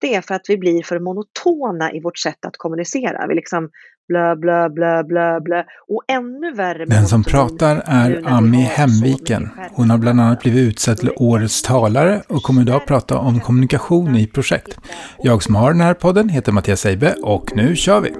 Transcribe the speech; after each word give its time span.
det 0.00 0.14
är 0.14 0.20
för 0.20 0.34
att 0.34 0.44
vi 0.48 0.56
blir 0.56 0.82
för 0.82 1.00
monotona 1.00 1.92
i 1.92 2.00
vårt 2.00 2.18
sätt 2.18 2.44
att 2.46 2.56
kommunicera. 2.56 3.26
Vi 3.26 3.34
liksom 3.34 3.70
blö, 4.08 4.36
blö, 4.36 4.68
blö, 4.68 5.02
blö, 5.02 5.40
blö. 5.40 5.62
Och 5.88 6.02
ännu 6.08 6.52
värre 6.52 6.84
Den 6.84 7.06
som 7.06 7.24
pratar 7.24 7.82
är 7.84 8.22
Ami 8.24 8.62
Hemviken. 8.62 9.50
Hon 9.72 9.90
har 9.90 9.98
bland 9.98 10.20
annat 10.20 10.40
blivit 10.40 10.68
utsedd 10.68 10.98
till 10.98 11.10
Årets 11.16 11.62
talare 11.62 12.22
och 12.28 12.42
kommer 12.42 12.62
idag 12.62 12.86
prata 12.86 13.18
om 13.18 13.40
kommunikation 13.40 14.16
i 14.16 14.26
projekt. 14.26 14.78
Jag 15.18 15.42
som 15.42 15.54
har 15.54 15.72
den 15.72 15.80
här 15.80 15.94
podden 15.94 16.28
heter 16.28 16.52
Mattias 16.52 16.86
Eibe 16.86 17.14
och 17.22 17.56
nu 17.56 17.76
kör 17.76 18.00
vi! 18.00 18.10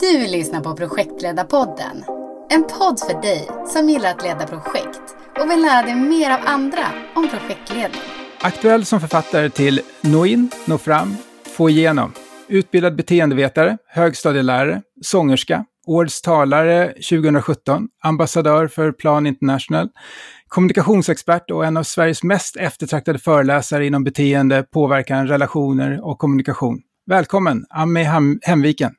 Du 0.00 0.26
lyssnar 0.26 0.60
på 0.60 0.76
Projektledarpodden. 0.76 2.04
En 2.50 2.62
podd 2.62 3.00
för 3.00 3.22
dig 3.22 3.48
som 3.66 3.88
gillar 3.88 4.10
att 4.10 4.22
leda 4.22 4.46
projekt 4.46 5.02
och 5.40 5.50
vill 5.50 5.60
lära 5.60 5.82
dig 5.82 5.94
mer 5.94 6.30
av 6.30 6.40
andra 6.44 6.86
om 7.14 7.28
projektledning. 7.28 8.19
Aktuell 8.42 8.84
som 8.84 9.00
författare 9.00 9.50
till 9.50 9.80
Nå 10.02 10.26
in, 10.26 10.50
nå 10.68 10.78
fram, 10.78 11.16
få 11.56 11.70
igenom. 11.70 12.12
Utbildad 12.48 12.96
beteendevetare, 12.96 13.78
högstadielärare, 13.86 14.82
sångerska, 15.00 15.64
årets 15.86 16.22
talare 16.22 16.88
2017, 16.88 17.88
ambassadör 18.02 18.66
för 18.66 18.92
Plan 18.92 19.26
International, 19.26 19.88
kommunikationsexpert 20.48 21.50
och 21.50 21.66
en 21.66 21.76
av 21.76 21.82
Sveriges 21.82 22.22
mest 22.22 22.56
eftertraktade 22.56 23.18
föreläsare 23.18 23.86
inom 23.86 24.04
beteende, 24.04 24.62
påverkan, 24.62 25.28
relationer 25.28 26.04
och 26.04 26.18
kommunikation. 26.18 26.82
Välkommen, 27.06 27.64
Ami 27.70 28.04
Hemviken. 28.42 28.94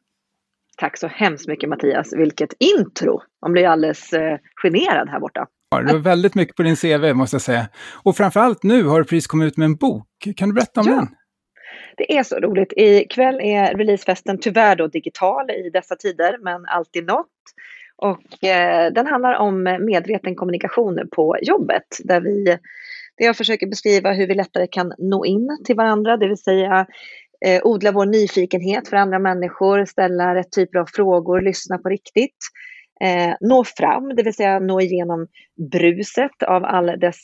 Tack 0.77 0.97
så 0.97 1.07
hemskt 1.07 1.47
mycket 1.47 1.69
Mattias. 1.69 2.13
Vilket 2.13 2.53
intro! 2.59 3.21
Man 3.41 3.51
blir 3.51 3.67
alldeles 3.67 4.13
eh, 4.13 4.37
generad 4.63 5.09
här 5.09 5.19
borta. 5.19 5.47
Det 5.77 5.93
var 5.93 5.99
väldigt 5.99 6.35
mycket 6.35 6.55
på 6.55 6.63
din 6.63 6.75
CV 6.75 7.13
måste 7.13 7.35
jag 7.35 7.41
säga. 7.41 7.67
Och 8.03 8.17
framförallt 8.17 8.63
nu 8.63 8.83
har 8.83 8.99
du 8.99 9.03
precis 9.05 9.27
kommit 9.27 9.47
ut 9.47 9.57
med 9.57 9.65
en 9.65 9.75
bok. 9.75 10.07
Kan 10.35 10.49
du 10.49 10.55
berätta 10.55 10.81
om 10.81 10.87
ja. 10.87 10.95
den? 10.95 11.07
Det 11.97 12.17
är 12.17 12.23
så 12.23 12.35
roligt. 12.35 12.73
Ikväll 12.75 13.39
är 13.41 13.77
releasefesten 13.77 14.37
tyvärr 14.39 14.75
då 14.75 14.87
digital 14.87 15.51
i 15.51 15.69
dessa 15.69 15.95
tider, 15.95 16.37
men 16.43 16.65
alltid 16.65 17.05
något. 17.05 17.27
Och 17.95 18.43
eh, 18.43 18.91
den 18.93 19.07
handlar 19.07 19.33
om 19.33 19.63
medveten 19.63 20.35
kommunikation 20.35 21.07
på 21.11 21.37
jobbet, 21.41 21.83
där 22.03 22.21
vi 22.21 22.57
där 23.17 23.25
jag 23.25 23.37
försöker 23.37 23.67
beskriva 23.67 24.13
hur 24.13 24.27
vi 24.27 24.33
lättare 24.33 24.67
kan 24.67 24.93
nå 24.97 25.25
in 25.25 25.57
till 25.65 25.75
varandra, 25.75 26.17
det 26.17 26.27
vill 26.27 26.37
säga 26.37 26.85
eh, 27.45 27.61
odla 27.63 27.91
vår 27.91 28.05
nyfikenhet 28.05 28.87
för 28.87 28.97
andra 28.97 29.19
människor, 29.19 29.85
ställa 29.85 30.35
rätt 30.35 30.51
typer 30.51 30.79
av 30.79 30.85
frågor, 30.85 31.41
lyssna 31.41 31.77
på 31.77 31.89
riktigt. 31.89 32.37
Eh, 33.03 33.33
nå 33.39 33.63
fram, 33.63 34.15
det 34.15 34.23
vill 34.23 34.33
säga 34.33 34.59
nå 34.59 34.81
igenom 34.81 35.27
bruset 35.71 36.43
av 36.47 36.63
all 36.65 36.99
dess, 36.99 37.19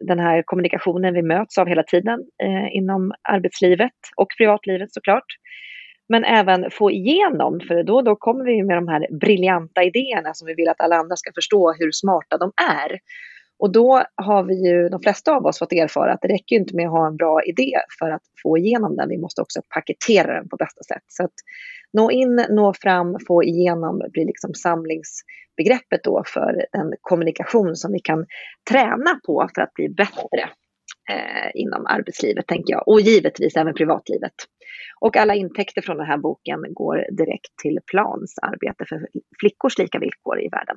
den 0.00 0.18
här 0.18 0.42
kommunikationen 0.46 1.14
vi 1.14 1.22
möts 1.22 1.58
av 1.58 1.66
hela 1.66 1.82
tiden 1.82 2.20
eh, 2.42 2.76
inom 2.76 3.12
arbetslivet 3.28 3.92
och 4.16 4.28
privatlivet 4.38 4.92
såklart. 4.92 5.24
Men 6.08 6.24
även 6.24 6.70
få 6.70 6.90
igenom, 6.90 7.60
för 7.68 7.82
då 7.82 7.94
och 7.96 8.04
då 8.04 8.16
kommer 8.16 8.44
vi 8.44 8.62
med 8.62 8.76
de 8.76 8.88
här 8.88 9.06
briljanta 9.20 9.82
idéerna 9.82 10.34
som 10.34 10.46
vi 10.46 10.54
vill 10.54 10.68
att 10.68 10.80
alla 10.80 10.96
andra 10.96 11.16
ska 11.16 11.32
förstå 11.34 11.72
hur 11.72 11.92
smarta 11.92 12.38
de 12.38 12.52
är. 12.70 12.98
Och 13.58 13.72
då 13.72 14.02
har 14.14 14.42
vi 14.42 14.54
ju, 14.68 14.88
de 14.88 15.00
flesta 15.00 15.32
av 15.36 15.46
oss, 15.46 15.58
fått 15.58 15.72
erfara 15.72 16.12
att 16.12 16.22
det 16.22 16.28
räcker 16.28 16.56
inte 16.56 16.76
med 16.76 16.86
att 16.86 16.92
ha 16.92 17.06
en 17.06 17.16
bra 17.16 17.42
idé 17.42 17.72
för 17.98 18.10
att 18.10 18.22
få 18.42 18.58
igenom 18.58 18.96
den. 18.96 19.08
Vi 19.08 19.18
måste 19.18 19.42
också 19.42 19.60
paketera 19.74 20.34
den 20.34 20.48
på 20.48 20.56
bästa 20.56 20.82
sätt. 20.82 21.04
Så 21.06 21.24
att 21.24 21.34
nå 21.92 22.10
in, 22.10 22.46
nå 22.50 22.74
fram, 22.82 23.16
få 23.26 23.44
igenom 23.44 24.02
blir 24.12 24.26
liksom 24.26 24.54
samlingsbegreppet 24.54 26.00
då 26.04 26.22
för 26.26 26.66
en 26.72 26.94
kommunikation 27.00 27.76
som 27.76 27.92
vi 27.92 28.00
kan 28.00 28.26
träna 28.70 29.20
på 29.26 29.48
för 29.54 29.62
att 29.62 29.74
bli 29.74 29.88
bättre 29.88 30.42
eh, 31.10 31.50
inom 31.54 31.86
arbetslivet, 31.86 32.46
tänker 32.46 32.72
jag. 32.72 32.88
Och 32.88 33.00
givetvis 33.00 33.56
även 33.56 33.74
privatlivet. 33.74 34.34
Och 35.00 35.16
alla 35.16 35.34
intäkter 35.34 35.82
från 35.82 35.96
den 35.96 36.06
här 36.06 36.18
boken 36.18 36.58
går 36.74 37.04
direkt 37.16 37.56
till 37.62 37.78
Plans 37.90 38.34
arbete 38.42 38.84
för 38.88 39.08
flickors 39.40 39.78
lika 39.78 39.98
villkor 39.98 40.40
i 40.40 40.48
världen. 40.48 40.76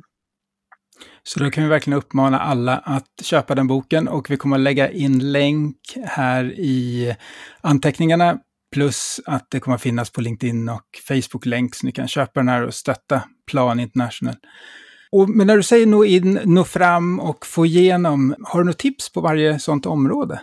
Så 1.23 1.39
då 1.39 1.49
kan 1.49 1.63
vi 1.63 1.69
verkligen 1.69 1.99
uppmana 1.99 2.39
alla 2.39 2.77
att 2.77 3.23
köpa 3.23 3.55
den 3.55 3.67
boken 3.67 4.07
och 4.07 4.31
vi 4.31 4.37
kommer 4.37 4.55
att 4.55 4.61
lägga 4.61 4.89
in 4.89 5.31
länk 5.31 5.77
här 6.03 6.43
i 6.59 7.15
anteckningarna. 7.61 8.39
Plus 8.71 9.19
att 9.25 9.47
det 9.51 9.59
kommer 9.59 9.75
att 9.75 9.81
finnas 9.81 10.11
på 10.11 10.21
LinkedIn 10.21 10.69
och 10.69 10.85
Facebook-länk 11.07 11.75
så 11.75 11.85
ni 11.85 11.91
kan 11.91 12.07
köpa 12.07 12.39
den 12.39 12.49
här 12.49 12.65
och 12.65 12.73
stötta 12.73 13.23
Plan 13.51 13.79
International. 13.79 14.35
Och, 15.11 15.29
men 15.29 15.47
när 15.47 15.57
du 15.57 15.63
säger 15.63 15.85
nå 15.85 16.05
in, 16.05 16.39
nå 16.45 16.63
fram 16.63 17.19
och 17.19 17.45
få 17.45 17.65
igenom, 17.65 18.35
har 18.43 18.59
du 18.59 18.65
något 18.65 18.79
tips 18.79 19.13
på 19.13 19.21
varje 19.21 19.59
sådant 19.59 19.85
område? 19.85 20.41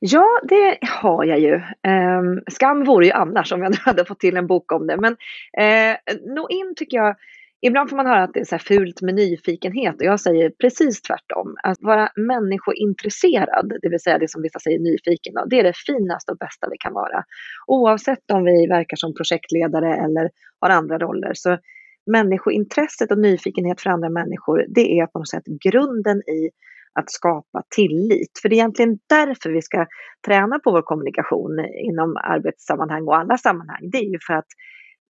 Ja, 0.00 0.40
det 0.42 0.78
har 0.82 1.24
jag 1.24 1.40
ju. 1.40 1.54
Ehm, 1.82 2.40
skam 2.50 2.84
vore 2.84 3.06
ju 3.06 3.12
annars 3.12 3.52
om 3.52 3.62
jag 3.62 3.74
hade 3.74 4.04
fått 4.04 4.20
till 4.20 4.36
en 4.36 4.46
bok 4.46 4.72
om 4.72 4.86
det. 4.86 4.96
Men 4.96 5.16
eh, 5.58 5.96
nå 6.34 6.48
in 6.48 6.74
tycker 6.76 6.96
jag 6.96 7.16
Ibland 7.60 7.90
får 7.90 7.96
man 7.96 8.06
höra 8.06 8.22
att 8.22 8.34
det 8.34 8.40
är 8.40 8.44
så 8.44 8.58
fult 8.58 9.02
med 9.02 9.14
nyfikenhet 9.14 9.94
och 9.94 10.06
jag 10.06 10.20
säger 10.20 10.50
precis 10.50 11.02
tvärtom. 11.02 11.56
Att 11.62 11.78
vara 11.80 12.10
människointresserad, 12.16 13.72
det 13.82 13.88
vill 13.88 14.00
säga 14.00 14.18
det 14.18 14.30
som 14.30 14.42
vissa 14.42 14.58
säger 14.58 14.78
nyfiken, 14.78 15.34
det 15.50 15.58
är 15.58 15.62
det 15.62 15.76
finaste 15.76 16.32
och 16.32 16.38
bästa 16.38 16.68
vi 16.70 16.78
kan 16.78 16.92
vara. 16.92 17.24
Oavsett 17.66 18.30
om 18.32 18.44
vi 18.44 18.66
verkar 18.66 18.96
som 18.96 19.14
projektledare 19.14 19.96
eller 19.96 20.30
har 20.60 20.70
andra 20.70 20.98
roller. 20.98 21.32
Så 21.34 21.58
människointresset 22.06 23.10
och 23.10 23.18
nyfikenhet 23.18 23.80
för 23.80 23.90
andra 23.90 24.08
människor, 24.08 24.64
det 24.68 24.98
är 24.98 25.06
på 25.06 25.18
något 25.18 25.28
sätt 25.28 25.44
grunden 25.64 26.18
i 26.18 26.50
att 26.92 27.10
skapa 27.10 27.62
tillit. 27.76 28.38
För 28.42 28.48
det 28.48 28.54
är 28.54 28.58
egentligen 28.58 28.98
därför 29.08 29.50
vi 29.50 29.62
ska 29.62 29.86
träna 30.26 30.58
på 30.58 30.70
vår 30.70 30.82
kommunikation 30.82 31.66
inom 31.74 32.16
arbetssammanhang 32.16 33.02
och 33.06 33.18
alla 33.18 33.38
sammanhang. 33.38 33.90
Det 33.92 33.98
är 33.98 34.10
ju 34.12 34.18
för 34.26 34.34
att 34.34 34.46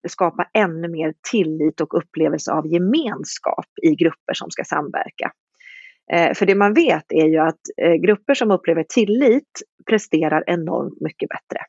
skapa 0.10 0.46
ännu 0.54 0.88
mer 0.88 1.14
tillit 1.32 1.82
och 1.82 1.98
upplevelse 1.98 2.52
av 2.52 2.68
gemenskap 2.68 3.66
i 3.84 3.96
grupper 3.96 4.34
som 4.34 4.52
ska 4.52 4.64
samverka. 4.64 5.32
Eh, 6.12 6.34
för 6.34 6.46
det 6.46 6.56
man 6.56 6.74
vet 6.74 7.06
är 7.10 7.28
ju 7.28 7.38
att 7.38 7.62
eh, 7.82 7.94
grupper 7.94 8.34
som 8.34 8.52
upplever 8.52 8.84
tillit 8.84 9.62
presterar 9.90 10.44
enormt 10.48 11.02
mycket 11.02 11.30
bättre. 11.30 11.60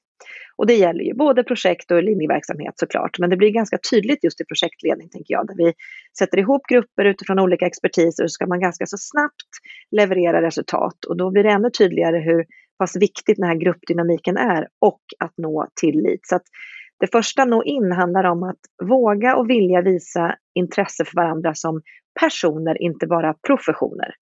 Och 0.57 0.67
det 0.67 0.75
gäller 0.75 1.05
ju 1.05 1.15
både 1.15 1.45
projekt 1.45 1.91
och 1.91 2.03
linjeverksamhet 2.03 2.75
såklart, 2.77 3.19
men 3.19 3.31
det 3.31 3.37
blir 3.37 3.51
ganska 3.51 3.79
tydligt 3.91 4.25
just 4.25 4.41
i 4.41 4.45
projektledning 4.45 5.09
tänker 5.09 5.35
jag, 5.35 5.47
där 5.47 5.55
vi 5.57 5.73
sätter 6.19 6.39
ihop 6.39 6.67
grupper 6.67 7.05
utifrån 7.05 7.39
olika 7.39 7.67
expertiser 7.67 8.25
så 8.25 8.29
ska 8.29 8.47
man 8.47 8.61
ganska 8.61 8.87
så 8.87 8.97
snabbt 8.99 9.53
leverera 9.91 10.43
resultat 10.43 11.05
och 11.05 11.17
då 11.17 11.31
blir 11.31 11.43
det 11.43 11.51
ännu 11.51 11.71
tydligare 11.71 12.19
hur 12.19 12.45
pass 12.79 12.97
viktigt 12.97 13.37
den 13.37 13.49
här 13.49 13.55
gruppdynamiken 13.55 14.37
är 14.37 14.69
och 14.79 15.03
att 15.19 15.33
nå 15.37 15.67
tillit. 15.81 16.21
Så 16.27 16.37
att 16.37 16.47
det 17.01 17.13
första 17.13 17.45
nå 17.45 17.65
in 17.65 17.93
handlar 17.93 18.25
om 18.25 18.43
att 18.43 18.61
våga 18.89 19.37
och 19.37 19.51
vilja 19.51 19.81
visa 19.81 20.37
intresse 20.55 21.05
för 21.05 21.17
varandra 21.17 21.55
som 21.55 21.83
personer, 22.21 22.83
inte 22.83 23.07
bara 23.07 23.35
professioner. 23.47 24.15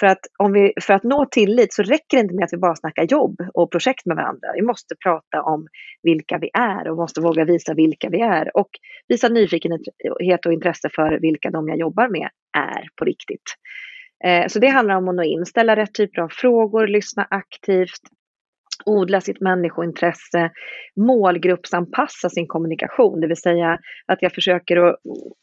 För 0.00 0.06
att, 0.06 0.18
om 0.38 0.52
vi, 0.52 0.72
för 0.80 0.94
att 0.94 1.02
nå 1.02 1.26
tillit 1.26 1.74
så 1.74 1.82
räcker 1.82 2.16
det 2.16 2.20
inte 2.20 2.34
med 2.34 2.44
att 2.44 2.52
vi 2.52 2.56
bara 2.56 2.76
snackar 2.76 3.02
jobb 3.02 3.36
och 3.54 3.70
projekt 3.70 4.06
med 4.06 4.16
varandra. 4.16 4.48
Vi 4.54 4.62
måste 4.62 4.94
prata 5.04 5.42
om 5.42 5.66
vilka 6.02 6.38
vi 6.38 6.50
är 6.54 6.90
och 6.90 6.96
måste 6.96 7.20
våga 7.20 7.44
visa 7.44 7.74
vilka 7.74 8.08
vi 8.08 8.20
är 8.20 8.56
och 8.56 8.68
visa 9.08 9.28
nyfikenhet 9.28 10.46
och 10.46 10.52
intresse 10.52 10.88
för 10.94 11.20
vilka 11.20 11.50
de 11.50 11.68
jag 11.68 11.78
jobbar 11.78 12.08
med 12.08 12.28
är 12.58 12.88
på 12.96 13.04
riktigt. 13.04 13.42
Eh, 14.24 14.46
så 14.46 14.58
det 14.58 14.68
handlar 14.68 14.94
om 14.94 15.08
att 15.08 15.14
nå 15.14 15.22
in, 15.22 15.46
ställa 15.46 15.76
rätt 15.76 15.94
typer 15.94 16.22
av 16.22 16.28
frågor, 16.28 16.86
lyssna 16.86 17.26
aktivt, 17.30 18.00
odla 18.86 19.20
sitt 19.20 19.40
människointresse, 19.40 20.50
målgruppsanpassa 20.96 22.30
sin 22.30 22.46
kommunikation, 22.46 23.20
det 23.20 23.26
vill 23.26 23.36
säga 23.36 23.78
att 24.06 24.22
jag 24.22 24.32
försöker 24.32 24.76
att, 24.76 24.96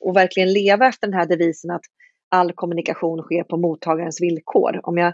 att 0.10 0.16
verkligen 0.16 0.54
leva 0.54 0.88
efter 0.88 1.08
den 1.08 1.20
här 1.20 1.26
devisen 1.26 1.72
att 1.72 1.82
all 2.30 2.54
kommunikation 2.54 3.22
sker 3.22 3.44
på 3.44 3.58
mottagarens 3.58 4.22
villkor. 4.22 4.80
Om 4.84 4.98
jag 4.98 5.14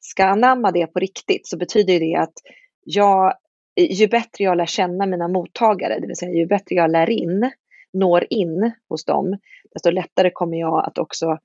ska 0.00 0.24
anamma 0.24 0.72
det 0.72 0.86
på 0.86 0.98
riktigt 0.98 1.46
så 1.48 1.56
betyder 1.56 2.00
det 2.00 2.16
att 2.16 2.32
jag, 2.84 3.34
ju 3.76 4.08
bättre 4.08 4.44
jag 4.44 4.56
lär 4.56 4.66
känna 4.66 5.06
mina 5.06 5.28
mottagare, 5.28 5.98
det 6.00 6.06
vill 6.06 6.16
säga 6.16 6.32
ju 6.32 6.46
bättre 6.46 6.74
jag 6.74 6.90
lär 6.90 7.10
in, 7.10 7.50
når 7.92 8.26
in 8.30 8.72
hos 8.88 9.04
dem, 9.04 9.38
desto 9.72 9.90
lättare 9.90 10.30
kommer 10.30 10.58
jag 10.58 10.86
att 10.86 10.98
också 10.98 11.38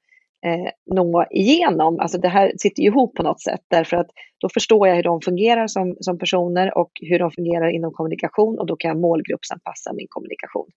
eh, 0.46 0.72
nå 0.96 1.26
igenom. 1.32 2.00
Alltså 2.00 2.18
det 2.18 2.28
här 2.28 2.52
sitter 2.58 2.84
ihop 2.84 3.16
på 3.16 3.24
något 3.24 3.42
sätt 3.42 3.62
därför 3.68 3.98
att 3.98 4.08
då 4.38 4.50
förstår 4.50 4.88
jag 4.88 4.96
hur 4.96 5.04
de 5.04 5.22
fungerar 5.22 5.68
som, 5.68 5.96
som 6.00 6.18
personer 6.18 6.78
och 6.78 6.92
hur 7.02 7.20
de 7.20 7.32
fungerar 7.32 7.70
inom 7.70 7.94
kommunikation 7.94 8.60
och 8.60 8.66
då 8.66 8.76
kan 8.76 8.90
jag 8.90 9.00
målgruppsanpassa 9.00 9.94
min 9.94 10.08
kommunikation. 10.10 10.68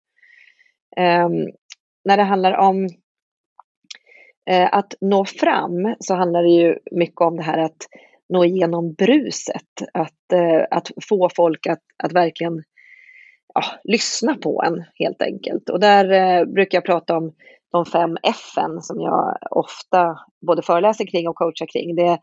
Eh, 0.97 1.29
när 2.05 2.17
det 2.17 2.23
handlar 2.23 2.57
om 2.57 2.89
eh, 4.51 4.69
att 4.73 4.95
nå 5.01 5.25
fram 5.25 5.95
så 6.01 6.15
handlar 6.15 6.43
det 6.43 6.51
ju 6.51 6.79
mycket 6.91 7.21
om 7.21 7.37
det 7.37 7.43
här 7.43 7.59
att 7.59 7.87
nå 8.29 8.45
igenom 8.45 8.93
bruset, 8.93 9.83
att, 9.93 10.33
eh, 10.33 10.67
att 10.71 10.91
få 11.09 11.31
folk 11.37 11.67
att, 11.67 11.83
att 12.03 12.13
verkligen 12.13 12.63
ja, 13.55 13.63
lyssna 13.85 14.35
på 14.35 14.63
en 14.67 14.85
helt 14.95 15.23
enkelt. 15.23 15.69
Och 15.69 15.81
där 15.81 16.11
eh, 16.13 16.45
brukar 16.45 16.79
jag 16.79 16.85
prata 16.85 17.17
om 17.17 17.33
de 17.73 17.87
fem 17.87 18.17
F 18.23 18.55
som 18.81 19.01
jag 19.01 19.39
ofta 19.51 20.19
både 20.47 20.63
föreläser 20.63 21.07
kring 21.07 21.29
och 21.29 21.37
coachar 21.37 21.67
kring. 21.73 21.97
Det 21.97 22.07
är 22.07 22.19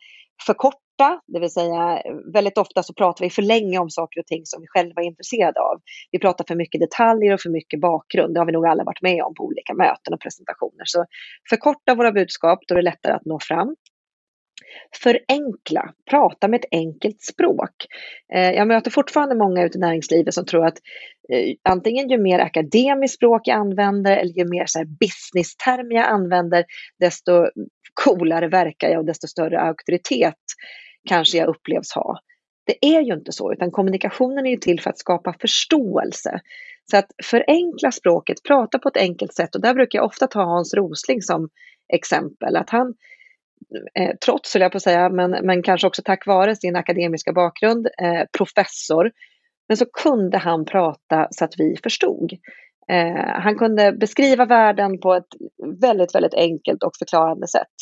förkorta 0.46 0.84
det 1.28 1.40
vill 1.40 1.52
säga 1.52 2.02
väldigt 2.34 2.58
ofta 2.58 2.84
så 2.84 2.94
pratar 2.94 3.26
vi 3.26 3.30
för 3.30 3.42
länge 3.42 3.80
om 3.80 3.90
saker 3.90 4.20
och 4.20 4.26
ting 4.26 4.42
som 4.46 4.62
vi 4.62 4.68
själva 4.68 5.02
är 5.02 5.06
intresserade 5.06 5.60
av. 5.60 5.82
Vi 6.12 6.20
pratar 6.20 6.46
för 6.48 6.56
mycket 6.56 6.82
detaljer 6.82 7.34
och 7.34 7.42
för 7.42 7.50
mycket 7.50 7.82
bakgrund. 7.82 8.34
Det 8.34 8.40
har 8.40 8.46
vi 8.46 8.52
nog 8.52 8.66
alla 8.66 8.84
varit 8.84 9.02
med 9.02 9.24
om 9.24 9.34
på 9.36 9.44
olika 9.44 9.74
möten 9.74 10.14
och 10.14 10.22
presentationer. 10.22 10.84
Så 10.86 11.06
förkorta 11.50 11.96
våra 11.96 12.12
budskap, 12.12 12.60
då 12.68 12.74
är 12.74 12.78
det 12.78 12.90
lättare 12.92 13.14
att 13.14 13.26
nå 13.26 13.40
fram. 13.42 13.76
Förenkla, 15.04 15.94
prata 16.10 16.48
med 16.48 16.60
ett 16.60 16.70
enkelt 16.72 17.22
språk. 17.22 17.72
Eh, 18.34 18.52
jag 18.52 18.68
möter 18.68 18.92
fortfarande 18.92 19.36
många 19.36 19.64
ute 19.64 19.78
i 19.78 19.82
näringslivet 19.82 20.34
som 20.34 20.46
tror 20.46 20.66
att 20.66 20.78
eh, 21.34 21.56
antingen 21.70 22.10
ju 22.10 22.18
mer 22.18 22.40
akademiskt 22.40 23.16
språk 23.16 23.42
jag 23.48 23.58
använder 23.58 24.18
eller 24.18 24.34
ju 24.34 24.46
mer 24.46 24.66
business-termer 24.86 25.96
jag 25.96 26.08
använder, 26.08 26.66
desto 27.00 27.48
coolare 27.94 28.48
verkar 28.48 28.90
jag 28.90 29.00
och 29.00 29.06
desto 29.06 29.28
större 29.28 29.60
auktoritet 29.60 30.36
kanske 31.10 31.38
jag 31.38 31.48
upplevs 31.48 31.92
ha. 31.92 32.20
Det 32.66 32.86
är 32.96 33.02
ju 33.02 33.14
inte 33.14 33.32
så, 33.32 33.54
utan 33.54 33.72
kommunikationen 33.72 34.46
är 34.46 34.50
ju 34.50 34.58
till 34.58 34.82
för 34.82 34.90
att 34.90 35.00
skapa 35.00 35.36
förståelse. 35.40 36.40
Så 36.92 36.98
att 36.98 37.12
förenkla 37.24 37.92
språket, 37.92 38.44
prata 38.44 38.80
på 38.80 38.90
ett 38.90 38.98
enkelt 38.98 39.34
sätt 39.34 39.56
och 39.56 39.62
där 39.62 39.74
brukar 39.74 40.00
jag 40.00 40.06
ofta 40.06 40.28
ta 40.28 40.44
Hans 40.44 40.74
Rosling 40.74 41.22
som 41.22 41.50
exempel. 41.94 42.56
Att 42.56 42.70
han, 42.70 42.94
eh, 43.96 44.16
trots 44.26 44.54
höll 44.54 44.62
jag 44.62 44.72
på 44.72 44.78
att 44.78 44.84
säga, 44.84 45.10
men, 45.10 45.32
men 45.32 45.64
kanske 45.64 45.88
också 45.88 46.02
tack 46.06 46.28
vare 46.28 46.56
sin 46.56 46.76
akademiska 46.76 47.34
bakgrund, 47.34 47.88
eh, 48.02 48.24
professor, 48.38 49.12
men 49.68 49.78
så 49.78 49.86
kunde 49.86 50.38
han 50.38 50.66
prata 50.66 51.28
så 51.32 51.46
att 51.46 51.54
vi 51.58 51.78
förstod. 51.84 52.34
Eh, 52.90 53.42
han 53.42 53.56
kunde 53.56 53.92
beskriva 53.92 54.46
världen 54.46 55.00
på 55.00 55.14
ett 55.14 55.28
väldigt, 55.82 56.16
väldigt 56.16 56.34
enkelt 56.34 56.84
och 56.84 56.92
förklarande 57.00 57.48
sätt. 57.48 57.76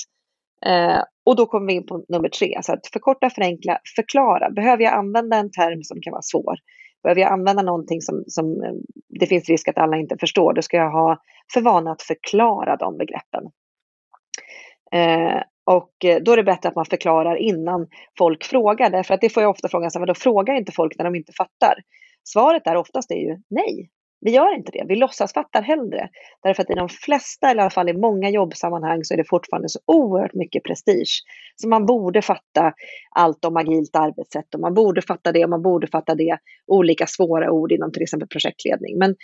Eh, 0.65 1.03
och 1.25 1.35
då 1.35 1.45
kommer 1.45 1.67
vi 1.67 1.73
in 1.73 1.85
på 1.85 2.05
nummer 2.09 2.29
tre, 2.29 2.59
så 2.63 2.73
att 2.73 2.87
förkorta, 2.87 3.29
förenkla, 3.29 3.79
förklara. 3.95 4.49
Behöver 4.49 4.83
jag 4.83 4.93
använda 4.93 5.37
en 5.37 5.51
term 5.51 5.83
som 5.83 6.01
kan 6.01 6.11
vara 6.11 6.21
svår? 6.21 6.55
Behöver 7.03 7.21
jag 7.21 7.31
använda 7.31 7.63
någonting 7.63 8.01
som, 8.01 8.23
som 8.27 8.63
eh, 8.63 8.73
det 9.19 9.25
finns 9.25 9.49
risk 9.49 9.67
att 9.67 9.77
alla 9.77 9.97
inte 9.97 10.17
förstår, 10.19 10.53
då 10.53 10.61
ska 10.61 10.77
jag 10.77 10.91
ha 10.91 11.21
för 11.53 11.61
vana 11.61 11.91
att 11.91 12.01
förklara 12.01 12.75
de 12.75 12.97
begreppen. 12.97 13.43
Eh, 14.91 15.41
och 15.67 16.05
eh, 16.05 16.17
då 16.21 16.31
är 16.31 16.37
det 16.37 16.43
bättre 16.43 16.69
att 16.69 16.75
man 16.75 16.85
förklarar 16.85 17.35
innan 17.35 17.87
folk 18.17 18.43
frågar, 18.43 18.89
därför 18.89 19.13
att 19.13 19.21
det 19.21 19.29
får 19.29 19.43
jag 19.43 19.49
ofta 19.49 19.67
frågan, 19.67 19.91
så, 19.91 20.05
då 20.05 20.13
frågar 20.13 20.55
inte 20.55 20.71
folk 20.71 20.97
när 20.97 21.05
de 21.05 21.15
inte 21.15 21.33
fattar? 21.33 21.73
Svaret 22.23 22.67
är 22.67 22.75
oftast 22.75 23.11
är 23.11 23.15
ju 23.15 23.37
nej. 23.49 23.89
Vi 24.21 24.31
gör 24.31 24.55
inte 24.55 24.71
det. 24.71 24.85
Vi 24.87 24.95
låtsasfattar 24.95 25.61
hellre. 25.61 26.09
Därför 26.43 26.63
att 26.63 26.69
i 26.69 26.73
de 26.73 26.89
flesta, 26.89 27.49
eller 27.49 27.61
i 27.61 27.63
alla 27.63 27.69
fall 27.69 27.89
i 27.89 27.93
många 27.93 28.29
jobbsammanhang, 28.29 29.03
så 29.03 29.13
är 29.13 29.17
det 29.17 29.29
fortfarande 29.29 29.69
så 29.69 29.79
oerhört 29.85 30.33
mycket 30.33 30.63
prestige. 30.63 31.23
Så 31.55 31.67
man 31.67 31.85
borde 31.85 32.21
fatta 32.21 32.73
allt 33.15 33.45
om 33.45 33.57
agilt 33.57 33.95
arbetssätt 33.95 34.53
och 34.55 34.59
man 34.59 34.73
borde 34.73 35.01
fatta 35.01 35.31
det 35.31 35.43
och 35.43 35.49
man 35.49 35.61
borde 35.61 35.87
fatta 35.87 36.15
det. 36.15 36.37
Olika 36.67 37.07
svåra 37.07 37.51
ord 37.51 37.71
inom 37.71 37.91
till 37.91 38.03
exempel 38.03 38.27
projektledning. 38.27 38.97
Men 38.97 39.15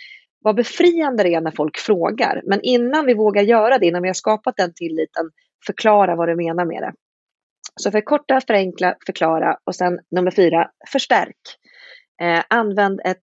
vad 0.44 0.56
befriande 0.56 1.22
det 1.22 1.34
är 1.34 1.40
när 1.40 1.50
folk 1.50 1.76
frågar. 1.76 2.42
Men 2.44 2.60
innan 2.62 3.06
vi 3.06 3.14
vågar 3.14 3.42
göra 3.42 3.78
det, 3.78 3.86
innan 3.86 4.02
vi 4.02 4.08
har 4.08 4.14
skapat 4.14 4.56
den 4.56 4.74
tilliten, 4.74 5.30
förklara 5.66 6.16
vad 6.16 6.28
du 6.28 6.36
menar 6.36 6.64
med 6.64 6.82
det. 6.82 6.92
Så 7.76 7.90
förkorta, 7.90 8.40
förenkla, 8.46 8.94
förklara 9.06 9.56
och 9.64 9.74
sen 9.74 10.00
nummer 10.10 10.30
fyra, 10.30 10.70
förstärk. 10.92 11.36
Eh, 12.22 12.42
använd 12.48 13.00
ett 13.04 13.20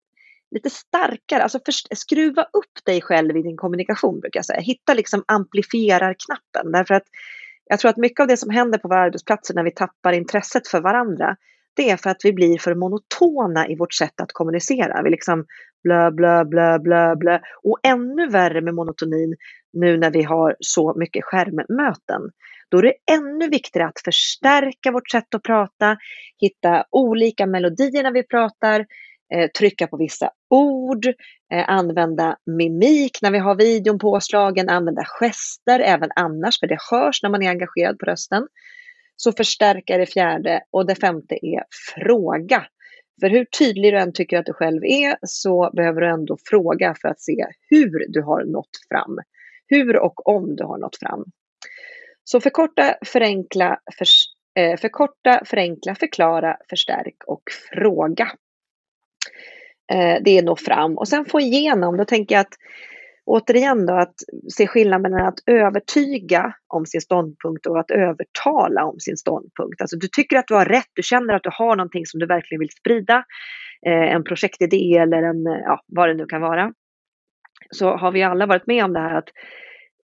lite 0.52 0.70
starkare, 0.70 1.44
alltså 1.44 1.60
för, 1.66 1.96
skruva 1.96 2.44
upp 2.44 2.86
dig 2.86 3.02
själv 3.02 3.38
i 3.38 3.42
din 3.42 3.58
kommunikation 3.58 4.20
brukar 4.20 4.38
jag 4.38 4.46
säga. 4.46 4.60
Hitta 4.60 4.94
liksom 4.94 5.24
amplifierarknappen 5.28 6.72
därför 6.72 6.94
att 6.94 7.04
jag 7.70 7.80
tror 7.80 7.90
att 7.90 7.98
mycket 7.98 8.20
av 8.20 8.28
det 8.28 8.38
som 8.38 8.50
händer 8.50 8.80
på 8.80 8.88
våra 8.88 9.00
arbetsplatser 9.00 9.54
när 9.54 9.64
vi 9.64 9.72
tappar 9.72 10.14
intresset 10.14 10.68
för 10.68 10.82
varandra, 10.82 11.36
det 11.74 11.90
är 11.90 11.98
för 11.98 12.10
att 12.10 12.22
vi 12.26 12.34
blir 12.34 12.58
för 12.58 12.76
monotona 12.76 13.68
i 13.68 13.76
vårt 13.76 13.94
sätt 13.94 14.22
att 14.22 14.32
kommunicera. 14.32 15.04
Vi 15.04 15.10
liksom 15.10 15.46
blö, 15.84 16.12
blö, 16.12 16.46
blö, 16.46 16.80
blö, 16.80 17.16
blö. 17.16 17.40
Och 17.64 17.80
ännu 17.84 18.28
värre 18.28 18.62
med 18.62 18.74
monotonin 18.74 19.36
nu 19.76 19.98
när 19.98 20.12
vi 20.12 20.24
har 20.24 20.56
så 20.60 20.94
mycket 20.98 21.24
skärmmöten. 21.24 22.22
Då 22.70 22.78
är 22.78 22.84
det 22.84 23.14
ännu 23.14 23.50
viktigare 23.50 23.88
att 23.88 24.02
förstärka 24.06 24.92
vårt 24.92 25.10
sätt 25.10 25.36
att 25.36 25.44
prata, 25.44 25.98
hitta 26.42 26.86
olika 26.92 27.46
melodier 27.46 28.04
när 28.04 28.12
vi 28.12 28.24
pratar, 28.24 28.86
eh, 29.34 29.50
trycka 29.60 29.88
på 29.88 29.98
vissa 29.98 30.30
ord, 30.50 31.06
eh, 31.54 31.70
använda 31.70 32.38
mimik 32.46 33.22
när 33.22 33.32
vi 33.32 33.38
har 33.38 33.56
videon 33.56 34.00
påslagen, 34.00 34.70
använda 34.70 35.04
gester 35.06 35.80
även 35.80 36.10
annars, 36.16 36.60
för 36.60 36.68
det 36.68 36.78
hörs 36.92 37.24
när 37.24 37.30
man 37.30 37.44
är 37.44 37.50
engagerad 37.50 38.00
på 38.00 38.06
rösten. 38.06 38.48
Så 39.16 39.32
förstärka 39.32 39.98
det 39.98 40.06
fjärde 40.06 40.62
och 40.72 40.86
det 40.86 40.96
femte 40.96 41.36
är 41.42 41.64
fråga. 41.96 42.66
För 43.22 43.30
hur 43.30 43.46
tydlig 43.46 43.94
du 43.94 44.00
än 44.00 44.14
tycker 44.14 44.40
att 44.40 44.46
du 44.46 44.54
själv 44.54 44.84
är 44.84 45.18
så 45.22 45.72
behöver 45.74 46.02
du 46.02 46.10
ändå 46.10 46.38
fråga 46.50 46.96
för 47.02 47.08
att 47.08 47.22
se 47.22 47.46
hur 47.70 48.06
du 48.08 48.22
har 48.22 48.44
nått 48.44 48.70
fram. 48.90 49.20
Hur 49.68 49.98
och 49.98 50.28
om 50.28 50.56
du 50.56 50.64
har 50.64 50.78
nått 50.78 50.98
fram. 51.00 51.26
Så 52.24 52.42
förkorta, 52.42 52.96
förenkla, 53.06 53.80
för, 53.98 54.06
eh, 54.62 54.78
förkorta, 54.78 55.42
förenkla, 55.46 55.96
förklara, 55.96 56.58
förstärk 56.70 57.16
och 57.28 57.44
fråga. 57.72 58.32
Eh, 59.92 60.22
det 60.24 60.38
är 60.38 60.44
nå 60.44 60.56
fram 60.56 60.98
och 60.98 61.08
sen 61.08 61.26
få 61.26 61.40
igenom, 61.40 61.98
då 61.98 62.06
tänker 62.06 62.36
jag 62.36 62.42
att 62.42 62.54
återigen 63.26 63.86
då 63.86 63.94
att 63.94 64.16
se 64.54 64.68
skillnaden 64.68 65.02
mellan 65.02 65.28
att 65.28 65.40
övertyga 65.46 66.56
om 66.68 66.86
sin 66.86 67.02
ståndpunkt 67.02 67.66
och 67.66 67.80
att 67.80 67.92
övertala 67.92 68.86
om 68.86 69.00
sin 69.00 69.18
ståndpunkt. 69.18 69.82
Alltså 69.82 69.98
du 69.98 70.08
tycker 70.08 70.38
att 70.38 70.48
du 70.48 70.54
har 70.54 70.66
rätt, 70.66 70.90
du 70.94 71.04
känner 71.04 71.34
att 71.34 71.44
du 71.44 71.50
har 71.54 71.76
någonting 71.76 72.06
som 72.06 72.20
du 72.20 72.26
verkligen 72.26 72.60
vill 72.60 72.70
sprida, 72.70 73.24
eh, 73.88 74.16
en 74.16 74.24
projektidé 74.24 74.98
eller 74.98 75.24
en, 75.24 75.48
eh, 75.48 75.62
ja, 75.64 75.82
vad 75.88 76.10
det 76.10 76.14
nu 76.14 76.26
kan 76.26 76.42
vara. 76.42 76.74
Så 77.76 77.96
har 77.98 78.12
vi 78.12 78.24
alla 78.24 78.46
varit 78.46 78.68
med 78.68 78.86
om 78.86 78.94
det 78.94 79.00
här 79.00 79.16
att 79.16 79.30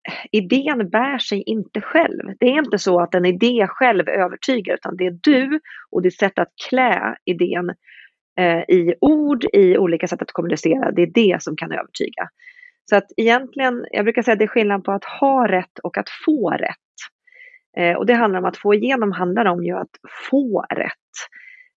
eh, 0.10 0.26
idén 0.32 0.90
bär 0.90 1.18
sig 1.18 1.44
inte 1.46 1.82
själv. 1.82 2.24
Det 2.40 2.46
är 2.46 2.64
inte 2.64 2.80
så 2.80 3.02
att 3.02 3.16
en 3.16 3.26
idé 3.26 3.68
själv 3.70 4.10
övertygar 4.10 4.74
utan 4.74 4.98
det 4.98 5.06
är 5.06 5.18
du 5.24 5.60
och 5.92 6.02
ditt 6.02 6.20
sätt 6.20 6.40
att 6.40 6.50
klä 6.70 7.16
idén 7.26 7.70
eh, 8.40 8.60
i 8.60 8.96
ord, 9.02 9.46
i 9.54 9.78
olika 9.78 10.08
sätt 10.08 10.22
att 10.22 10.32
kommunicera. 10.32 10.92
Det 10.92 11.02
är 11.02 11.12
det 11.14 11.44
som 11.44 11.56
kan 11.56 11.72
övertyga. 11.72 12.30
Så 12.90 12.96
att 12.96 13.06
egentligen, 13.18 13.86
jag 13.92 14.06
brukar 14.06 14.22
säga 14.22 14.34
att 14.34 14.40
det 14.40 14.46
är 14.46 14.48
skillnad 14.48 14.84
på 14.84 14.92
att 14.92 15.06
ha 15.06 15.48
rätt 15.48 15.80
och 15.84 15.98
att 15.98 16.10
få 16.26 16.50
rätt. 16.50 16.76
Eh, 17.78 17.96
och 17.96 18.06
det 18.06 18.14
handlar 18.14 18.40
om 18.40 18.46
att 18.46 18.58
få 18.58 18.74
igenom 18.74 19.12
handlar 19.12 19.46
om 19.46 19.64
ju 19.64 19.78
att 19.78 19.90
få 20.30 20.66
rätt. 20.70 20.92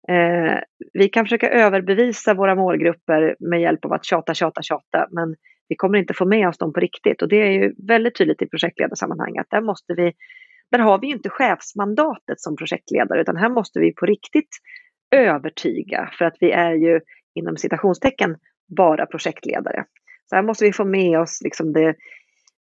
Eh, 0.08 0.58
vi 0.92 1.08
kan 1.08 1.24
försöka 1.24 1.50
överbevisa 1.50 2.34
våra 2.34 2.54
målgrupper 2.54 3.36
med 3.40 3.60
hjälp 3.60 3.84
av 3.84 3.92
att 3.92 4.04
tjata, 4.04 4.34
tjata, 4.34 4.62
tjata, 4.62 5.06
men 5.10 5.36
vi 5.68 5.76
kommer 5.76 5.98
inte 5.98 6.14
få 6.14 6.24
med 6.24 6.48
oss 6.48 6.58
dem 6.58 6.72
på 6.72 6.80
riktigt. 6.80 7.22
Och 7.22 7.28
det 7.28 7.36
är 7.36 7.50
ju 7.50 7.74
väldigt 7.86 8.16
tydligt 8.16 8.42
i 8.42 8.46
projektledarsammanhang 8.46 9.38
att 9.38 9.50
där 9.50 9.60
måste 9.60 9.94
vi, 9.94 10.12
där 10.70 10.78
har 10.78 10.98
vi 10.98 11.06
inte 11.06 11.30
chefsmandatet 11.30 12.40
som 12.40 12.56
projektledare, 12.56 13.20
utan 13.20 13.36
här 13.36 13.48
måste 13.48 13.80
vi 13.80 13.92
på 13.92 14.06
riktigt 14.06 14.56
övertyga, 15.10 16.10
för 16.18 16.24
att 16.24 16.36
vi 16.40 16.50
är 16.50 16.72
ju 16.72 17.00
inom 17.34 17.56
citationstecken 17.56 18.36
bara 18.76 19.06
projektledare. 19.06 19.84
Så 20.30 20.36
här 20.36 20.42
måste 20.42 20.64
vi 20.64 20.72
få 20.72 20.84
med 20.84 21.20
oss 21.20 21.40
liksom 21.44 21.72
det, 21.72 21.94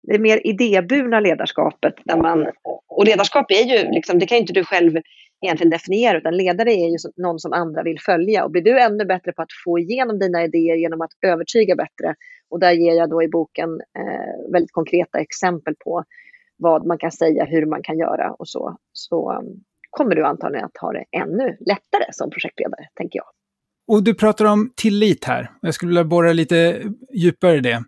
det 0.02 0.18
mer 0.18 0.46
idéburna 0.46 1.20
ledarskapet. 1.20 1.94
Där 2.04 2.16
man, 2.16 2.46
och 2.88 3.04
ledarskap 3.04 3.50
är 3.50 3.64
ju, 3.64 3.90
liksom, 3.90 4.18
det 4.18 4.26
kan 4.26 4.36
ju 4.36 4.40
inte 4.40 4.52
du 4.52 4.64
själv 4.64 4.92
egentligen 5.42 5.70
definiera, 5.70 6.18
utan 6.18 6.36
ledare 6.36 6.72
är 6.72 6.88
ju 6.88 6.96
någon 7.16 7.38
som 7.38 7.52
andra 7.52 7.82
vill 7.82 8.00
följa. 8.00 8.44
Och 8.44 8.50
blir 8.50 8.62
du 8.62 8.80
ännu 8.80 9.04
bättre 9.04 9.32
på 9.32 9.42
att 9.42 9.52
få 9.64 9.78
igenom 9.78 10.18
dina 10.18 10.44
idéer 10.44 10.76
genom 10.76 11.00
att 11.00 11.10
övertyga 11.22 11.76
bättre, 11.76 12.14
och 12.48 12.60
där 12.60 12.72
ger 12.72 12.94
jag 12.94 13.10
då 13.10 13.22
i 13.22 13.28
boken 13.28 13.80
eh, 13.98 14.52
väldigt 14.52 14.72
konkreta 14.72 15.18
exempel 15.18 15.74
på 15.84 16.04
vad 16.56 16.86
man 16.86 16.98
kan 16.98 17.12
säga, 17.12 17.44
hur 17.44 17.66
man 17.66 17.82
kan 17.82 17.98
göra 17.98 18.32
och 18.32 18.48
så, 18.48 18.76
så 18.92 19.30
mm, 19.30 19.52
kommer 19.90 20.14
du 20.14 20.24
antagligen 20.24 20.64
att 20.64 20.76
ha 20.80 20.92
det 20.92 21.04
ännu 21.10 21.56
lättare 21.60 22.12
som 22.12 22.30
projektledare, 22.30 22.88
tänker 22.94 23.18
jag. 23.18 23.26
Och 23.86 24.04
du 24.04 24.14
pratar 24.14 24.44
om 24.44 24.72
tillit 24.76 25.24
här. 25.24 25.50
Jag 25.62 25.74
skulle 25.74 25.88
vilja 25.88 26.04
borra 26.04 26.32
lite 26.32 26.82
djupare 27.14 27.56
i 27.56 27.60
det. 27.60 27.84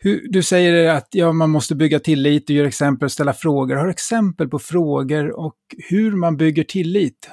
Hur, 0.00 0.28
du 0.28 0.42
säger 0.42 0.90
att 0.90 1.08
ja, 1.10 1.32
man 1.32 1.50
måste 1.50 1.74
bygga 1.74 1.98
tillit, 1.98 2.46
du 2.46 2.54
ger 2.54 2.64
exempel, 2.64 3.06
och 3.06 3.12
ställa 3.12 3.32
frågor. 3.32 3.76
Har 3.76 3.84
du 3.84 3.90
exempel 3.90 4.48
på 4.48 4.58
frågor 4.58 5.40
och 5.40 5.56
hur 5.90 6.12
man 6.12 6.36
bygger 6.36 6.64
tillit? 6.64 7.30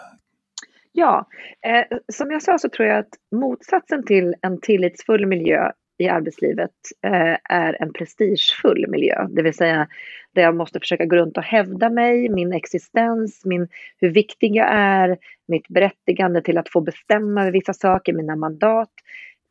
Ja, 0.91 1.27
eh, 1.65 1.97
som 2.13 2.31
jag 2.31 2.43
sa 2.43 2.57
så 2.57 2.69
tror 2.69 2.87
jag 2.87 2.99
att 2.99 3.13
motsatsen 3.35 4.05
till 4.05 4.35
en 4.41 4.61
tillitsfull 4.61 5.25
miljö 5.25 5.71
i 5.97 6.07
arbetslivet 6.07 6.71
eh, 7.05 7.37
är 7.43 7.81
en 7.81 7.93
prestigefull 7.93 8.85
miljö. 8.87 9.27
Det 9.29 9.41
vill 9.41 9.53
säga 9.53 9.87
där 10.35 10.41
jag 10.41 10.55
måste 10.55 10.79
försöka 10.79 11.05
gå 11.05 11.15
runt 11.15 11.37
och 11.37 11.43
hävda 11.43 11.89
mig, 11.89 12.29
min 12.29 12.53
existens, 12.53 13.45
min, 13.45 13.67
hur 13.97 14.09
viktig 14.09 14.55
jag 14.55 14.67
är, 14.71 15.17
mitt 15.47 15.67
berättigande 15.67 16.41
till 16.41 16.57
att 16.57 16.69
få 16.69 16.81
bestämma 16.81 17.41
över 17.41 17.51
vissa 17.51 17.73
saker, 17.73 18.13
mina 18.13 18.35
mandat. 18.35 18.89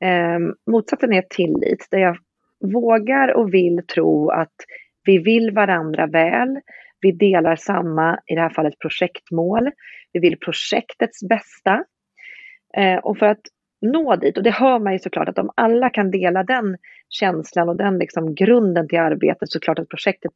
Eh, 0.01 0.39
motsatsen 0.71 1.13
är 1.13 1.23
tillit, 1.23 1.89
där 1.91 1.99
jag 1.99 2.19
vågar 2.61 3.37
och 3.37 3.55
vill 3.55 3.87
tro 3.95 4.31
att 4.31 4.55
vi 5.05 5.19
vill 5.19 5.51
varandra 5.51 6.07
väl. 6.07 6.61
Vi 7.01 7.13
delar 7.13 7.57
samma, 7.57 8.21
i 8.27 8.35
det 8.35 8.41
här 8.41 8.51
fallet, 8.51 8.79
projektmål. 8.79 9.71
Vi 10.13 10.21
vill 10.21 10.39
projektets 10.39 11.29
bästa. 11.29 11.85
Eh, 12.77 12.97
och 12.97 13.19
för 13.19 13.27
att 13.27 13.41
nå 13.81 14.17
dit, 14.17 14.37
och 14.37 14.43
det 14.43 14.51
hör 14.51 14.79
man 14.79 14.93
ju 14.93 14.99
såklart 14.99 15.29
att 15.29 15.39
om 15.39 15.51
alla 15.57 15.91
kan 15.91 16.11
dela 16.11 16.45
den 16.45 16.77
känslan 17.09 17.69
och 17.69 17.77
den 17.77 17.99
liksom 17.99 18.35
grunden 18.35 18.89
till 18.89 18.99
arbetet 18.99 19.51
så 19.51 19.61
klart 19.61 19.79
att 19.79 19.89
projektet 19.89 20.33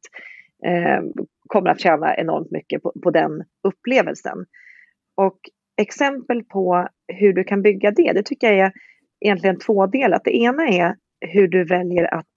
eh, 0.65 1.01
kommer 1.47 1.69
att 1.69 1.79
tjäna 1.79 2.17
enormt 2.17 2.51
mycket 2.51 2.83
på, 2.83 2.93
på 3.03 3.11
den 3.11 3.43
upplevelsen. 3.63 4.45
Och 5.17 5.39
exempel 5.81 6.43
på 6.43 6.87
hur 7.07 7.33
du 7.33 7.43
kan 7.43 7.61
bygga 7.61 7.91
det, 7.91 8.13
det 8.13 8.23
tycker 8.23 8.53
jag 8.53 8.65
är 8.65 8.71
egentligen 9.25 9.59
tvådelat. 9.59 10.23
Det 10.23 10.35
ena 10.35 10.67
är 10.67 10.95
hur 11.21 11.47
du 11.47 11.63
väljer 11.63 12.13
att 12.13 12.31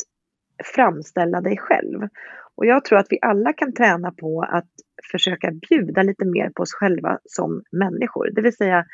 framställa 0.75 1.41
dig 1.41 1.57
själv. 1.59 2.09
Och 2.55 2.67
jag 2.67 2.85
tror 2.85 2.99
att 2.99 3.07
vi 3.11 3.19
alla 3.23 3.53
kan 3.53 3.75
träna 3.75 4.12
på 4.12 4.43
att 4.43 4.71
försöka 5.12 5.51
bjuda 5.51 6.03
lite 6.03 6.25
mer 6.25 6.51
på 6.51 6.62
oss 6.62 6.73
själva 6.73 7.19
som 7.25 7.62
människor. 7.73 8.31
Det 8.35 8.43
vill 8.43 8.57
säga 8.57 8.85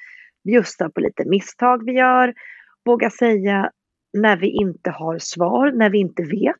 bjussa 0.44 0.90
på 0.90 1.00
lite 1.00 1.24
misstag 1.28 1.84
vi 1.84 1.92
gör, 1.92 2.34
våga 2.84 3.10
säga 3.10 3.70
när 4.12 4.36
vi 4.36 4.48
inte 4.48 4.90
har 4.90 5.18
svar, 5.18 5.72
när 5.72 5.90
vi 5.90 5.98
inte 5.98 6.22
vet. 6.22 6.54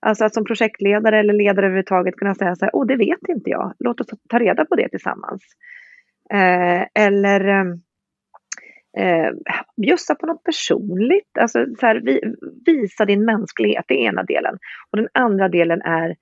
Alltså 0.00 0.24
att 0.24 0.34
som 0.34 0.44
projektledare 0.44 1.18
eller 1.18 1.32
ledare 1.32 1.66
överhuvudtaget 1.66 2.16
kunna 2.16 2.34
säga 2.34 2.56
så 2.56 2.64
här, 2.64 2.76
åh 2.76 2.86
det 2.86 2.96
vet 2.96 3.28
inte 3.28 3.50
jag, 3.50 3.74
låt 3.78 4.00
oss 4.00 4.06
ta 4.28 4.38
reda 4.38 4.64
på 4.64 4.76
det 4.76 4.88
tillsammans. 4.88 5.42
Eh, 6.30 7.04
eller 7.04 7.44
ehm, 7.44 7.80
eh, 8.98 9.30
bjussa 9.76 10.14
på 10.14 10.26
något 10.26 10.44
personligt, 10.44 11.38
alltså 11.40 11.66
så 11.80 11.86
här, 11.86 12.00
vi, 12.04 12.20
visa 12.66 13.04
din 13.04 13.24
mänsklighet, 13.24 13.84
det 13.88 13.94
är 13.94 14.08
ena 14.08 14.22
delen. 14.22 14.58
Och 14.90 14.98
den 14.98 15.08
andra 15.14 15.48
delen 15.48 15.82
är 15.82 16.16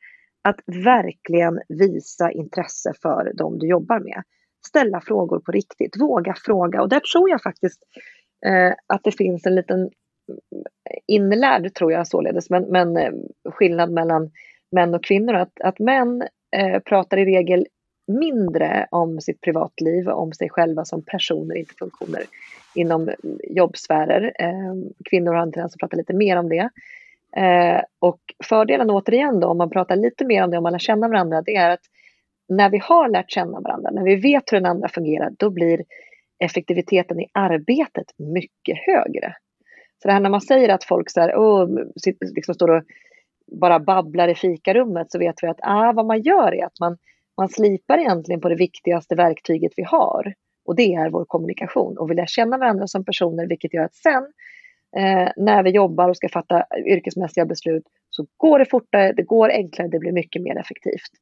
att 0.48 0.60
verkligen 0.84 1.60
visa 1.68 2.30
intresse 2.30 2.92
för 3.02 3.32
de 3.34 3.58
du 3.58 3.68
jobbar 3.68 4.00
med. 4.00 4.22
Ställa 4.66 5.00
frågor 5.00 5.40
på 5.40 5.52
riktigt, 5.52 6.00
våga 6.00 6.34
fråga. 6.44 6.82
Och 6.82 6.88
där 6.88 7.00
tror 7.00 7.30
jag 7.30 7.42
faktiskt 7.42 7.82
eh, 8.46 8.72
att 8.86 9.00
det 9.04 9.12
finns 9.12 9.46
en 9.46 9.54
liten 9.54 9.90
inlärd, 11.06 11.74
tror 11.74 11.92
jag 11.92 12.08
således, 12.08 12.50
men, 12.50 12.62
men 12.62 12.96
eh, 12.96 13.12
skillnad 13.50 13.92
mellan 13.92 14.30
män 14.72 14.94
och 14.94 15.04
kvinnor. 15.04 15.34
Att, 15.34 15.60
att 15.60 15.78
män 15.78 16.22
eh, 16.56 16.80
pratar 16.80 17.16
i 17.16 17.24
regel 17.24 17.66
mindre 18.08 18.86
om 18.90 19.20
sitt 19.20 19.40
privatliv, 19.40 20.08
om 20.08 20.32
sig 20.32 20.48
själva 20.48 20.84
som 20.84 21.02
personer, 21.02 21.56
inte 21.56 21.74
funktioner 21.74 22.22
inom 22.74 23.10
jobbsfärer. 23.50 24.32
Ehm, 24.38 24.84
kvinnor 25.04 25.32
har 25.32 25.42
en 25.42 25.52
tendens 25.52 25.74
att 25.74 25.80
prata 25.80 25.96
lite 25.96 26.14
mer 26.14 26.36
om 26.36 26.48
det. 26.48 26.68
Ehm, 27.36 27.82
och 27.98 28.20
fördelen 28.44 28.90
återigen 28.90 29.40
då, 29.40 29.48
om 29.48 29.58
man 29.58 29.70
pratar 29.70 29.96
lite 29.96 30.24
mer 30.24 30.44
om 30.44 30.50
det, 30.50 30.56
om 30.56 30.62
man 30.62 30.72
lär 30.72 30.78
känna 30.78 31.08
varandra, 31.08 31.42
det 31.42 31.56
är 31.56 31.70
att 31.70 31.84
när 32.48 32.70
vi 32.70 32.78
har 32.78 33.08
lärt 33.08 33.30
känna 33.30 33.60
varandra, 33.60 33.90
när 33.90 34.04
vi 34.04 34.16
vet 34.16 34.52
hur 34.52 34.56
den 34.56 34.70
andra 34.70 34.88
fungerar, 34.88 35.30
då 35.38 35.50
blir 35.50 35.84
effektiviteten 36.38 37.20
i 37.20 37.26
arbetet 37.32 38.06
mycket 38.16 38.78
högre. 38.86 39.34
Så 40.02 40.08
det 40.08 40.14
här 40.14 40.20
när 40.20 40.30
man 40.30 40.40
säger 40.40 40.68
att 40.68 40.84
folk 40.84 41.10
så 41.10 41.20
här, 41.20 41.34
oh, 41.34 41.68
liksom 42.20 42.54
står 42.54 42.70
och 42.70 42.82
bara 43.52 43.78
babblar 43.78 44.28
i 44.28 44.34
fikarummet 44.34 45.10
så 45.10 45.18
vet 45.18 45.34
vi 45.42 45.46
att 45.46 45.60
ah, 45.62 45.92
vad 45.92 46.06
man 46.06 46.22
gör 46.22 46.54
är 46.54 46.64
att 46.66 46.80
man, 46.80 46.98
man 47.38 47.48
slipar 47.48 47.98
egentligen 47.98 48.40
på 48.40 48.48
det 48.48 48.54
viktigaste 48.54 49.14
verktyget 49.14 49.72
vi 49.76 49.82
har. 49.82 50.34
Och 50.64 50.76
det 50.76 50.94
är 50.94 51.10
vår 51.10 51.24
kommunikation. 51.24 51.98
Och 51.98 52.10
vi 52.10 52.14
lär 52.14 52.26
känna 52.26 52.58
varandra 52.58 52.86
som 52.86 53.04
personer 53.04 53.46
vilket 53.46 53.74
gör 53.74 53.84
att 53.84 53.94
sen 53.94 54.32
eh, 54.96 55.28
när 55.36 55.62
vi 55.62 55.70
jobbar 55.70 56.08
och 56.08 56.16
ska 56.16 56.28
fatta 56.28 56.64
yrkesmässiga 56.86 57.46
beslut 57.46 57.84
så 58.10 58.26
går 58.36 58.58
det 58.58 58.66
fortare, 58.66 59.12
det 59.12 59.22
går 59.22 59.50
enklare, 59.50 59.88
det 59.88 59.98
blir 59.98 60.12
mycket 60.12 60.42
mer 60.42 60.58
effektivt. 60.58 61.12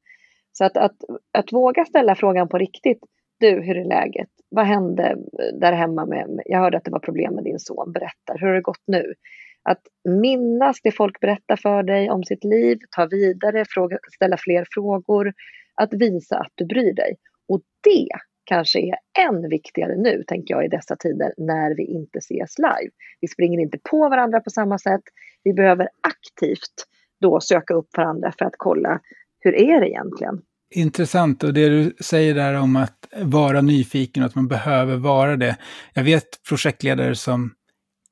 Så 0.52 0.64
att, 0.64 0.76
att, 0.76 0.96
att 1.38 1.52
våga 1.52 1.85
ställa 1.85 2.14
frågan 2.14 2.49
på 2.49 2.58
riktigt. 2.58 3.00
Du, 3.40 3.50
hur 3.61 3.76
är 3.76 3.85
läget? 3.85 4.28
Vad 4.49 4.66
hände 4.66 5.04
eh, 5.11 5.58
där 5.61 5.73
hemma? 5.73 6.06
Med, 6.06 6.40
jag 6.44 6.58
hörde 6.58 6.76
att 6.76 6.85
det 6.85 6.90
var 6.90 6.99
problem 6.99 7.35
med 7.35 7.44
din 7.44 7.58
son. 7.58 7.92
Berätta, 7.92 8.35
hur 8.35 8.46
har 8.46 8.54
det 8.54 8.61
gått 8.61 8.85
nu? 8.87 9.14
Att 9.62 9.82
minnas 10.08 10.80
det 10.82 10.92
folk 10.92 11.20
berättar 11.20 11.56
för 11.56 11.82
dig 11.82 12.11
om 12.11 12.25
sitt 12.25 12.44
liv, 12.44 12.78
ta 12.96 13.06
vidare, 13.06 13.64
fråga, 13.68 13.99
ställa 14.14 14.37
fler 14.37 14.66
frågor. 14.70 15.32
Att 15.76 15.95
visa 15.95 16.38
att 16.38 16.52
du 16.54 16.66
bryr 16.66 16.95
dig. 16.95 17.16
Och 17.49 17.61
det 17.85 18.09
kanske 18.45 18.80
är 18.80 18.97
än 19.28 19.49
viktigare 19.49 19.97
nu, 19.97 20.25
tänker 20.26 20.54
jag, 20.54 20.64
i 20.64 20.68
dessa 20.68 20.97
tider 20.97 21.35
när 21.37 21.76
vi 21.76 21.85
inte 21.85 22.18
ses 22.18 22.59
live. 22.59 22.90
Vi 23.21 23.28
springer 23.28 23.61
inte 23.61 23.78
på 23.90 24.09
varandra 24.09 24.40
på 24.40 24.50
samma 24.50 24.78
sätt. 24.78 25.02
Vi 25.45 25.52
behöver 25.52 25.88
aktivt 26.00 26.87
då 27.21 27.40
söka 27.40 27.75
upp 27.75 27.97
varandra 27.97 28.33
för 28.38 28.45
att 28.45 28.54
kolla 28.56 29.00
hur 29.47 29.54
är 29.54 29.80
det 29.80 29.88
egentligen? 29.88 30.42
Intressant 30.75 31.42
och 31.42 31.54
det 31.54 31.68
du 31.68 31.97
säger 32.00 32.35
där 32.35 32.54
om 32.54 32.76
att 32.76 33.09
vara 33.23 33.61
nyfiken 33.61 34.23
och 34.23 34.28
att 34.28 34.35
man 34.35 34.49
behöver 34.49 34.97
vara 34.97 35.37
det. 35.37 35.56
Jag 35.95 36.04
vet 36.04 36.42
projektledare 36.49 37.14
som 37.14 37.54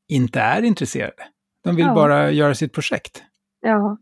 inte 0.09 0.41
är 0.41 0.63
intresserade. 0.63 1.23
De 1.65 1.77
vill 1.77 1.87
ja. 1.87 1.95
bara 1.95 2.31
göra 2.31 2.55
sitt 2.55 2.73
projekt. 2.73 3.23
Ja, 3.61 3.99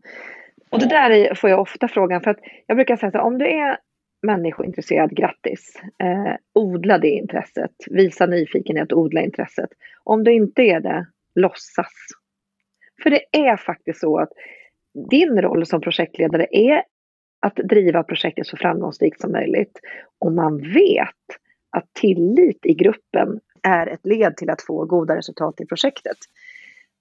och 0.73 0.79
det 0.79 0.85
där 0.85 1.35
får 1.35 1.49
jag 1.49 1.59
ofta 1.59 1.87
frågan 1.87 2.21
för 2.21 2.31
att 2.31 2.39
jag 2.67 2.77
brukar 2.77 2.95
säga 2.95 3.11
så 3.11 3.17
här, 3.17 3.25
om 3.25 3.37
du 3.37 3.47
är 3.47 3.77
människointresserad, 4.21 5.15
grattis. 5.15 5.81
Eh, 6.03 6.35
odla 6.53 6.97
det 6.97 7.09
intresset, 7.09 7.71
visa 7.89 8.25
nyfikenhet, 8.25 8.93
odla 8.93 9.21
intresset. 9.21 9.69
Om 10.03 10.23
du 10.23 10.33
inte 10.33 10.61
är 10.61 10.79
det, 10.79 11.05
låtsas. 11.35 11.93
För 13.03 13.09
det 13.09 13.21
är 13.31 13.57
faktiskt 13.57 13.99
så 13.99 14.19
att 14.19 14.29
din 15.09 15.41
roll 15.41 15.65
som 15.65 15.81
projektledare 15.81 16.47
är 16.51 16.83
att 17.39 17.55
driva 17.55 18.03
projektet 18.03 18.47
så 18.47 18.57
framgångsrikt 18.57 19.21
som 19.21 19.31
möjligt. 19.31 19.79
Och 20.19 20.31
man 20.31 20.57
vet 20.57 21.39
att 21.69 21.93
tillit 21.93 22.65
i 22.65 22.73
gruppen 22.73 23.39
är 23.63 23.87
ett 23.87 24.05
led 24.05 24.37
till 24.37 24.49
att 24.49 24.61
få 24.61 24.85
goda 24.85 25.15
resultat 25.15 25.61
i 25.61 25.65
projektet. 25.65 26.17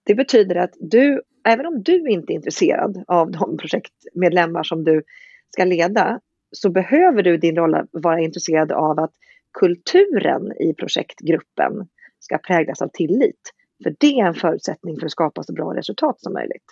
Det 0.04 0.14
betyder 0.14 0.56
att 0.56 0.74
du, 0.80 1.22
även 1.48 1.66
om 1.66 1.82
du 1.82 2.08
inte 2.08 2.32
är 2.32 2.34
intresserad 2.34 3.04
av 3.06 3.30
de 3.30 3.56
projektmedlemmar 3.56 4.62
som 4.62 4.84
du 4.84 5.02
ska 5.50 5.64
leda, 5.64 6.20
så 6.52 6.70
behöver 6.70 7.22
du 7.22 7.34
i 7.34 7.36
din 7.36 7.56
roll 7.56 7.86
vara 7.90 8.20
intresserad 8.20 8.72
av 8.72 8.98
att 8.98 9.12
kulturen 9.58 10.52
i 10.52 10.74
projektgruppen 10.74 11.72
ska 12.18 12.38
präglas 12.38 12.82
av 12.82 12.88
tillit. 12.88 13.52
För 13.82 13.94
det 14.00 14.20
är 14.20 14.26
en 14.26 14.34
förutsättning 14.34 14.98
för 14.98 15.06
att 15.06 15.12
skapa 15.12 15.42
så 15.42 15.52
bra 15.52 15.74
resultat 15.76 16.20
som 16.20 16.32
möjligt. 16.32 16.64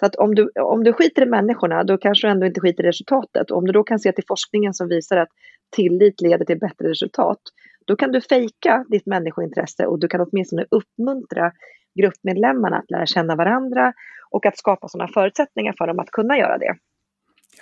Så 0.00 0.06
att 0.06 0.16
om 0.16 0.34
du, 0.34 0.50
om 0.60 0.84
du 0.84 0.92
skiter 0.92 1.22
i 1.22 1.26
människorna, 1.26 1.84
då 1.84 1.98
kanske 1.98 2.26
du 2.26 2.30
ändå 2.30 2.46
inte 2.46 2.60
skiter 2.60 2.84
i 2.84 2.88
resultatet. 2.88 3.50
Och 3.50 3.58
om 3.58 3.66
du 3.66 3.72
då 3.72 3.82
kan 3.82 3.98
se 3.98 4.12
till 4.12 4.24
forskningen 4.28 4.74
som 4.74 4.88
visar 4.88 5.16
att 5.16 5.28
tillit 5.76 6.20
leder 6.20 6.44
till 6.44 6.58
bättre 6.58 6.88
resultat, 6.88 7.40
då 7.84 7.96
kan 7.96 8.12
du 8.12 8.20
fejka 8.20 8.84
ditt 8.88 9.06
människointresse 9.06 9.86
och 9.86 9.98
du 9.98 10.08
kan 10.08 10.20
åtminstone 10.20 10.64
uppmuntra 10.70 11.52
gruppmedlemmarna 12.02 12.76
att 12.76 12.90
lära 12.90 13.06
känna 13.06 13.36
varandra 13.36 13.92
och 14.30 14.46
att 14.46 14.58
skapa 14.58 14.88
sådana 14.88 15.10
förutsättningar 15.14 15.74
för 15.78 15.86
dem 15.86 15.98
att 15.98 16.10
kunna 16.10 16.38
göra 16.38 16.58
det. 16.58 16.74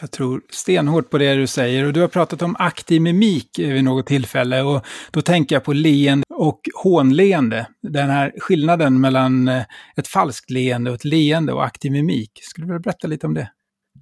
Jag 0.00 0.10
tror 0.10 0.42
stenhårt 0.50 1.10
på 1.10 1.18
det 1.18 1.34
du 1.34 1.46
säger 1.46 1.86
och 1.86 1.92
du 1.92 2.00
har 2.00 2.08
pratat 2.08 2.42
om 2.42 2.56
aktiv 2.58 3.02
mimik 3.02 3.58
vid 3.58 3.84
något 3.84 4.06
tillfälle 4.06 4.62
och 4.62 4.86
då 5.10 5.22
tänker 5.22 5.56
jag 5.56 5.64
på 5.64 5.72
leende 5.72 6.24
och 6.34 6.60
hånleende. 6.74 7.66
Den 7.82 8.10
här 8.10 8.32
skillnaden 8.38 9.00
mellan 9.00 9.48
eh, 9.48 9.62
ett 9.96 10.08
falskt 10.08 10.50
leende 10.50 10.90
och 10.90 10.96
ett 10.96 11.04
leende 11.04 11.52
och 11.52 11.64
aktiv 11.64 11.92
mimik. 11.92 12.30
Skulle 12.42 12.66
du 12.66 12.68
vilja 12.68 12.80
berätta 12.80 13.08
lite 13.08 13.26
om 13.26 13.34
det? 13.34 13.50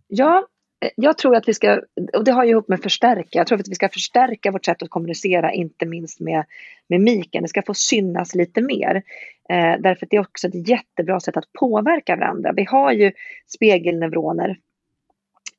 Ja, 0.06 0.46
Eh, 0.84 0.90
jag 0.96 1.18
tror 1.18 1.36
att 1.36 1.48
vi 1.48 1.54
ska, 1.54 1.80
och 2.12 2.24
det 2.24 2.32
har 2.32 2.44
ju 2.44 2.50
ihop 2.50 2.68
med 2.68 2.82
förstärka, 2.82 3.38
jag 3.38 3.46
tror 3.46 3.60
att 3.60 3.68
vi 3.68 3.74
ska 3.74 3.88
förstärka 3.88 4.50
vårt 4.50 4.64
sätt 4.64 4.82
att 4.82 4.90
kommunicera, 4.90 5.52
inte 5.52 5.86
minst 5.86 6.20
med 6.20 6.44
mimiken. 6.88 7.42
Det 7.42 7.48
ska 7.48 7.62
få 7.62 7.74
synas 7.74 8.34
lite 8.34 8.62
mer. 8.62 9.02
Eh, 9.48 9.80
därför 9.80 10.06
att 10.06 10.10
det 10.10 10.16
är 10.16 10.20
också 10.20 10.48
ett 10.48 10.68
jättebra 10.68 11.20
sätt 11.20 11.36
att 11.36 11.52
påverka 11.52 12.16
varandra. 12.16 12.52
Vi 12.56 12.64
har 12.64 12.92
ju 12.92 13.12
spegelneuroner 13.46 14.56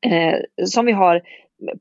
eh, 0.01 0.65
som 0.65 0.85
vi 0.85 0.91
har 0.91 1.21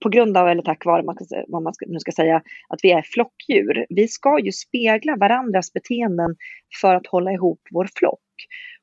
på 0.01 0.09
grund 0.09 0.37
av, 0.37 0.49
eller 0.49 0.63
tack 0.63 0.85
vare, 0.85 1.03
man 1.03 1.15
ska, 1.15 1.45
vad 1.49 1.63
man 1.63 1.75
ska, 1.75 1.87
nu 1.89 1.99
ska 1.99 2.13
säga, 2.13 2.43
att 2.69 2.81
vi 2.83 2.91
är 2.91 3.03
flockdjur. 3.03 3.87
Vi 3.89 4.09
ska 4.09 4.39
ju 4.39 4.53
spegla 4.53 5.17
varandras 5.17 5.73
beteenden 5.73 6.37
för 6.81 6.95
att 6.95 7.07
hålla 7.07 7.33
ihop 7.33 7.61
vår 7.71 7.89
flock. 7.95 8.21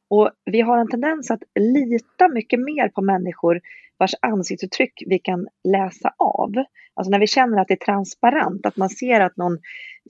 Och 0.10 0.32
vi 0.46 0.62
har 0.62 0.78
en 0.78 0.90
tendens 0.90 1.32
att 1.32 1.44
lita 1.60 2.28
mycket 2.28 2.60
mer 2.60 2.90
på 2.90 3.02
människor 3.02 3.62
vars 4.02 4.16
ansiktsuttryck 4.22 4.94
vi 5.06 5.20
kan 5.20 5.48
läsa 5.64 6.14
av. 6.18 6.52
Alltså 6.94 7.12
när 7.12 7.20
vi 7.20 7.28
känner 7.28 7.62
att 7.62 7.68
det 7.68 7.74
är 7.74 7.86
transparent, 7.86 8.66
att 8.66 8.78
man 8.78 8.90
ser 8.90 9.22
att 9.22 9.38
någon 9.38 9.58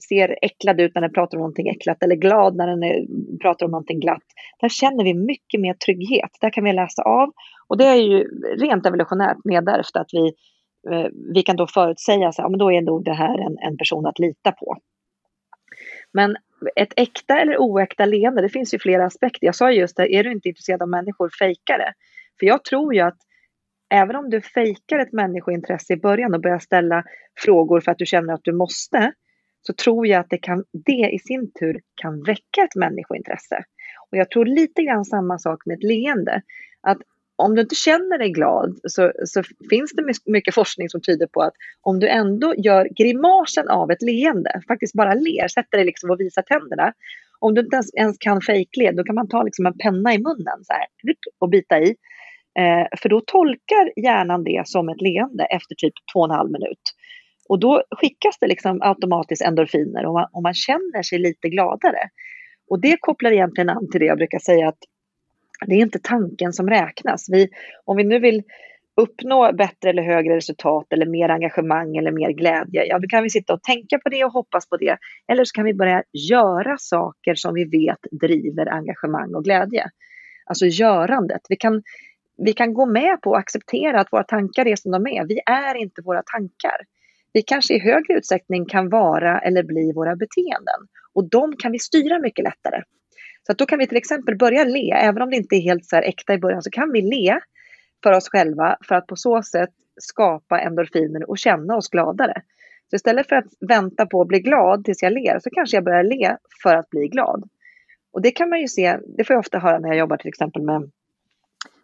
ser 0.08 0.38
äcklad 0.42 0.80
ut 0.80 0.94
när 0.94 1.02
den 1.02 1.12
pratar 1.12 1.36
om 1.38 1.40
någonting 1.40 1.68
äcklat 1.68 2.02
eller 2.02 2.16
glad 2.16 2.56
när 2.56 2.66
den 2.66 2.82
är, 2.82 3.06
pratar 3.42 3.66
om 3.66 3.72
någonting 3.72 4.00
glatt. 4.00 4.26
Där 4.60 4.68
känner 4.68 5.04
vi 5.04 5.14
mycket 5.14 5.60
mer 5.60 5.74
trygghet. 5.74 6.30
Där 6.40 6.50
kan 6.50 6.64
vi 6.64 6.72
läsa 6.72 7.02
av. 7.02 7.28
Och 7.68 7.78
det 7.78 7.84
är 7.84 7.94
ju 7.94 8.24
rent 8.58 8.86
evolutionärt 8.86 9.44
nedärvt 9.44 9.96
att 9.96 10.10
vi, 10.12 10.26
eh, 10.90 11.08
vi 11.34 11.42
kan 11.42 11.56
då 11.56 11.66
förutsäga 11.66 12.28
att 12.28 12.38
ja, 12.38 12.48
då 12.48 12.72
är 12.72 12.80
nog 12.80 13.04
det 13.04 13.14
här 13.14 13.38
en, 13.38 13.58
en 13.58 13.76
person 13.76 14.06
att 14.06 14.18
lita 14.18 14.52
på. 14.52 14.76
Men 16.12 16.36
ett 16.76 16.92
äkta 16.96 17.38
eller 17.38 17.56
oäkta 17.58 18.04
leende, 18.04 18.42
det 18.42 18.48
finns 18.48 18.74
ju 18.74 18.78
flera 18.78 19.04
aspekter. 19.04 19.46
Jag 19.46 19.54
sa 19.54 19.72
just 19.72 19.96
det, 19.96 20.14
är 20.14 20.24
du 20.24 20.32
inte 20.32 20.48
intresserad 20.48 20.82
av 20.82 20.88
människor, 20.88 21.30
fejka 21.38 21.78
det. 21.78 21.92
För 22.40 22.46
jag 22.46 22.64
tror 22.64 22.94
ju 22.94 23.00
att 23.00 23.18
även 23.92 24.16
om 24.16 24.30
du 24.30 24.40
fejkar 24.40 24.98
ett 24.98 25.12
människointresse 25.12 25.92
i 25.92 25.96
början 25.96 26.34
och 26.34 26.40
börjar 26.40 26.58
ställa 26.58 27.04
frågor 27.40 27.80
för 27.80 27.92
att 27.92 27.98
du 27.98 28.06
känner 28.06 28.34
att 28.34 28.44
du 28.44 28.52
måste, 28.52 29.12
så 29.66 29.72
tror 29.72 30.06
jag 30.06 30.20
att 30.20 30.30
det, 30.30 30.38
kan, 30.38 30.64
det 30.86 31.10
i 31.12 31.18
sin 31.18 31.52
tur 31.52 31.80
kan 32.02 32.22
väcka 32.22 32.62
ett 32.64 32.76
människointresse. 32.76 33.64
Och 34.10 34.18
jag 34.18 34.30
tror 34.30 34.46
lite 34.46 34.82
grann 34.82 35.04
samma 35.04 35.38
sak 35.38 35.66
med 35.66 35.74
ett 35.74 35.82
leende. 35.82 36.42
Att 36.80 36.98
om 37.36 37.54
du 37.54 37.62
inte 37.62 37.74
känner 37.74 38.18
dig 38.18 38.30
glad 38.30 38.78
så, 38.84 39.12
så, 39.24 39.42
finns 39.70 39.92
det 39.92 40.30
mycket 40.32 40.54
forskning 40.54 40.88
som 40.88 41.00
tyder 41.00 41.26
på 41.26 41.42
att 41.42 41.54
om 41.80 42.00
du 42.00 42.08
ändå 42.08 42.54
gör 42.54 42.88
grimasen 42.96 43.68
av 43.68 43.90
ett 43.90 44.02
leende, 44.02 44.60
faktiskt 44.68 44.94
bara 44.94 45.14
ler, 45.14 45.48
sätter 45.48 45.78
dig 45.78 45.86
liksom 45.86 46.10
och 46.10 46.20
visar 46.20 46.42
tänderna. 46.42 46.92
Om 47.38 47.54
du 47.54 47.60
inte 47.60 47.76
ens, 47.76 47.94
ens 47.94 48.16
kan 48.18 48.40
fejkle, 48.40 48.92
då 48.92 49.04
kan 49.04 49.14
man 49.14 49.28
ta 49.28 49.42
liksom 49.42 49.66
en 49.66 49.78
penna 49.78 50.14
i 50.14 50.18
munnen 50.18 50.64
så 50.64 50.72
här, 50.72 50.86
och 51.38 51.48
bita 51.48 51.78
i. 51.78 51.96
Eh, 52.58 52.86
för 52.98 53.08
då 53.08 53.20
tolkar 53.20 53.92
hjärnan 54.04 54.44
det 54.44 54.62
som 54.64 54.88
ett 54.88 55.00
leende 55.00 55.44
efter 55.44 55.74
typ 55.74 55.94
två 56.12 56.20
och 56.20 56.24
en 56.24 56.36
halv 56.36 56.50
minut. 56.50 56.82
Och 57.48 57.60
då 57.60 57.82
skickas 57.90 58.38
det 58.40 58.46
liksom 58.46 58.82
automatiskt 58.82 59.42
endorfiner 59.42 60.06
och 60.06 60.12
man, 60.12 60.26
och 60.32 60.42
man 60.42 60.54
känner 60.54 61.02
sig 61.02 61.18
lite 61.18 61.48
gladare. 61.48 62.08
Och 62.68 62.80
det 62.80 62.96
kopplar 63.00 63.30
egentligen 63.30 63.68
an 63.68 63.90
till 63.90 64.00
det 64.00 64.06
jag 64.06 64.18
brukar 64.18 64.38
säga 64.38 64.68
att 64.68 64.78
det 65.66 65.74
är 65.74 65.80
inte 65.80 65.98
tanken 66.02 66.52
som 66.52 66.70
räknas. 66.70 67.26
Vi, 67.30 67.48
om 67.84 67.96
vi 67.96 68.04
nu 68.04 68.18
vill 68.18 68.42
uppnå 68.96 69.52
bättre 69.52 69.90
eller 69.90 70.02
högre 70.02 70.36
resultat 70.36 70.92
eller 70.92 71.06
mer 71.06 71.28
engagemang 71.28 71.96
eller 71.96 72.12
mer 72.12 72.30
glädje, 72.30 72.84
ja 72.84 72.98
då 72.98 73.08
kan 73.08 73.22
vi 73.22 73.30
sitta 73.30 73.54
och 73.54 73.62
tänka 73.62 73.98
på 73.98 74.08
det 74.08 74.24
och 74.24 74.32
hoppas 74.32 74.68
på 74.68 74.76
det. 74.76 74.96
Eller 75.28 75.44
så 75.44 75.52
kan 75.52 75.64
vi 75.64 75.74
börja 75.74 76.02
göra 76.30 76.76
saker 76.78 77.34
som 77.34 77.54
vi 77.54 77.64
vet 77.64 77.98
driver 78.10 78.66
engagemang 78.66 79.34
och 79.34 79.44
glädje. 79.44 79.90
Alltså 80.46 80.66
görandet. 80.66 81.40
Vi 81.48 81.56
kan, 81.56 81.82
vi 82.44 82.52
kan 82.52 82.74
gå 82.74 82.86
med 82.86 83.20
på 83.22 83.30
och 83.30 83.38
acceptera 83.38 84.00
att 84.00 84.12
våra 84.12 84.24
tankar 84.24 84.66
är 84.66 84.76
som 84.76 84.92
de 84.92 85.06
är. 85.06 85.26
Vi 85.26 85.40
är 85.46 85.74
inte 85.74 86.02
våra 86.02 86.22
tankar. 86.22 86.76
Vi 87.32 87.42
kanske 87.42 87.74
i 87.74 87.78
högre 87.78 88.14
utsträckning 88.14 88.66
kan 88.66 88.88
vara 88.88 89.40
eller 89.40 89.62
bli 89.62 89.92
våra 89.92 90.16
beteenden. 90.16 90.80
Och 91.12 91.28
de 91.28 91.56
kan 91.56 91.72
vi 91.72 91.78
styra 91.78 92.18
mycket 92.18 92.44
lättare. 92.44 92.82
Så 93.46 93.52
då 93.52 93.66
kan 93.66 93.78
vi 93.78 93.86
till 93.86 93.96
exempel 93.96 94.36
börja 94.36 94.64
le, 94.64 94.90
även 94.90 95.22
om 95.22 95.30
det 95.30 95.36
inte 95.36 95.56
är 95.56 95.60
helt 95.60 95.84
så 95.84 95.96
äkta 95.96 96.34
i 96.34 96.38
början, 96.38 96.62
så 96.62 96.70
kan 96.70 96.92
vi 96.92 97.02
le 97.02 97.40
för 98.02 98.12
oss 98.12 98.28
själva 98.28 98.76
för 98.88 98.94
att 98.94 99.06
på 99.06 99.16
så 99.16 99.42
sätt 99.42 99.70
skapa 100.00 100.60
endorfiner 100.60 101.30
och 101.30 101.38
känna 101.38 101.76
oss 101.76 101.88
gladare. 101.88 102.42
Så 102.90 102.96
istället 102.96 103.28
för 103.28 103.36
att 103.36 103.46
vänta 103.68 104.06
på 104.06 104.20
att 104.20 104.28
bli 104.28 104.40
glad 104.40 104.84
tills 104.84 105.02
jag 105.02 105.12
ler 105.12 105.38
så 105.38 105.50
kanske 105.50 105.76
jag 105.76 105.84
börjar 105.84 106.02
le 106.02 106.36
för 106.62 106.76
att 106.76 106.90
bli 106.90 107.08
glad. 107.08 107.48
Och 108.12 108.22
det 108.22 108.30
kan 108.30 108.48
man 108.48 108.60
ju 108.60 108.68
se, 108.68 108.98
det 109.16 109.24
får 109.24 109.34
jag 109.34 109.40
ofta 109.40 109.58
höra 109.58 109.78
när 109.78 109.88
jag 109.88 109.98
jobbar 109.98 110.16
till 110.16 110.28
exempel 110.28 110.62
med 110.62 110.90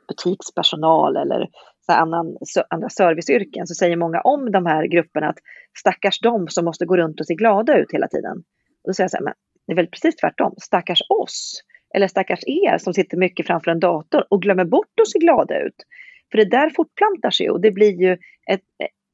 butikspersonal 0.08 1.16
eller 1.16 1.48
så 1.86 1.92
annan, 1.92 2.36
andra 2.70 2.88
serviceyrken 2.88 3.66
så 3.66 3.74
säger 3.74 3.96
många 3.96 4.20
om 4.20 4.52
de 4.52 4.66
här 4.66 4.86
grupperna 4.86 5.28
att 5.28 5.38
stackars 5.78 6.20
de 6.20 6.48
som 6.48 6.64
måste 6.64 6.86
gå 6.86 6.96
runt 6.96 7.20
och 7.20 7.26
se 7.26 7.34
glada 7.34 7.78
ut 7.78 7.92
hela 7.92 8.08
tiden. 8.08 8.36
Och 8.84 8.88
då 8.88 8.92
säger 8.92 9.04
jag 9.04 9.10
så 9.10 9.16
här, 9.16 9.24
men 9.24 9.34
det 9.66 9.72
är 9.72 9.76
väl 9.76 9.86
precis 9.86 10.16
tvärtom. 10.16 10.54
Stackars 10.58 11.02
oss, 11.08 11.62
eller 11.94 12.08
stackars 12.08 12.40
er 12.46 12.78
som 12.78 12.94
sitter 12.94 13.16
mycket 13.16 13.46
framför 13.46 13.70
en 13.70 13.80
dator 13.80 14.24
och 14.30 14.42
glömmer 14.42 14.64
bort 14.64 15.00
att 15.02 15.08
se 15.08 15.18
glada 15.18 15.60
ut. 15.60 15.84
För 16.30 16.38
det 16.38 16.50
där 16.50 16.70
fortplantar 16.70 17.30
sig 17.30 17.50
och 17.50 17.60
det 17.60 17.70
blir 17.70 18.02
ju 18.02 18.12
ett, 18.50 18.60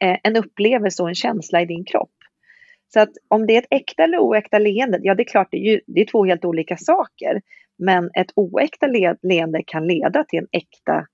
e, 0.01 0.07
e, 0.07 0.21
en 0.23 0.37
upplevelse 0.37 1.03
och 1.03 1.09
en 1.09 1.15
känsla 1.15 1.63
i 1.63 1.67
din 1.67 1.85
kropp. 1.85 2.11
Så 2.93 3.01
att 3.01 3.11
om 3.29 3.47
det 3.47 3.57
är 3.57 3.59
ett 3.59 3.69
äkta 3.71 4.05
eller 4.05 4.19
oäkta 4.19 4.59
leende, 4.59 4.99
ja 5.03 5.15
det 5.15 5.23
är 5.23 5.25
klart 5.25 5.49
det 5.51 5.57
är, 5.57 5.73
ju, 5.73 5.81
det 5.87 6.01
är 6.01 6.07
två 6.07 6.25
helt 6.25 6.45
olika 6.45 6.77
saker. 6.77 7.43
Men 7.79 8.11
ett 8.15 8.31
oäkta 8.35 8.87
leende 9.23 9.63
kan 9.67 9.87
leda 9.87 10.25
till, 10.25 10.39
en 10.39 10.47
äkta, 10.53 11.07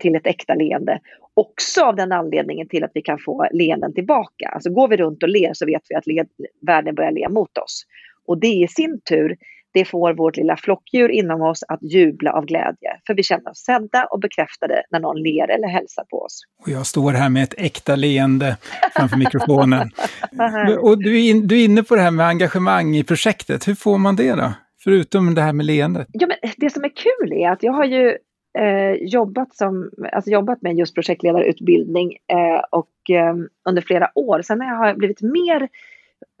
till 0.00 0.14
ett 0.14 0.26
äkta 0.26 0.54
leende. 0.54 1.00
Också 1.34 1.84
av 1.84 1.96
den 1.96 2.12
anledningen 2.12 2.68
till 2.68 2.84
att 2.84 2.90
vi 2.94 3.02
kan 3.02 3.18
få 3.18 3.46
leenden 3.52 3.94
tillbaka. 3.94 4.48
Alltså 4.48 4.70
går 4.70 4.88
vi 4.88 4.96
runt 4.96 5.22
och 5.22 5.28
ler 5.28 5.50
så 5.54 5.66
vet 5.66 5.82
vi 5.88 5.94
att 5.94 6.06
led, 6.06 6.28
världen 6.66 6.94
börjar 6.94 7.12
le 7.12 7.28
mot 7.28 7.58
oss. 7.58 7.82
Och 8.26 8.40
det 8.40 8.46
i 8.46 8.68
sin 8.68 9.00
tur, 9.08 9.36
det 9.74 9.84
får 9.84 10.14
vårt 10.14 10.36
lilla 10.36 10.56
flockdjur 10.56 11.08
inom 11.08 11.42
oss 11.42 11.62
att 11.68 11.82
jubla 11.82 12.32
av 12.32 12.44
glädje. 12.44 12.90
För 13.06 13.14
vi 13.14 13.22
känner 13.22 13.50
oss 13.50 13.58
sedda 13.58 14.04
och 14.04 14.20
bekräftade 14.20 14.82
när 14.90 15.00
någon 15.00 15.22
ler 15.22 15.50
eller 15.50 15.68
hälsar 15.68 16.04
på 16.04 16.22
oss. 16.22 16.40
Och 16.62 16.68
jag 16.68 16.86
står 16.86 17.12
här 17.12 17.28
med 17.28 17.42
ett 17.42 17.54
äkta 17.58 17.96
leende 17.96 18.56
framför 18.96 19.16
mikrofonen. 19.16 19.90
och 20.80 20.98
du 20.98 21.16
är, 21.16 21.30
in, 21.30 21.46
du 21.46 21.60
är 21.60 21.64
inne 21.64 21.82
på 21.82 21.96
det 21.96 22.02
här 22.02 22.10
med 22.10 22.26
engagemang 22.26 22.96
i 22.96 23.04
projektet. 23.04 23.68
Hur 23.68 23.74
får 23.74 23.98
man 23.98 24.16
det 24.16 24.32
då? 24.32 24.52
Förutom 24.86 25.34
det 25.34 25.40
här 25.40 25.52
med 25.52 25.66
leendet. 25.66 26.08
Ja, 26.12 26.26
men 26.26 26.36
det 26.56 26.70
som 26.70 26.84
är 26.84 26.88
kul 26.88 27.32
är 27.32 27.50
att 27.50 27.62
jag 27.62 27.72
har 27.72 27.84
ju 27.84 28.18
eh, 28.58 28.92
jobbat, 29.00 29.56
som, 29.56 29.90
alltså 30.12 30.30
jobbat 30.30 30.62
med 30.62 30.76
just 30.78 30.94
projektledarutbildning 30.94 32.12
eh, 32.12 32.62
och 32.70 33.10
eh, 33.10 33.34
under 33.68 33.82
flera 33.82 34.10
år. 34.14 34.42
Sen 34.42 34.58
när 34.58 34.66
jag 34.66 34.76
har 34.76 34.94
blivit 34.94 35.22
mer 35.22 35.68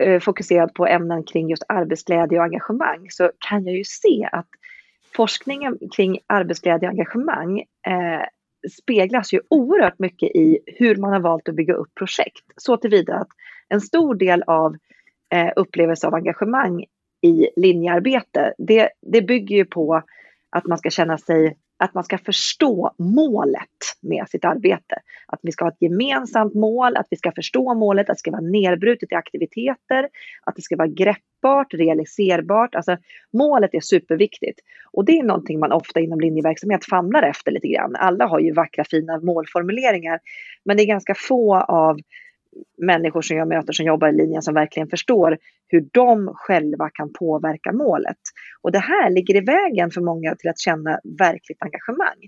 eh, 0.02 0.20
fokuserad 0.20 0.74
på 0.74 0.86
ämnen 0.86 1.24
kring 1.24 1.50
just 1.50 1.62
arbetsglädje 1.68 2.38
och 2.38 2.44
engagemang 2.44 3.06
så 3.10 3.30
kan 3.48 3.64
jag 3.64 3.76
ju 3.76 3.84
se 3.84 4.28
att 4.32 4.48
forskningen 5.16 5.78
kring 5.96 6.18
arbetsglädje 6.26 6.88
och 6.88 6.92
engagemang 6.92 7.58
eh, 7.86 8.26
speglas 8.82 9.32
ju 9.32 9.40
oerhört 9.50 9.98
mycket 9.98 10.30
i 10.36 10.58
hur 10.66 10.96
man 10.96 11.12
har 11.12 11.20
valt 11.20 11.48
att 11.48 11.54
bygga 11.54 11.74
upp 11.74 11.94
projekt. 11.94 12.44
Så 12.56 12.76
tillvida 12.76 13.14
att 13.14 13.28
en 13.68 13.80
stor 13.80 14.14
del 14.14 14.42
av 14.46 14.76
eh, 15.34 15.52
upplevelse 15.56 16.06
av 16.06 16.14
engagemang 16.14 16.84
i 17.22 17.48
linjearbete, 17.56 18.54
det, 18.58 18.88
det 19.02 19.22
bygger 19.22 19.56
ju 19.56 19.64
på 19.64 20.02
att 20.50 20.66
man 20.66 20.78
ska 20.78 20.90
känna 20.90 21.18
sig 21.18 21.56
att 21.78 21.94
man 21.94 22.04
ska 22.04 22.18
förstå 22.18 22.94
målet 22.98 23.68
med 24.02 24.28
sitt 24.28 24.44
arbete. 24.44 24.96
Att 25.26 25.40
vi 25.42 25.52
ska 25.52 25.64
ha 25.64 25.70
ett 25.70 25.82
gemensamt 25.82 26.54
mål, 26.54 26.96
att 26.96 27.06
vi 27.10 27.16
ska 27.16 27.32
förstå 27.32 27.74
målet, 27.74 28.10
att 28.10 28.16
det 28.16 28.18
ska 28.18 28.30
vara 28.30 28.40
nedbrutet 28.40 29.12
i 29.12 29.14
aktiviteter, 29.14 30.08
att 30.42 30.56
det 30.56 30.62
ska 30.62 30.76
vara 30.76 30.88
greppbart, 30.88 31.74
realiserbart. 31.74 32.74
Alltså 32.74 32.96
målet 33.32 33.74
är 33.74 33.80
superviktigt. 33.80 34.60
Och 34.92 35.04
det 35.04 35.18
är 35.18 35.22
någonting 35.22 35.58
man 35.58 35.72
ofta 35.72 36.00
inom 36.00 36.20
linjeverksamhet 36.20 36.84
famlar 36.84 37.22
efter 37.22 37.52
lite 37.52 37.68
grann. 37.68 37.96
Alla 37.96 38.26
har 38.26 38.40
ju 38.40 38.52
vackra 38.52 38.84
fina 38.84 39.20
målformuleringar, 39.20 40.20
men 40.64 40.76
det 40.76 40.82
är 40.82 40.86
ganska 40.86 41.14
få 41.14 41.56
av 41.56 41.98
människor 42.78 43.22
som 43.22 43.36
jag 43.36 43.48
möter 43.48 43.72
som 43.72 43.86
jobbar 43.86 44.08
i 44.08 44.12
linjen 44.12 44.42
som 44.42 44.54
verkligen 44.54 44.88
förstår 44.88 45.38
hur 45.68 45.88
de 45.92 46.32
själva 46.34 46.90
kan 46.90 47.12
påverka 47.12 47.72
målet. 47.72 48.18
Och 48.62 48.72
det 48.72 48.78
här 48.78 49.10
ligger 49.10 49.36
i 49.36 49.40
vägen 49.40 49.90
för 49.90 50.00
många 50.00 50.34
till 50.34 50.50
att 50.50 50.60
känna 50.60 51.00
verkligt 51.18 51.58
engagemang. 51.60 52.20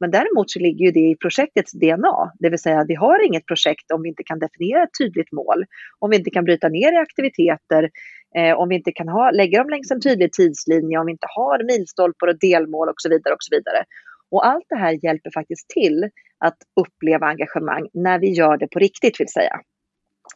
Men 0.00 0.10
däremot 0.10 0.50
så 0.50 0.58
ligger 0.58 0.84
ju 0.86 0.90
det 0.90 1.10
i 1.10 1.16
projektets 1.16 1.72
DNA, 1.72 2.32
det 2.38 2.50
vill 2.50 2.58
säga 2.58 2.84
vi 2.88 2.94
har 2.94 3.26
inget 3.26 3.46
projekt 3.46 3.90
om 3.94 4.02
vi 4.02 4.08
inte 4.08 4.22
kan 4.22 4.38
definiera 4.38 4.82
ett 4.82 4.98
tydligt 4.98 5.32
mål, 5.32 5.64
om 5.98 6.10
vi 6.10 6.16
inte 6.16 6.30
kan 6.30 6.44
bryta 6.44 6.68
ner 6.68 6.92
i 6.92 6.96
aktiviteter, 6.96 7.90
eh, 8.36 8.54
om 8.54 8.68
vi 8.68 8.74
inte 8.74 8.92
kan 8.92 9.08
ha, 9.08 9.30
lägga 9.30 9.58
dem 9.58 9.70
längs 9.70 9.90
en 9.90 10.00
tydlig 10.00 10.32
tidslinje, 10.32 10.98
om 10.98 11.06
vi 11.06 11.12
inte 11.12 11.26
har 11.36 11.64
milstolpar 11.64 12.26
och 12.26 12.38
delmål 12.38 12.88
och 12.88 12.94
så 12.98 13.08
vidare. 13.08 13.34
Och 13.34 13.42
så 13.42 13.56
vidare. 13.56 13.84
Och 14.30 14.46
allt 14.46 14.64
det 14.68 14.76
här 14.76 15.04
hjälper 15.04 15.30
faktiskt 15.30 15.68
till 15.68 16.10
att 16.38 16.56
uppleva 16.80 17.26
engagemang 17.26 17.88
när 17.92 18.18
vi 18.18 18.30
gör 18.32 18.56
det 18.56 18.68
på 18.68 18.78
riktigt 18.78 19.20
vill 19.20 19.28
säga. 19.28 19.60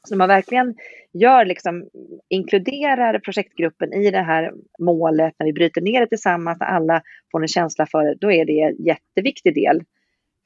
Så 0.09 0.17
man 0.17 0.29
verkligen 0.29 0.75
gör 1.13 1.45
liksom, 1.45 1.89
inkluderar 2.29 3.19
projektgruppen 3.19 3.93
i 3.93 4.11
det 4.11 4.21
här 4.21 4.53
målet, 4.79 5.35
när 5.39 5.47
vi 5.47 5.53
bryter 5.53 5.81
ner 5.81 6.01
det 6.01 6.07
tillsammans, 6.07 6.61
när 6.61 6.67
alla 6.67 7.03
får 7.33 7.43
en 7.43 7.49
känsla 7.49 7.87
för 7.87 8.05
det, 8.05 8.15
då 8.15 8.33
är 8.33 8.45
det 8.45 8.61
en 8.61 8.85
jätteviktig 8.85 9.55
del 9.55 9.83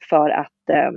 för 0.09 0.29
att 0.29 0.69
ehm, 0.69 0.95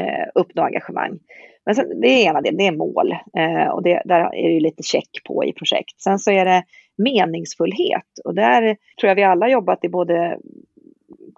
eh, 0.00 0.28
uppnå 0.34 0.62
engagemang. 0.62 1.18
Men 1.66 1.74
sen, 1.74 2.00
det 2.00 2.08
är 2.08 2.26
ena 2.30 2.40
delen, 2.40 2.56
det 2.56 2.66
är 2.66 2.76
mål 2.76 3.12
eh, 3.12 3.68
och 3.68 3.82
det, 3.82 4.02
där 4.04 4.34
är 4.34 4.54
det 4.54 4.60
lite 4.60 4.82
check 4.82 5.24
på 5.24 5.44
i 5.44 5.52
projekt. 5.52 6.00
Sen 6.00 6.18
så 6.18 6.30
är 6.30 6.44
det 6.44 6.64
meningsfullhet 6.96 8.18
och 8.24 8.34
där 8.34 8.76
tror 9.00 9.08
jag 9.08 9.14
vi 9.14 9.22
alla 9.22 9.48
jobbat 9.48 9.84
i 9.84 9.88
både 9.88 10.38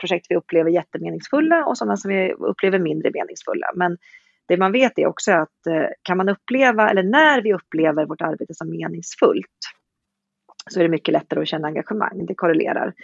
projekt 0.01 0.27
vi 0.29 0.37
upplever 0.37 0.71
jättemeningsfulla 0.71 1.65
och 1.65 1.79
sådana 1.79 1.97
som 1.97 2.09
vi 2.11 2.33
upplever 2.33 2.79
mindre 2.79 3.11
meningsfulla. 3.15 3.67
Men 3.75 3.97
det 4.49 4.57
man 4.57 4.73
vet 4.73 4.99
är 4.99 5.07
också 5.07 5.33
att 5.33 5.67
eh, 5.69 5.87
kan 6.03 6.17
man 6.17 6.29
uppleva, 6.29 6.91
eller 6.91 7.03
när 7.03 7.43
vi 7.43 7.55
upplever 7.55 8.07
vårt 8.07 8.21
arbete 8.21 8.55
som 8.55 8.71
meningsfullt, 8.71 9.47
så 10.71 10.81
är 10.81 10.85
det 10.85 10.91
mycket 10.91 11.13
lättare 11.13 11.41
att 11.41 11.49
känna 11.49 11.69
engagemang. 11.69 12.27
Det 12.27 12.35
korrelerar. 12.35 12.95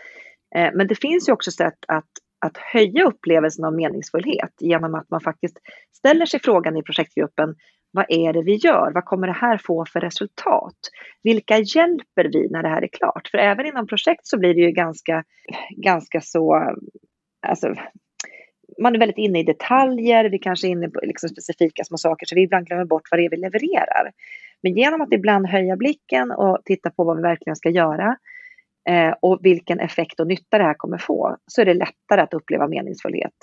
Eh, 0.57 0.71
men 0.75 0.87
det 0.87 0.95
finns 0.95 1.29
ju 1.29 1.33
också 1.33 1.51
sätt 1.51 1.79
att, 1.89 2.11
att 2.47 2.57
höja 2.57 3.05
upplevelsen 3.05 3.65
av 3.65 3.75
meningsfullhet 3.75 4.53
genom 4.61 4.95
att 4.95 5.11
man 5.11 5.21
faktiskt 5.21 5.59
ställer 5.97 6.27
sig 6.27 6.41
frågan 6.41 6.77
i 6.77 6.83
projektgruppen, 6.83 7.55
vad 7.91 8.07
är 8.09 8.33
det 8.33 8.43
vi 8.43 8.55
gör? 8.55 8.91
Vad 8.95 9.05
kommer 9.05 9.27
det 9.27 9.33
här 9.33 9.59
få 9.59 9.85
för 9.93 10.01
resultat? 10.01 10.77
Vilka 11.23 11.59
hjälper 11.59 12.25
vi 12.33 12.49
när 12.51 12.63
det 12.63 12.69
här 12.69 12.83
är 12.83 12.89
klart? 12.89 13.29
För 13.29 13.39
även 13.39 13.67
inom 13.67 13.87
projekt 13.87 14.27
så 14.27 14.39
blir 14.39 14.55
det 14.55 14.61
ju 14.61 14.71
ganska, 14.71 15.25
ganska 15.77 16.21
så, 16.21 16.75
alltså, 17.47 17.75
man 18.83 18.95
är 18.95 18.99
väldigt 18.99 19.19
inne 19.19 19.41
i 19.41 19.43
detaljer, 19.43 20.25
vi 20.25 20.39
kanske 20.39 20.67
är 20.67 20.71
inne 20.71 20.89
på 20.89 21.01
liksom 21.03 21.29
specifika 21.29 21.85
små 21.85 21.97
saker 21.97 22.27
så 22.27 22.35
vi 22.35 22.43
ibland 22.43 22.67
glömmer 22.67 22.85
bort 22.85 23.09
vad 23.11 23.21
det 23.21 23.25
är 23.25 23.31
vi 23.31 23.37
levererar. 23.37 24.13
Men 24.63 24.75
genom 24.75 25.01
att 25.01 25.13
ibland 25.13 25.47
höja 25.47 25.77
blicken 25.77 26.31
och 26.31 26.59
titta 26.65 26.91
på 26.91 27.05
vad 27.05 27.17
vi 27.17 27.23
verkligen 27.23 27.57
ska 27.57 27.71
göra 27.71 28.17
eh, 28.89 29.15
och 29.23 29.39
vilken 29.43 29.81
effekt 29.81 30.21
och 30.21 30.27
nytta 30.27 30.59
det 30.59 30.65
här 30.65 30.75
kommer 30.75 30.99
få 30.99 31.37
så 31.47 31.61
är 31.61 31.65
det 31.65 31.75
lättare 31.75 32.21
att 32.21 32.35
uppleva 32.35 32.69
meningsfullhet. 32.69 33.35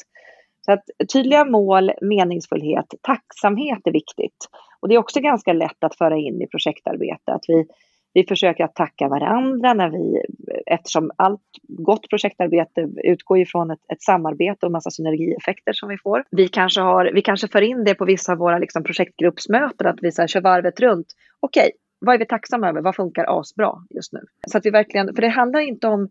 Så 0.66 0.72
att 0.72 0.84
tydliga 1.14 1.46
mål, 1.46 1.92
meningsfullhet, 2.02 2.86
tacksamhet 3.02 3.80
är 3.86 3.92
viktigt. 3.92 4.50
Och 4.80 4.90
det 4.90 4.96
är 4.96 5.00
också 5.00 5.20
ganska 5.20 5.54
lätt 5.54 5.84
att 5.84 5.96
föra 5.96 6.18
in 6.18 6.42
i 6.42 6.48
projektarbete, 6.48 7.34
att 7.34 7.46
vi, 7.48 7.66
vi 8.14 8.26
försöker 8.28 8.64
att 8.64 8.76
tacka 8.76 9.08
varandra 9.08 9.74
när 9.74 9.90
vi, 9.90 10.22
eftersom 10.66 11.12
allt 11.16 11.42
gott 11.68 12.10
projektarbete 12.10 12.90
utgår 13.04 13.40
ifrån 13.40 13.72
ett, 13.72 13.80
ett 13.94 14.02
samarbete 14.02 14.66
och 14.66 14.72
massa 14.72 14.92
synergieffekter 14.92 15.74
som 15.74 15.90
vi 15.90 15.98
får. 15.98 16.24
Vi 16.32 16.48
kanske, 16.48 16.82
har, 16.82 17.12
vi 17.14 17.22
kanske 17.22 17.48
för 17.48 17.62
in 17.62 17.84
det 17.84 17.96
på 17.96 18.06
vissa 18.06 18.32
av 18.32 18.38
våra 18.38 18.58
liksom 18.58 18.84
projektgruppsmöten, 18.84 19.88
att 19.88 20.00
vi 20.02 20.12
så 20.12 20.22
här, 20.22 20.28
kör 20.28 20.42
varvet 20.42 20.80
runt. 20.80 21.08
Okej, 21.40 21.72
vad 22.00 22.16
är 22.16 22.20
vi 22.20 22.26
tacksamma 22.26 22.70
över? 22.70 22.82
Vad 22.82 22.96
funkar 22.96 23.40
asbra 23.40 23.74
just 23.90 24.14
nu? 24.14 24.20
Så 24.48 24.58
att 24.58 24.66
vi 24.66 24.70
verkligen, 24.70 25.16
för 25.16 25.22
det 25.22 25.28
handlar 25.28 25.60
inte 25.60 25.88
om 25.88 26.10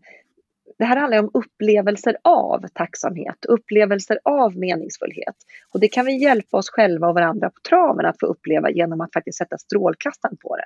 det 0.77 0.85
här 0.85 0.97
handlar 0.97 1.19
om 1.19 1.31
upplevelser 1.33 2.17
av 2.23 2.67
tacksamhet, 2.73 3.45
upplevelser 3.45 4.19
av 4.23 4.57
meningsfullhet. 4.57 5.35
Och 5.73 5.79
det 5.79 5.87
kan 5.87 6.05
vi 6.05 6.23
hjälpa 6.23 6.57
oss 6.57 6.69
själva 6.69 7.07
och 7.07 7.13
varandra 7.13 7.49
på 7.49 7.59
traven 7.69 8.05
att 8.05 8.19
få 8.19 8.25
uppleva 8.25 8.71
genom 8.71 9.01
att 9.01 9.13
faktiskt 9.13 9.37
sätta 9.37 9.57
strålkastaren 9.57 10.37
på 10.37 10.55
det. 10.55 10.65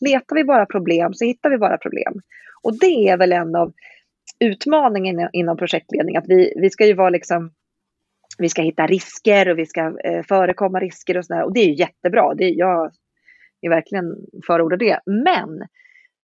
Letar 0.00 0.36
vi 0.36 0.44
bara 0.44 0.66
problem 0.66 1.14
så 1.14 1.24
hittar 1.24 1.50
vi 1.50 1.58
bara 1.58 1.78
problem. 1.78 2.20
Och 2.62 2.78
det 2.78 3.08
är 3.08 3.16
väl 3.16 3.32
en 3.32 3.56
av 3.56 3.72
utmaningen 4.38 5.28
inom 5.32 5.56
projektledning, 5.56 6.16
att 6.16 6.28
vi, 6.28 6.54
vi 6.56 6.70
ska 6.70 6.86
ju 6.86 6.94
vara 6.94 7.10
liksom 7.10 7.50
vi 8.38 8.48
ska 8.48 8.62
hitta 8.62 8.86
risker 8.86 9.48
och 9.48 9.58
vi 9.58 9.66
ska 9.66 9.98
eh, 10.04 10.22
förekomma 10.28 10.80
risker 10.80 11.18
och 11.18 11.24
sådär. 11.24 11.42
Och 11.42 11.52
det 11.54 11.60
är 11.60 11.66
ju 11.66 11.74
jättebra. 11.74 12.34
Det 12.34 12.44
är, 12.44 12.58
jag 12.58 12.92
är 13.60 13.70
verkligen 13.70 14.04
förordar 14.46 14.76
det. 14.76 15.00
Men 15.06 15.68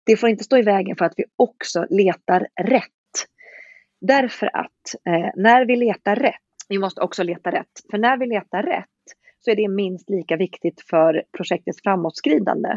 det 0.06 0.18
får 0.18 0.30
inte 0.30 0.44
stå 0.44 0.58
i 0.58 0.62
vägen 0.62 0.96
för 0.96 1.06
att 1.06 1.14
vi 1.18 1.24
också 1.36 1.86
letar 1.90 2.48
rätt. 2.62 2.88
Därför 4.02 4.58
att 4.58 4.96
eh, 5.08 5.30
när 5.36 5.66
vi 5.66 5.76
letar 5.76 6.16
rätt, 6.16 6.36
vi 6.70 6.78
måste 6.80 7.02
också 7.02 7.24
leta 7.24 7.52
rätt. 7.52 7.72
För 7.92 7.98
när 7.98 8.18
vi 8.18 8.26
letar 8.26 8.64
rätt 8.64 8.86
så 9.40 9.52
är 9.52 9.56
det 9.56 9.68
minst 9.68 10.10
lika 10.10 10.36
viktigt 10.36 10.82
för 10.90 11.24
projektets 11.38 11.82
framåtskridande. 11.84 12.70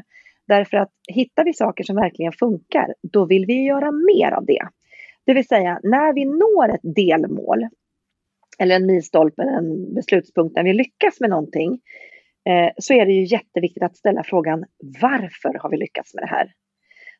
Därför 0.48 0.76
att 0.76 0.90
hittar 1.08 1.44
vi 1.44 1.54
saker 1.54 1.84
som 1.84 1.96
verkligen 1.96 2.32
funkar, 2.32 2.94
då 3.02 3.24
vill 3.24 3.46
vi 3.46 3.64
göra 3.64 3.90
mer 3.90 4.32
av 4.32 4.46
det. 4.46 4.68
Det 5.26 5.34
vill 5.34 5.46
säga, 5.46 5.80
när 5.82 6.12
vi 6.12 6.24
når 6.24 6.74
ett 6.74 6.94
delmål 6.96 7.68
eller 8.58 8.76
en 8.76 8.86
milstolpe, 8.86 9.42
en 9.42 9.94
beslutspunkt 9.94 10.56
när 10.56 10.64
vi 10.64 10.72
lyckas 10.72 11.20
med 11.20 11.30
någonting, 11.30 11.80
eh, 12.48 12.70
så 12.78 12.94
är 12.94 13.06
det 13.06 13.12
ju 13.12 13.24
jätteviktigt 13.24 13.82
att 13.82 13.96
ställa 13.96 14.24
frågan 14.24 14.64
varför 15.00 15.58
har 15.58 15.70
vi 15.70 15.76
lyckats 15.76 16.14
med 16.14 16.22
det 16.22 16.28
här? 16.28 16.52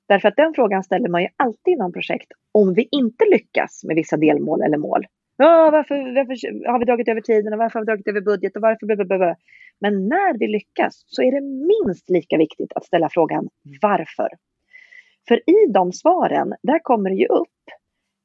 Därför 0.09 0.29
att 0.29 0.37
den 0.37 0.55
frågan 0.55 0.85
ställer 0.85 1.09
man 1.09 1.23
ju 1.23 1.29
alltid 1.37 1.73
inom 1.73 1.93
projekt 1.93 2.29
om 2.53 2.75
vi 2.75 2.89
inte 2.91 3.25
lyckas 3.31 3.85
med 3.85 3.97
vissa 3.97 4.17
delmål 4.17 4.63
eller 4.63 4.79
mål. 4.79 5.07
Ja, 5.37 5.71
varför, 5.73 6.15
varför 6.15 6.69
har 6.73 6.79
vi 6.79 6.85
dragit 6.85 7.09
över 7.09 7.21
tiden 7.21 7.53
och 7.53 7.59
varför 7.59 7.79
har 7.79 7.87
vi 7.87 7.91
dragit 7.91 8.09
över 8.09 8.21
budget 8.21 8.57
och 8.57 8.63
varför... 8.63 8.87
Blablabla. 8.87 9.37
Men 9.81 10.09
när 10.09 10.39
vi 10.39 10.47
lyckas 10.47 11.05
så 11.07 11.23
är 11.23 11.33
det 11.33 11.41
minst 11.41 12.11
lika 12.11 12.37
viktigt 12.37 12.73
att 12.75 12.85
ställa 12.85 13.09
frågan 13.09 13.49
varför. 13.83 14.29
För 15.29 15.37
i 15.37 15.73
de 15.73 15.93
svaren, 15.93 16.55
där 16.63 16.79
kommer 16.79 17.11
det 17.11 17.17
ju 17.17 17.27
upp 17.27 17.49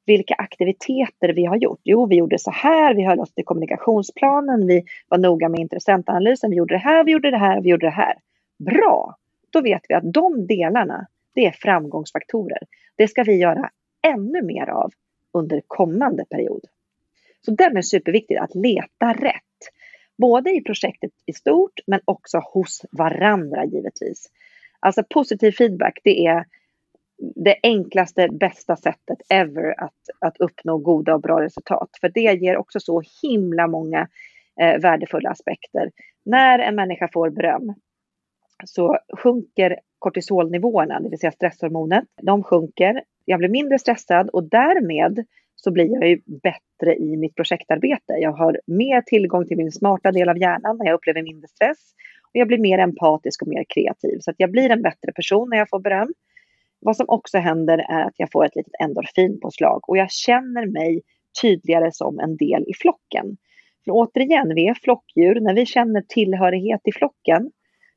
vilka 0.06 0.34
aktiviteter 0.34 1.28
vi 1.28 1.44
har 1.44 1.56
gjort. 1.56 1.80
Jo, 1.84 2.06
vi 2.06 2.16
gjorde 2.16 2.38
så 2.38 2.50
här, 2.50 2.94
vi 2.94 3.04
höll 3.04 3.20
oss 3.20 3.34
till 3.34 3.44
kommunikationsplanen, 3.44 4.66
vi 4.66 4.84
var 5.08 5.18
noga 5.18 5.48
med 5.48 5.60
intressentanalysen, 5.60 6.50
vi 6.50 6.56
gjorde 6.56 6.74
det 6.74 6.78
här, 6.78 7.04
vi 7.04 7.12
gjorde 7.12 7.30
det 7.30 7.38
här, 7.38 7.60
vi 7.60 7.70
gjorde 7.70 7.86
det 7.86 7.90
här. 7.90 8.14
Bra! 8.58 9.16
Då 9.50 9.60
vet 9.60 9.82
vi 9.88 9.94
att 9.94 10.12
de 10.12 10.46
delarna, 10.46 11.06
det 11.34 11.46
är 11.46 11.52
framgångsfaktorer. 11.52 12.58
Det 12.96 13.08
ska 13.08 13.22
vi 13.22 13.36
göra 13.36 13.70
ännu 14.02 14.42
mer 14.42 14.66
av 14.66 14.92
under 15.32 15.62
kommande 15.66 16.24
period. 16.24 16.64
Så 17.44 17.50
den 17.50 17.76
är 17.76 17.82
superviktig, 17.82 18.36
att 18.36 18.54
leta 18.54 19.12
rätt. 19.12 19.49
Både 20.20 20.50
i 20.50 20.60
projektet 20.60 21.10
i 21.26 21.32
stort, 21.32 21.80
men 21.86 22.00
också 22.04 22.38
hos 22.38 22.84
varandra 22.90 23.64
givetvis. 23.64 24.30
Alltså 24.80 25.02
positiv 25.10 25.52
feedback, 25.52 25.98
det 26.04 26.26
är 26.26 26.44
det 27.34 27.56
enklaste, 27.62 28.28
bästa 28.28 28.76
sättet 28.76 29.18
ever 29.28 29.74
att, 29.80 29.94
att 30.18 30.36
uppnå 30.36 30.78
goda 30.78 31.14
och 31.14 31.20
bra 31.20 31.40
resultat. 31.40 31.90
För 32.00 32.08
det 32.08 32.42
ger 32.42 32.56
också 32.56 32.80
så 32.80 33.02
himla 33.22 33.66
många 33.66 34.08
eh, 34.60 34.80
värdefulla 34.80 35.30
aspekter. 35.30 35.90
När 36.24 36.58
en 36.58 36.74
människa 36.74 37.08
får 37.12 37.30
beröm 37.30 37.74
så 38.64 38.98
sjunker 39.18 39.80
kortisolnivåerna, 39.98 41.00
det 41.00 41.08
vill 41.08 41.18
säga 41.18 41.32
stresshormonet. 41.32 42.04
De 42.22 42.42
sjunker. 42.42 43.02
Jag 43.24 43.38
blir 43.38 43.48
mindre 43.48 43.78
stressad 43.78 44.28
och 44.28 44.44
därmed 44.44 45.26
så 45.64 45.70
blir 45.70 45.92
jag 45.92 46.08
ju 46.08 46.20
bättre 46.26 46.96
i 46.96 47.16
mitt 47.16 47.34
projektarbete. 47.34 48.12
Jag 48.12 48.32
har 48.32 48.60
mer 48.66 49.02
tillgång 49.02 49.46
till 49.46 49.56
min 49.56 49.72
smarta 49.72 50.12
del 50.12 50.28
av 50.28 50.38
hjärnan 50.38 50.78
när 50.78 50.86
jag 50.86 50.94
upplever 50.94 51.22
mindre 51.22 51.48
stress. 51.48 51.78
Och 52.24 52.36
jag 52.36 52.48
blir 52.48 52.58
mer 52.58 52.78
empatisk 52.78 53.42
och 53.42 53.48
mer 53.48 53.64
kreativ. 53.68 54.18
Så 54.20 54.30
att 54.30 54.36
jag 54.38 54.50
blir 54.50 54.70
en 54.70 54.82
bättre 54.82 55.12
person 55.12 55.48
när 55.50 55.56
jag 55.56 55.68
får 55.68 55.80
beröm. 55.80 56.12
Vad 56.80 56.96
som 56.96 57.06
också 57.08 57.38
händer 57.38 57.78
är 57.78 58.04
att 58.04 58.14
jag 58.16 58.30
får 58.32 58.44
ett 58.44 58.56
litet 58.56 58.72
endorfinpåslag 58.80 59.88
och 59.88 59.96
jag 59.96 60.10
känner 60.10 60.66
mig 60.66 61.02
tydligare 61.42 61.92
som 61.92 62.20
en 62.20 62.36
del 62.36 62.64
i 62.68 62.74
flocken. 62.74 63.36
För 63.84 63.90
återigen, 63.92 64.54
vi 64.54 64.68
är 64.68 64.74
flockdjur. 64.74 65.40
När 65.40 65.54
vi 65.54 65.66
känner 65.66 66.02
tillhörighet 66.08 66.80
i 66.84 66.92
flocken, 66.92 67.50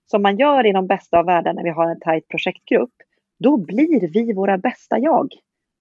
som 0.06 0.22
man 0.22 0.38
gör 0.38 0.66
i 0.66 0.72
de 0.72 0.88
bästa 0.88 1.20
av 1.20 1.26
världar 1.26 1.54
när 1.54 1.64
vi 1.64 1.70
har 1.70 1.92
en 1.92 2.00
tajt 2.00 2.28
projektgrupp, 2.28 2.94
då 3.40 3.58
blir 3.58 4.08
vi 4.08 4.34
våra 4.34 4.58
bästa 4.58 5.00
jag. 5.00 5.28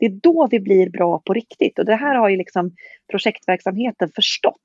Det 0.02 0.06
är 0.06 0.20
då 0.22 0.48
vi 0.50 0.60
blir 0.60 0.90
bra 0.90 1.22
på 1.26 1.32
riktigt. 1.32 1.78
Och 1.78 1.84
det 1.84 1.94
här 1.94 2.14
har 2.14 2.28
ju 2.28 2.36
liksom 2.36 2.70
projektverksamheten 3.10 4.08
förstått. 4.14 4.56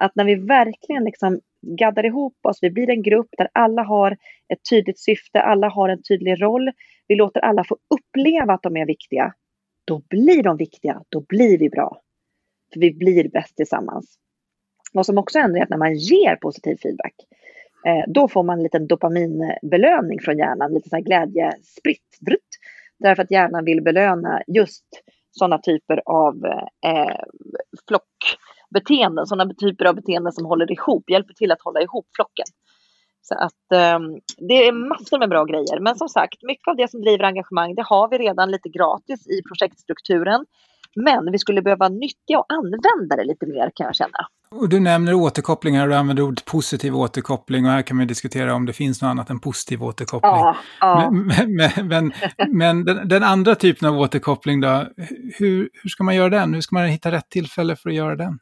Att 0.00 0.16
när 0.16 0.24
vi 0.24 0.34
verkligen 0.34 1.04
liksom 1.04 1.40
gaddar 1.78 2.06
ihop 2.06 2.36
oss, 2.42 2.58
vi 2.62 2.70
blir 2.70 2.90
en 2.90 3.02
grupp 3.02 3.28
där 3.38 3.48
alla 3.52 3.82
har 3.82 4.12
ett 4.48 4.58
tydligt 4.70 4.98
syfte, 4.98 5.40
alla 5.40 5.68
har 5.68 5.88
en 5.88 6.02
tydlig 6.02 6.42
roll. 6.42 6.70
Vi 7.08 7.14
låter 7.14 7.40
alla 7.40 7.64
få 7.64 7.76
uppleva 7.94 8.54
att 8.54 8.62
de 8.62 8.76
är 8.76 8.86
viktiga. 8.86 9.34
Då 9.84 10.02
blir 10.08 10.42
de 10.42 10.56
viktiga, 10.56 11.02
då 11.08 11.20
blir 11.20 11.58
vi 11.58 11.68
bra. 11.68 12.00
För 12.72 12.80
vi 12.80 12.94
blir 12.94 13.28
bäst 13.28 13.56
tillsammans. 13.56 14.18
Vad 14.92 15.06
som 15.06 15.18
också 15.18 15.38
händer 15.38 15.60
är 15.60 15.64
att 15.64 15.70
när 15.70 15.76
man 15.76 15.94
ger 15.94 16.36
positiv 16.36 16.76
feedback, 16.82 17.14
eh, 17.86 18.04
då 18.08 18.28
får 18.28 18.42
man 18.42 18.58
en 18.58 18.62
liten 18.62 18.86
dopaminbelöning 18.86 20.20
från 20.20 20.38
hjärnan, 20.38 20.74
lite 20.74 20.88
så 20.88 20.96
här 20.96 21.02
glädjespritt. 21.02 22.18
Därför 22.98 23.22
att 23.22 23.30
hjärnan 23.30 23.64
vill 23.64 23.82
belöna 23.82 24.42
just 24.46 24.84
sådana 25.30 25.58
typer 25.58 26.02
av 26.06 26.34
eh, 26.86 27.20
flockbeteenden, 27.88 29.26
sådana 29.26 29.54
typer 29.54 29.84
av 29.84 29.94
beteenden 29.94 30.32
som 30.32 30.46
håller 30.46 30.72
ihop, 30.72 31.10
hjälper 31.10 31.34
till 31.34 31.52
att 31.52 31.62
hålla 31.62 31.80
ihop 31.82 32.06
flocken. 32.16 32.46
Så 33.22 33.34
att 33.34 33.72
eh, 33.72 33.98
det 34.48 34.66
är 34.66 34.72
massor 34.72 35.18
med 35.18 35.28
bra 35.28 35.44
grejer. 35.44 35.80
Men 35.80 35.96
som 35.96 36.08
sagt, 36.08 36.42
mycket 36.42 36.68
av 36.68 36.76
det 36.76 36.90
som 36.90 37.00
driver 37.00 37.24
engagemang, 37.24 37.74
det 37.74 37.82
har 37.82 38.08
vi 38.08 38.18
redan 38.18 38.50
lite 38.50 38.68
gratis 38.68 39.26
i 39.26 39.42
projektstrukturen. 39.48 40.46
Men 40.96 41.32
vi 41.32 41.38
skulle 41.38 41.62
behöva 41.62 41.88
nyttja 41.88 42.38
och 42.38 42.52
använda 42.52 43.16
det 43.16 43.24
lite 43.24 43.46
mer 43.46 43.70
kan 43.74 43.86
jag 43.86 43.94
känna. 43.94 44.18
Och 44.50 44.68
du 44.68 44.80
nämner 44.80 45.14
återkopplingar, 45.14 45.88
du 45.88 45.94
använder 45.94 46.22
ordet 46.22 46.44
positiv 46.44 46.96
återkoppling 46.96 47.64
och 47.64 47.70
här 47.70 47.82
kan 47.82 47.98
vi 47.98 48.04
diskutera 48.04 48.54
om 48.54 48.66
det 48.66 48.72
finns 48.72 49.02
något 49.02 49.08
annat 49.08 49.30
än 49.30 49.40
positiv 49.40 49.84
återkoppling. 49.84 50.30
Ja, 50.30 50.56
ja. 50.80 51.10
Men, 51.10 51.56
men, 51.56 51.88
men, 51.88 52.12
men 52.48 52.84
den, 52.84 53.08
den, 53.08 53.22
andra 53.22 53.54
typen 53.54 53.88
av 53.88 53.98
återkoppling 53.98 54.60
då, 54.60 54.86
hur, 55.38 55.70
hur 55.72 55.90
ska 55.90 56.04
man 56.04 56.16
göra 56.16 56.28
den? 56.28 56.54
Hur 56.54 56.60
ska 56.60 56.76
man 56.76 56.86
hitta 56.86 57.12
rätt 57.12 57.28
tillfälle 57.28 57.76
för 57.76 57.90
att 57.90 57.96
göra 57.96 58.16
den? 58.16 58.38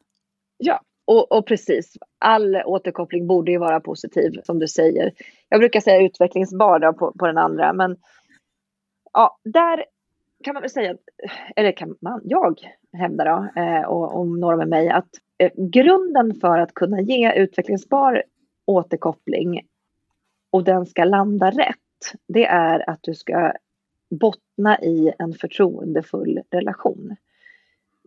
Ja, 0.57 0.81
och, 1.07 1.33
och, 1.33 1.47
precis. 1.47 1.97
All 2.19 2.57
återkoppling 2.57 3.27
borde 3.27 3.53
ju 3.53 3.59
vara 3.59 3.81
positiv, 3.81 4.33
som 4.45 4.59
du 4.59 4.69
säger. 4.69 5.13
Jag 5.49 5.61
brukar 5.61 5.81
säga 5.81 6.07
utvecklingsbar 6.07 6.93
på, 6.93 7.13
på 7.19 7.27
den 7.27 7.39
andra, 7.39 7.73
men 7.73 7.97
ja, 9.13 9.39
där 9.45 9.85
kan 10.45 10.55
man 10.55 10.61
väl 10.61 10.71
säga, 10.71 10.95
eller 11.57 11.73
kan 11.73 11.95
man, 12.01 12.21
jag 12.25 12.59
hävdar 12.93 13.25
då, 13.25 13.61
eh, 13.61 13.83
och, 13.83 14.19
och 14.19 14.27
några 14.27 14.57
med 14.57 14.69
mig, 14.69 14.89
att 14.89 15.09
Eh, 15.45 15.51
grunden 15.57 16.35
för 16.35 16.59
att 16.59 16.75
kunna 16.75 17.01
ge 17.01 17.33
utvecklingsbar 17.33 18.23
återkoppling 18.67 19.61
och 20.51 20.65
den 20.65 20.87
ska 20.87 21.05
landa 21.05 21.51
rätt, 21.51 21.77
det 22.29 22.47
är 22.47 22.91
att 22.91 22.99
du 23.03 23.15
ska 23.15 23.53
bottna 24.11 24.81
i 24.81 25.13
en 25.19 25.33
förtroendefull 25.33 26.41
relation 26.51 27.17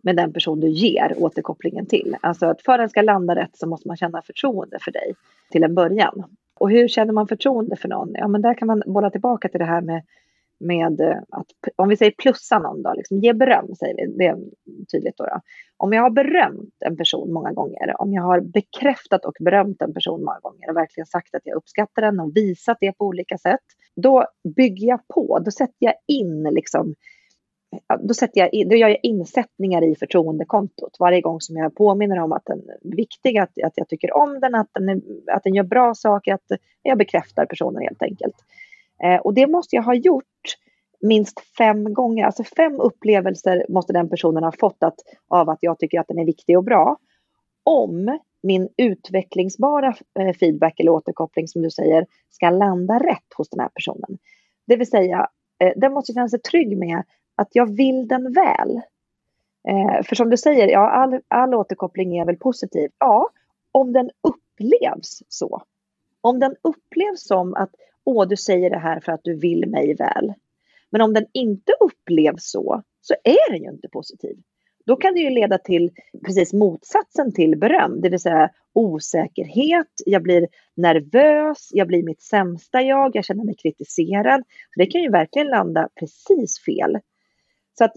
med 0.02 0.16
den 0.16 0.32
person 0.32 0.60
du 0.60 0.68
ger 0.68 1.14
återkopplingen 1.16 1.86
till. 1.86 2.16
Alltså 2.20 2.46
att 2.46 2.62
för 2.62 2.72
att 2.72 2.78
den 2.78 2.88
ska 2.88 3.02
landa 3.02 3.36
rätt 3.36 3.56
så 3.56 3.66
måste 3.66 3.88
man 3.88 3.96
känna 3.96 4.22
förtroende 4.22 4.78
för 4.80 4.92
dig 4.92 5.14
till 5.50 5.64
en 5.64 5.74
början. 5.74 6.24
Och 6.54 6.70
hur 6.70 6.88
känner 6.88 7.12
man 7.12 7.28
förtroende 7.28 7.76
för 7.76 7.88
någon? 7.88 8.12
Ja, 8.14 8.28
men 8.28 8.42
där 8.42 8.54
kan 8.54 8.68
man 8.68 8.82
bolla 8.86 9.10
tillbaka 9.10 9.48
till 9.48 9.60
det 9.60 9.66
här 9.66 9.80
med 9.80 10.02
med 10.60 11.00
eh, 11.00 11.18
att, 11.30 11.46
om 11.76 11.88
vi 11.88 11.96
säger 11.96 12.12
plussa 12.12 12.58
någon 12.58 12.82
då, 12.82 12.92
liksom 12.96 13.18
ge 13.18 13.32
beröm 13.32 13.74
säger 13.74 13.94
vi, 13.96 14.06
det 14.16 14.26
är 14.26 14.38
tydligt 14.92 15.16
då, 15.16 15.24
då. 15.24 15.40
Om 15.76 15.92
jag 15.92 16.02
har 16.02 16.10
berömt 16.10 16.74
en 16.84 16.96
person 16.96 17.32
många 17.32 17.52
gånger, 17.52 18.00
om 18.00 18.12
jag 18.12 18.22
har 18.22 18.40
bekräftat 18.40 19.24
och 19.24 19.36
berömt 19.40 19.82
en 19.82 19.94
person 19.94 20.24
många 20.24 20.38
gånger 20.38 20.70
och 20.70 20.76
verkligen 20.76 21.06
sagt 21.06 21.34
att 21.34 21.42
jag 21.44 21.56
uppskattar 21.56 22.02
den 22.02 22.20
och 22.20 22.36
visat 22.36 22.76
det 22.80 22.92
på 22.92 23.04
olika 23.04 23.38
sätt, 23.38 23.60
då 23.96 24.24
bygger 24.56 24.86
jag 24.86 25.08
på, 25.14 25.38
då 25.38 25.50
sätter 25.50 25.76
jag 25.78 25.94
in 26.06 26.42
liksom 26.42 26.94
då, 27.98 28.14
sätter 28.14 28.40
jag, 28.40 28.68
då 28.68 28.76
gör 28.76 28.88
jag 28.88 28.98
insättningar 29.02 29.84
i 29.84 29.94
förtroendekontot 29.94 30.96
varje 30.98 31.20
gång 31.20 31.40
som 31.40 31.56
jag 31.56 31.74
påminner 31.74 32.18
om 32.18 32.32
att 32.32 32.44
den 32.44 32.58
är 32.58 32.96
viktig, 32.96 33.38
att, 33.38 33.50
att 33.64 33.72
jag 33.74 33.88
tycker 33.88 34.16
om 34.16 34.40
den, 34.40 34.54
att 34.54 34.68
den, 34.72 34.88
är, 34.88 35.00
att 35.26 35.42
den 35.44 35.54
gör 35.54 35.64
bra 35.64 35.94
saker, 35.94 36.34
att 36.34 36.46
jag 36.82 36.98
bekräftar 36.98 37.46
personen 37.46 37.82
helt 37.82 38.02
enkelt. 38.02 38.34
Eh, 39.04 39.20
och 39.20 39.34
det 39.34 39.46
måste 39.46 39.76
jag 39.76 39.82
ha 39.82 39.94
gjort 39.94 40.24
minst 41.00 41.40
fem 41.58 41.94
gånger, 41.94 42.24
alltså 42.24 42.44
fem 42.44 42.80
upplevelser 42.80 43.66
måste 43.68 43.92
den 43.92 44.08
personen 44.08 44.44
ha 44.44 44.52
fått 44.52 44.82
att, 44.82 44.96
av 45.28 45.50
att 45.50 45.58
jag 45.60 45.78
tycker 45.78 46.00
att 46.00 46.08
den 46.08 46.18
är 46.18 46.24
viktig 46.24 46.58
och 46.58 46.64
bra. 46.64 46.96
Om 47.62 48.18
min 48.42 48.68
utvecklingsbara 48.76 49.94
eh, 50.20 50.32
feedback 50.32 50.80
eller 50.80 50.92
återkoppling 50.92 51.48
som 51.48 51.62
du 51.62 51.70
säger 51.70 52.06
ska 52.30 52.50
landa 52.50 52.98
rätt 52.98 53.34
hos 53.36 53.48
den 53.48 53.60
här 53.60 53.68
personen. 53.68 54.18
Det 54.66 54.76
vill 54.76 54.90
säga, 54.90 55.28
eh, 55.58 55.72
den 55.76 55.92
måste 55.92 56.12
känna 56.12 56.28
sig 56.28 56.40
trygg 56.40 56.78
med 56.78 57.02
att 57.34 57.48
jag 57.52 57.76
vill 57.76 58.08
den 58.08 58.32
väl. 58.32 58.80
Eh, 59.68 60.02
för 60.04 60.16
som 60.16 60.30
du 60.30 60.36
säger, 60.36 60.68
ja, 60.68 60.90
all, 60.90 61.20
all 61.28 61.54
återkoppling 61.54 62.18
är 62.18 62.24
väl 62.24 62.36
positiv. 62.36 62.90
Ja, 62.98 63.28
om 63.72 63.92
den 63.92 64.10
upplevs 64.22 65.22
så. 65.28 65.62
Om 66.20 66.38
den 66.38 66.56
upplevs 66.62 67.26
som 67.26 67.54
att 67.54 67.70
åh, 68.08 68.28
du 68.28 68.36
säger 68.36 68.70
det 68.70 68.78
här 68.78 69.00
för 69.00 69.12
att 69.12 69.20
du 69.24 69.34
vill 69.34 69.68
mig 69.68 69.94
väl. 69.94 70.32
Men 70.90 71.00
om 71.00 71.14
den 71.14 71.26
inte 71.32 71.72
upplevs 71.80 72.50
så, 72.50 72.82
så 73.00 73.14
är 73.24 73.52
den 73.52 73.62
ju 73.62 73.70
inte 73.70 73.88
positiv. 73.88 74.36
Då 74.86 74.96
kan 74.96 75.14
det 75.14 75.20
ju 75.20 75.30
leda 75.30 75.58
till 75.58 75.90
precis 76.26 76.52
motsatsen 76.52 77.32
till 77.32 77.58
beröm, 77.58 78.00
det 78.00 78.08
vill 78.08 78.20
säga 78.20 78.50
osäkerhet, 78.72 79.86
jag 80.06 80.22
blir 80.22 80.48
nervös, 80.74 81.68
jag 81.72 81.86
blir 81.86 82.02
mitt 82.02 82.22
sämsta 82.22 82.82
jag, 82.82 83.16
jag 83.16 83.24
känner 83.24 83.44
mig 83.44 83.54
kritiserad. 83.54 84.42
det 84.76 84.86
kan 84.86 85.02
ju 85.02 85.10
verkligen 85.10 85.48
landa 85.48 85.88
precis 86.00 86.64
fel. 86.64 86.98
Så 87.78 87.84
att 87.84 87.92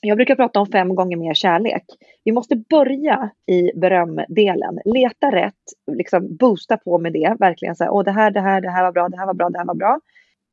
jag 0.00 0.16
brukar 0.16 0.36
prata 0.36 0.60
om 0.60 0.66
fem 0.66 0.94
gånger 0.94 1.16
mer 1.16 1.34
kärlek. 1.34 1.84
Vi 2.24 2.32
måste 2.32 2.56
börja 2.56 3.30
i 3.46 3.70
berömdelen. 3.74 4.78
Leta 4.84 5.32
rätt, 5.32 5.54
liksom 5.92 6.36
boosta 6.36 6.76
på 6.76 6.98
med 6.98 7.12
det. 7.12 7.36
Verkligen 7.38 7.76
så 7.76 7.84
här, 7.84 7.90
åh 7.90 8.04
det 8.04 8.10
här, 8.10 8.30
det 8.30 8.40
här, 8.40 8.60
det 8.60 8.70
här 8.70 8.84
var 8.84 8.92
bra, 8.92 9.08
det 9.08 9.18
här 9.18 9.26
var 9.26 9.34
bra, 9.34 9.50
det 9.50 9.58
här 9.58 9.66
var 9.66 9.74
bra. 9.74 10.00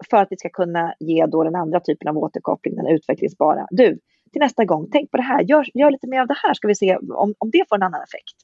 För 0.10 0.18
att 0.18 0.28
vi 0.32 0.38
ska 0.38 0.50
kunna 0.50 0.94
ge 1.00 1.26
då 1.26 1.44
den 1.44 1.56
andra 1.56 1.80
typen 1.80 2.08
av 2.08 2.18
återkoppling, 2.18 2.76
den 2.76 2.88
utvecklingsbara. 2.88 3.68
Du, 3.70 4.00
till 4.32 4.40
nästa 4.40 4.66
gång, 4.66 4.88
tänk 4.92 5.12
på 5.12 5.18
det 5.18 5.24
här, 5.24 5.42
gör, 5.44 5.66
gör 5.74 5.92
lite 5.92 6.08
mer 6.08 6.22
av 6.22 6.28
det 6.28 6.38
här, 6.44 6.54
ska 6.54 6.68
vi 6.68 6.76
se 6.76 6.96
om, 6.96 7.34
om 7.38 7.52
det 7.52 7.66
får 7.70 7.76
en 7.76 7.84
annan 7.84 8.04
effekt. 8.04 8.36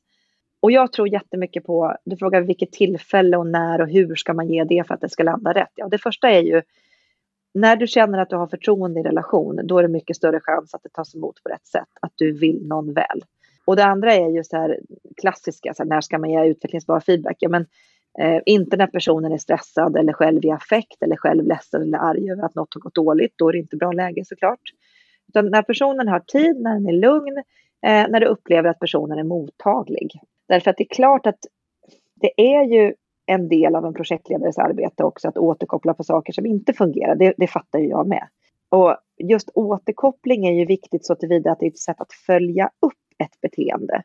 Och 0.62 0.72
jag 0.72 0.92
tror 0.92 1.08
jättemycket 1.08 1.64
på, 1.64 1.96
du 2.06 2.18
frågar 2.18 2.42
vilket 2.42 2.72
tillfälle 2.72 3.38
och 3.38 3.48
när 3.48 3.82
och 3.82 3.90
hur 3.90 4.16
ska 4.16 4.34
man 4.34 4.48
ge 4.48 4.64
det 4.64 4.88
för 4.88 4.94
att 4.94 5.02
det 5.02 5.10
ska 5.10 5.24
landa 5.24 5.54
rätt. 5.54 5.72
Ja, 5.76 5.88
det 5.88 5.98
första 5.98 6.30
är 6.30 6.42
ju 6.42 6.62
när 7.54 7.76
du 7.76 7.88
känner 7.88 8.18
att 8.18 8.30
du 8.30 8.36
har 8.36 8.48
förtroende 8.48 9.00
i 9.00 9.04
relation, 9.04 9.60
då 9.64 9.78
är 9.78 9.84
det 9.84 9.90
mycket 9.90 10.16
större 10.16 10.40
chans 10.40 10.74
att 10.74 10.84
det 10.84 10.90
tas 10.90 11.16
emot 11.16 11.44
på 11.44 11.50
rätt 11.50 11.66
sätt, 11.66 11.90
att 12.02 12.12
du 12.16 12.32
vill 12.32 12.68
någon 12.68 12.94
väl. 12.94 13.22
Och 13.66 13.76
det 13.76 13.86
andra 13.86 14.14
är 14.14 14.30
ju 14.30 14.44
så 14.44 14.58
här 14.58 14.80
klassiska, 15.18 15.74
så 15.74 15.84
här, 15.84 15.90
när 15.90 16.02
ska 16.02 16.18
man 16.18 16.30
ge 16.30 16.46
utvecklingsbar 16.46 17.00
feedback? 17.00 17.38
Ja, 17.40 17.50
men, 17.50 17.66
eh, 18.20 18.42
inte 18.46 18.78
när 18.78 18.88
personen 18.88 19.32
är 19.32 19.38
stressad 19.38 19.98
eller 19.98 20.14
själv 20.14 20.46
i 20.46 20.52
affekt 20.52 21.04
eller 21.04 21.16
själv 21.16 21.46
ledsen 21.46 21.82
eller 21.82 21.98
arg 21.98 22.32
över 22.32 22.44
att 22.44 22.56
något 22.56 22.74
har 22.74 22.82
gått 22.82 22.96
dåligt, 22.96 23.34
då 23.36 23.50
är 23.50 23.54
det 23.54 23.60
inte 23.60 23.78
bra 23.78 23.92
läge 23.92 24.26
såklart. 24.26 24.62
Utan 25.28 25.46
när 25.52 25.62
personen 25.62 26.08
har 26.08 26.20
tid, 26.20 26.62
när 26.62 26.74
den 26.74 26.88
är 26.88 26.94
lugn, 26.94 27.38
eh, 27.86 28.08
när 28.10 28.20
du 28.20 28.26
upplever 28.26 28.70
att 28.70 28.80
personen 28.80 29.20
är 29.20 29.24
mottaglig. 29.24 30.12
Därför 30.48 30.72
att 30.72 30.78
det 30.78 30.84
är 30.84 30.96
klart 30.96 31.26
att 31.26 31.40
det 32.16 32.42
är 32.42 32.64
ju 32.64 32.94
en 33.26 33.48
del 33.48 33.76
av 33.76 33.86
en 33.86 33.94
projektledares 33.94 34.58
arbete 34.58 35.04
också 35.04 35.28
att 35.28 35.38
återkoppla 35.38 35.94
på 35.94 36.04
saker 36.04 36.34
som 36.34 36.46
inte 36.46 36.74
fungerar. 36.74 37.16
Det, 37.16 37.34
det 37.38 37.48
fattar 37.48 37.80
ju 37.80 37.88
jag 37.88 38.08
med. 38.08 38.28
Och 38.70 38.96
just 39.18 39.50
återkoppling 39.54 40.46
är 40.46 40.52
ju 40.52 40.66
viktigt 40.66 41.06
så 41.06 41.16
tillvida 41.16 41.52
att 41.52 41.60
det 41.60 41.66
är 41.66 41.70
ett 41.70 41.78
sätt 41.78 42.02
att 42.02 42.14
följa 42.14 42.70
upp 42.80 42.94
ett 43.24 43.42
beteende. 43.42 44.04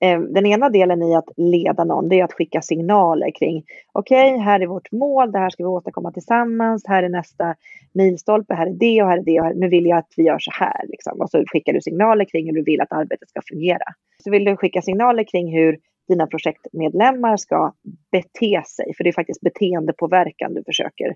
Ehm, 0.00 0.32
den 0.32 0.46
ena 0.46 0.68
delen 0.68 1.02
i 1.02 1.14
att 1.14 1.28
leda 1.36 1.84
någon, 1.84 2.08
det 2.08 2.20
är 2.20 2.24
att 2.24 2.32
skicka 2.32 2.62
signaler 2.62 3.30
kring 3.38 3.64
okej, 3.92 4.34
okay, 4.34 4.44
här 4.44 4.60
är 4.60 4.66
vårt 4.66 4.92
mål, 4.92 5.32
det 5.32 5.38
här 5.38 5.50
ska 5.50 5.62
vi 5.62 5.68
återkomma 5.68 6.12
tillsammans, 6.12 6.84
här 6.86 7.02
är 7.02 7.08
nästa 7.08 7.54
milstolpe, 7.92 8.54
här 8.54 8.66
är 8.66 8.74
det 8.74 9.02
och 9.02 9.08
här 9.08 9.18
är 9.18 9.22
det 9.22 9.40
och 9.40 9.46
här, 9.46 9.54
nu 9.54 9.68
vill 9.68 9.86
jag 9.86 9.98
att 9.98 10.12
vi 10.16 10.22
gör 10.22 10.38
så 10.38 10.50
här. 10.54 10.86
Liksom. 10.88 11.20
Och 11.20 11.30
så 11.30 11.44
skickar 11.46 11.72
du 11.72 11.80
signaler 11.80 12.24
kring 12.24 12.46
hur 12.46 12.52
du 12.52 12.62
vill 12.62 12.80
att 12.80 12.92
arbetet 12.92 13.28
ska 13.28 13.40
fungera. 13.48 13.84
Så 14.24 14.30
vill 14.30 14.44
du 14.44 14.56
skicka 14.56 14.82
signaler 14.82 15.24
kring 15.24 15.52
hur 15.52 15.78
dina 16.08 16.26
projektmedlemmar 16.26 17.36
ska 17.36 17.72
bete 18.12 18.62
sig, 18.66 18.94
för 18.96 19.04
det 19.04 19.10
är 19.10 19.12
faktiskt 19.12 19.40
beteendepåverkan 19.40 20.54
du 20.54 20.64
försöker 20.64 21.14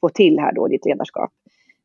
få 0.00 0.08
till 0.08 0.38
här 0.38 0.52
då 0.52 0.68
i 0.68 0.70
ditt 0.70 0.86
ledarskap. 0.86 1.30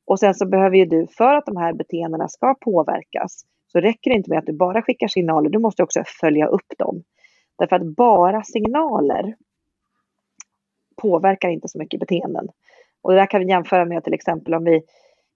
Och 0.06 0.20
sen 0.20 0.36
så 0.36 0.46
behöver 0.46 0.78
ju 0.78 0.86
du, 0.86 1.08
för 1.08 1.36
att 1.36 1.46
de 1.46 1.58
här 1.58 1.74
beteendena 1.74 2.28
ska 2.28 2.56
påverkas, 2.62 3.46
så 3.72 3.80
räcker 3.80 4.10
det 4.12 4.16
inte 4.18 4.30
med 4.30 4.40
att 4.40 4.46
du 4.46 4.54
bara 4.54 4.82
skickar 4.82 5.08
signaler, 5.08 5.50
du 5.50 5.60
måste 5.60 5.84
också 5.84 6.04
följa 6.22 6.48
upp 6.48 6.78
dem. 6.78 7.04
Därför 7.58 7.76
att 7.76 7.96
bara 7.96 8.44
signaler 8.44 9.36
påverkar 11.02 11.50
inte 11.50 11.68
så 11.68 11.78
mycket 11.78 12.00
beteenden. 12.00 12.48
Och 13.02 13.12
det 13.12 13.18
där 13.18 13.26
kan 13.26 13.42
vi 13.42 13.48
jämföra 13.48 13.86
med 13.86 14.04
till 14.04 14.14
exempel 14.14 14.54
om 14.54 14.64
vi, 14.64 14.82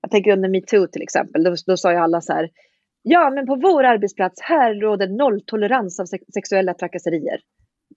jag 0.01 0.11
tänker 0.11 0.31
under 0.31 0.49
metoo 0.49 0.87
till 0.87 1.01
exempel, 1.01 1.43
då, 1.43 1.55
då 1.65 1.77
sa 1.77 1.91
ju 1.91 1.97
alla 1.97 2.21
så 2.21 2.33
här, 2.33 2.49
Ja, 3.09 3.29
men 3.29 3.45
på 3.45 3.55
vår 3.55 3.83
arbetsplats 3.83 4.41
här 4.41 4.73
råder 4.73 5.07
nolltolerans 5.07 5.99
av 5.99 6.05
sexuella 6.33 6.73
trakasserier. 6.73 7.39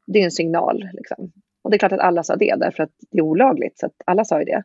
Det 0.06 0.20
är 0.20 0.24
en 0.24 0.30
signal. 0.30 0.88
Liksom. 0.92 1.32
Och 1.62 1.70
det 1.70 1.76
är 1.76 1.78
klart 1.78 1.92
att 1.92 2.00
alla 2.00 2.22
sa 2.22 2.36
det 2.36 2.54
därför 2.58 2.82
att 2.82 2.90
det 3.10 3.18
är 3.18 3.22
olagligt. 3.22 3.78
Så 3.78 3.86
att 3.86 3.92
alla 4.06 4.24
sa 4.24 4.38
ju 4.38 4.44
det. 4.44 4.62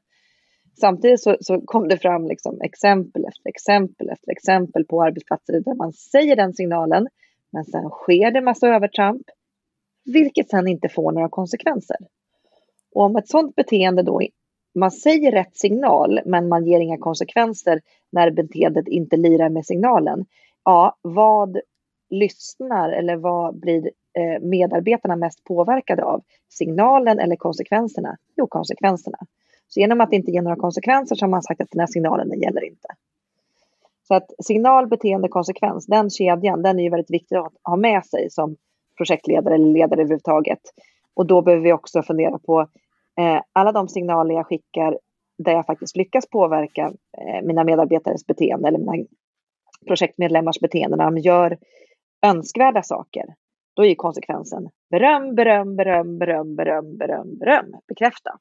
Samtidigt 0.79 1.21
så, 1.21 1.37
så 1.39 1.61
kom 1.61 1.87
det 1.87 1.97
fram 1.97 2.27
liksom 2.27 2.61
exempel 2.61 3.25
efter 3.25 3.49
exempel 3.49 4.09
efter 4.09 4.31
exempel 4.31 4.85
på 4.85 5.03
arbetsplatser 5.03 5.53
där 5.53 5.75
man 5.75 5.93
säger 5.93 6.35
den 6.35 6.53
signalen. 6.53 7.07
Men 7.51 7.65
sen 7.65 7.89
sker 7.89 8.31
det 8.31 8.41
massa 8.41 8.67
övertramp. 8.67 9.23
Vilket 10.13 10.49
sen 10.49 10.67
inte 10.67 10.89
får 10.89 11.11
några 11.11 11.29
konsekvenser. 11.29 11.97
Och 12.95 13.03
om 13.03 13.15
ett 13.15 13.29
sådant 13.29 13.55
beteende 13.55 14.03
då 14.03 14.21
man 14.75 14.91
säger 14.91 15.31
rätt 15.31 15.57
signal 15.57 16.19
men 16.25 16.47
man 16.47 16.65
ger 16.65 16.79
inga 16.79 16.97
konsekvenser 16.97 17.81
när 18.11 18.31
beteendet 18.31 18.87
inte 18.87 19.17
lirar 19.17 19.49
med 19.49 19.65
signalen. 19.65 20.25
Ja, 20.63 20.97
vad 21.01 21.59
lyssnar 22.09 22.89
eller 22.89 23.15
vad 23.15 23.59
blir 23.59 23.91
eh, 24.17 24.41
medarbetarna 24.41 25.15
mest 25.15 25.43
påverkade 25.43 26.03
av? 26.03 26.23
Signalen 26.49 27.19
eller 27.19 27.35
konsekvenserna? 27.35 28.17
Jo, 28.35 28.47
konsekvenserna. 28.47 29.17
Så 29.67 29.79
genom 29.79 30.01
att 30.01 30.13
inte 30.13 30.31
ge 30.31 30.41
några 30.41 30.55
konsekvenser 30.55 31.15
så 31.15 31.25
har 31.25 31.29
man 31.29 31.43
sagt 31.43 31.61
att 31.61 31.71
den 31.71 31.79
här 31.79 31.87
signalen 31.87 32.29
den 32.29 32.39
gäller 32.39 32.65
inte. 32.65 32.87
Så 34.07 34.15
att 34.15 34.31
signal, 34.39 34.87
beteende, 34.87 35.27
konsekvens, 35.27 35.85
den 35.85 36.09
kedjan, 36.09 36.61
den 36.61 36.79
är 36.79 36.83
ju 36.83 36.89
väldigt 36.89 37.11
viktig 37.11 37.35
att 37.35 37.53
ha 37.63 37.75
med 37.75 38.05
sig 38.05 38.29
som 38.29 38.55
projektledare 38.97 39.55
eller 39.55 39.73
ledare 39.73 40.01
överhuvudtaget. 40.01 40.59
Och 41.13 41.25
då 41.25 41.41
behöver 41.41 41.63
vi 41.63 41.73
också 41.73 42.03
fundera 42.03 42.39
på 42.39 42.67
Eh, 43.19 43.41
alla 43.53 43.71
de 43.71 43.87
signaler 43.87 44.35
jag 44.35 44.47
skickar 44.47 44.99
där 45.37 45.51
jag 45.51 45.65
faktiskt 45.65 45.97
lyckas 45.97 46.29
påverka 46.29 46.93
eh, 47.17 47.41
mina 47.43 47.63
medarbetares 47.63 48.27
beteende 48.27 48.67
eller 48.67 48.79
mina 48.79 49.05
projektmedlemmars 49.87 50.59
beteende 50.59 50.97
när 50.97 51.05
de 51.05 51.17
gör 51.17 51.57
önskvärda 52.25 52.83
saker. 52.83 53.25
Då 53.75 53.85
är 53.85 53.95
konsekvensen 53.95 54.69
beröm, 54.89 55.35
beröm, 55.35 55.75
beröm, 55.75 56.17
beröm, 56.17 56.55
beröm, 56.55 56.97
beröm, 56.97 57.37
beröm, 57.37 57.75
bekräfta. 57.87 58.39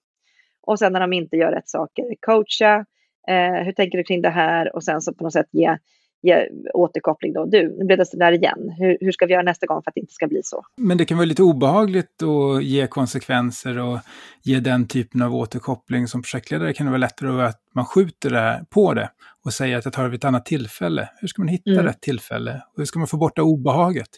Och 0.66 0.78
sen 0.78 0.92
när 0.92 1.00
de 1.00 1.12
inte 1.12 1.36
gör 1.36 1.52
rätt 1.52 1.68
saker, 1.68 2.14
coacha, 2.20 2.86
eh, 3.28 3.64
hur 3.64 3.72
tänker 3.72 3.98
du 3.98 4.04
kring 4.04 4.22
det 4.22 4.30
här? 4.30 4.76
Och 4.76 4.84
sen 4.84 5.00
så 5.00 5.14
på 5.14 5.24
något 5.24 5.32
sätt 5.32 5.48
ge 5.50 5.78
ge 6.24 6.48
återkoppling 6.74 7.32
då. 7.32 7.44
Du, 7.44 7.76
nu 7.78 7.84
blev 7.84 7.98
det 7.98 8.06
så 8.06 8.16
där 8.16 8.32
igen. 8.32 8.74
Hur, 8.78 8.98
hur 9.00 9.12
ska 9.12 9.26
vi 9.26 9.32
göra 9.32 9.42
nästa 9.42 9.66
gång 9.66 9.82
för 9.82 9.90
att 9.90 9.94
det 9.94 10.00
inte 10.00 10.12
ska 10.12 10.26
bli 10.26 10.40
så? 10.44 10.62
Men 10.76 10.98
det 10.98 11.04
kan 11.04 11.16
vara 11.16 11.26
lite 11.26 11.42
obehagligt 11.42 12.22
att 12.22 12.64
ge 12.64 12.86
konsekvenser 12.86 13.78
och 13.78 13.98
ge 14.42 14.60
den 14.60 14.88
typen 14.88 15.22
av 15.22 15.34
återkoppling. 15.34 16.08
Som 16.08 16.22
projektledare 16.22 16.72
kan 16.72 16.86
det 16.86 16.90
vara 16.90 16.98
lättare 16.98 17.42
att 17.42 17.60
man 17.74 17.84
skjuter 17.84 18.30
det 18.30 18.64
på 18.70 18.94
det 18.94 19.10
och 19.44 19.52
säger 19.52 19.78
att 19.78 19.84
jag 19.84 19.94
tar 19.94 20.02
det 20.02 20.08
vid 20.08 20.18
ett 20.18 20.24
annat 20.24 20.46
tillfälle. 20.46 21.08
Hur 21.20 21.28
ska 21.28 21.42
man 21.42 21.48
hitta 21.48 21.70
mm. 21.70 21.84
rätt 21.84 22.00
tillfälle? 22.00 22.62
Och 22.72 22.78
hur 22.78 22.84
ska 22.84 22.98
man 22.98 23.08
få 23.08 23.16
bort 23.16 23.36
det 23.36 23.42
obehaget? 23.42 24.08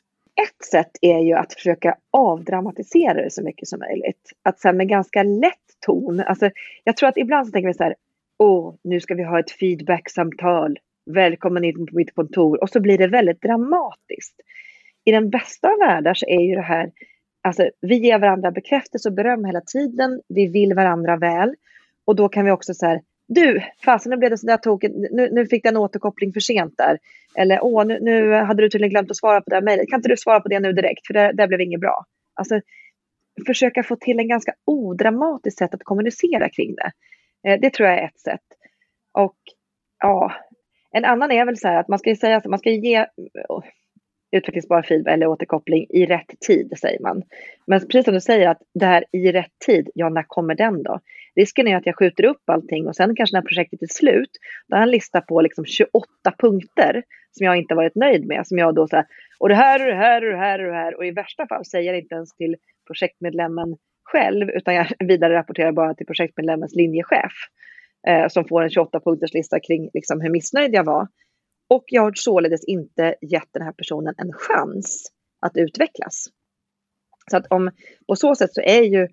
Ett 0.42 0.66
sätt 0.70 0.90
är 1.00 1.18
ju 1.18 1.32
att 1.32 1.52
försöka 1.52 1.94
avdramatisera 2.12 3.22
det 3.22 3.30
så 3.30 3.42
mycket 3.42 3.68
som 3.68 3.78
möjligt. 3.78 4.32
Att 4.42 4.60
så 4.60 4.72
med 4.72 4.88
ganska 4.88 5.22
lätt 5.22 5.66
ton. 5.86 6.20
Alltså, 6.20 6.50
jag 6.84 6.96
tror 6.96 7.08
att 7.08 7.16
ibland 7.16 7.46
så 7.46 7.52
tänker 7.52 7.68
vi 7.68 7.74
så 7.74 7.82
här, 7.82 7.94
åh, 8.38 8.74
nu 8.84 9.00
ska 9.00 9.14
vi 9.14 9.24
ha 9.24 9.40
ett 9.40 9.50
feedbacksamtal 9.50 10.76
välkommen 11.06 11.64
in 11.64 11.86
på 11.86 11.96
mitt 11.96 12.14
kontor 12.14 12.62
och 12.62 12.70
så 12.70 12.80
blir 12.80 12.98
det 12.98 13.06
väldigt 13.06 13.42
dramatiskt. 13.42 14.40
I 15.04 15.12
den 15.12 15.30
bästa 15.30 15.68
av 15.68 15.78
världar 15.78 16.14
så 16.14 16.26
är 16.26 16.40
ju 16.40 16.54
det 16.54 16.62
här, 16.62 16.90
alltså 17.42 17.70
vi 17.80 17.96
ger 17.96 18.18
varandra 18.18 18.50
bekräftelse 18.50 19.08
och 19.08 19.14
beröm 19.14 19.44
hela 19.44 19.60
tiden, 19.60 20.20
vi 20.28 20.46
vill 20.46 20.74
varandra 20.74 21.16
väl 21.16 21.54
och 22.04 22.16
då 22.16 22.28
kan 22.28 22.44
vi 22.44 22.50
också 22.50 22.74
så 22.74 22.86
här, 22.86 23.00
du, 23.28 23.62
fasen 23.84 24.10
nu 24.10 24.16
blev 24.16 24.30
det 24.30 24.38
sådär 24.38 24.56
tokigt, 24.56 24.94
nu, 25.10 25.28
nu 25.32 25.46
fick 25.46 25.62
du 25.62 25.68
en 25.68 25.76
återkoppling 25.76 26.32
för 26.32 26.40
sent 26.40 26.74
där. 26.76 26.98
Eller 27.38 27.64
åh, 27.64 27.84
nu, 27.86 27.98
nu 28.00 28.32
hade 28.32 28.62
du 28.62 28.68
tydligen 28.68 28.90
glömt 28.90 29.10
att 29.10 29.16
svara 29.16 29.40
på 29.40 29.50
det 29.50 29.56
här 29.56 29.62
mejlet, 29.62 29.88
kan 29.88 29.98
inte 29.98 30.08
du 30.08 30.16
svara 30.16 30.40
på 30.40 30.48
det 30.48 30.60
nu 30.60 30.72
direkt 30.72 31.06
för 31.06 31.14
det, 31.14 31.32
det 31.32 31.48
blev 31.48 31.60
inget 31.60 31.80
bra. 31.80 32.04
Alltså 32.34 32.60
försöka 33.46 33.82
få 33.82 33.96
till 33.96 34.18
en 34.18 34.28
ganska 34.28 34.54
odramatiskt 34.64 35.58
sätt 35.58 35.74
att 35.74 35.84
kommunicera 35.84 36.48
kring 36.48 36.74
det. 36.74 36.92
Eh, 37.48 37.60
det 37.60 37.70
tror 37.70 37.88
jag 37.88 37.98
är 37.98 38.04
ett 38.04 38.20
sätt. 38.20 38.44
Och 39.12 39.36
ja, 39.98 40.32
en 40.96 41.04
annan 41.04 41.32
är 41.32 41.44
väl 41.44 41.56
så 41.56 41.68
här 41.68 41.80
att 41.80 41.88
man 41.88 41.98
ska 41.98 42.10
ju 42.10 42.16
säga 42.16 42.36
att 42.36 42.44
man 42.44 42.58
ska 42.58 42.70
ge 42.70 43.06
oh, 43.48 43.64
utvecklingsbar 44.32 44.82
feedback 44.82 45.14
eller 45.14 45.26
återkoppling 45.26 45.86
i 45.90 46.06
rätt 46.06 46.40
tid, 46.46 46.72
säger 46.80 47.00
man. 47.00 47.22
Men 47.66 47.80
precis 47.80 48.04
som 48.04 48.14
du 48.14 48.20
säger, 48.20 48.48
att 48.48 48.62
det 48.74 48.86
här 48.86 49.04
i 49.12 49.32
rätt 49.32 49.58
tid, 49.66 49.90
ja, 49.94 50.08
när 50.08 50.22
kommer 50.22 50.54
den 50.54 50.82
då? 50.82 51.00
Risken 51.34 51.68
är 51.68 51.76
att 51.76 51.86
jag 51.86 51.98
skjuter 51.98 52.24
upp 52.24 52.42
allting 52.46 52.88
och 52.88 52.96
sen 52.96 53.16
kanske 53.16 53.36
när 53.36 53.42
projektet 53.42 53.82
är 53.82 53.86
slut, 53.86 54.30
då 54.68 54.76
har 54.76 54.80
jag 54.80 54.86
en 54.86 54.90
lista 54.90 55.20
på 55.20 55.40
liksom 55.40 55.64
28 55.64 56.06
punkter 56.38 57.02
som 57.30 57.46
jag 57.46 57.56
inte 57.56 57.74
varit 57.74 57.94
nöjd 57.94 58.26
med, 58.26 58.46
som 58.46 58.58
jag 58.58 58.74
då 58.74 58.88
säger, 58.88 59.06
och 59.38 59.48
det 59.48 59.54
här 59.54 59.80
och 59.80 59.86
det 59.86 59.96
här 59.96 60.24
och 60.24 60.32
det 60.32 60.38
här 60.38 60.58
och 60.58 60.66
det 60.66 60.78
här, 60.78 60.96
och 60.96 61.06
i 61.06 61.10
värsta 61.10 61.46
fall 61.46 61.64
säger 61.64 61.92
jag 61.92 62.02
inte 62.02 62.14
ens 62.14 62.32
till 62.32 62.56
projektmedlemmen 62.86 63.76
själv, 64.04 64.50
utan 64.50 64.74
jag 64.74 64.86
vidare 64.98 65.34
rapporterar 65.34 65.72
bara 65.72 65.94
till 65.94 66.06
projektmedlemmens 66.06 66.74
linjechef, 66.74 67.32
eh, 68.06 68.28
som 68.28 68.44
får 68.44 68.62
en 68.62 68.68
28-punkterslista 68.68 69.58
kring 69.66 69.90
liksom, 69.94 70.20
hur 70.20 70.30
missnöjd 70.30 70.74
jag 70.74 70.84
var. 70.84 71.08
Och 71.68 71.84
jag 71.86 72.02
har 72.02 72.12
således 72.14 72.64
inte 72.64 73.14
gett 73.20 73.48
den 73.52 73.62
här 73.62 73.72
personen 73.72 74.14
en 74.18 74.32
chans 74.32 75.12
att 75.40 75.56
utvecklas. 75.56 76.26
Så 77.30 77.36
att 77.36 77.46
om, 77.50 77.70
på 78.08 78.16
så 78.16 78.34
sätt 78.34 78.54
så 78.54 78.60
är 78.60 78.82
ju 78.82 79.08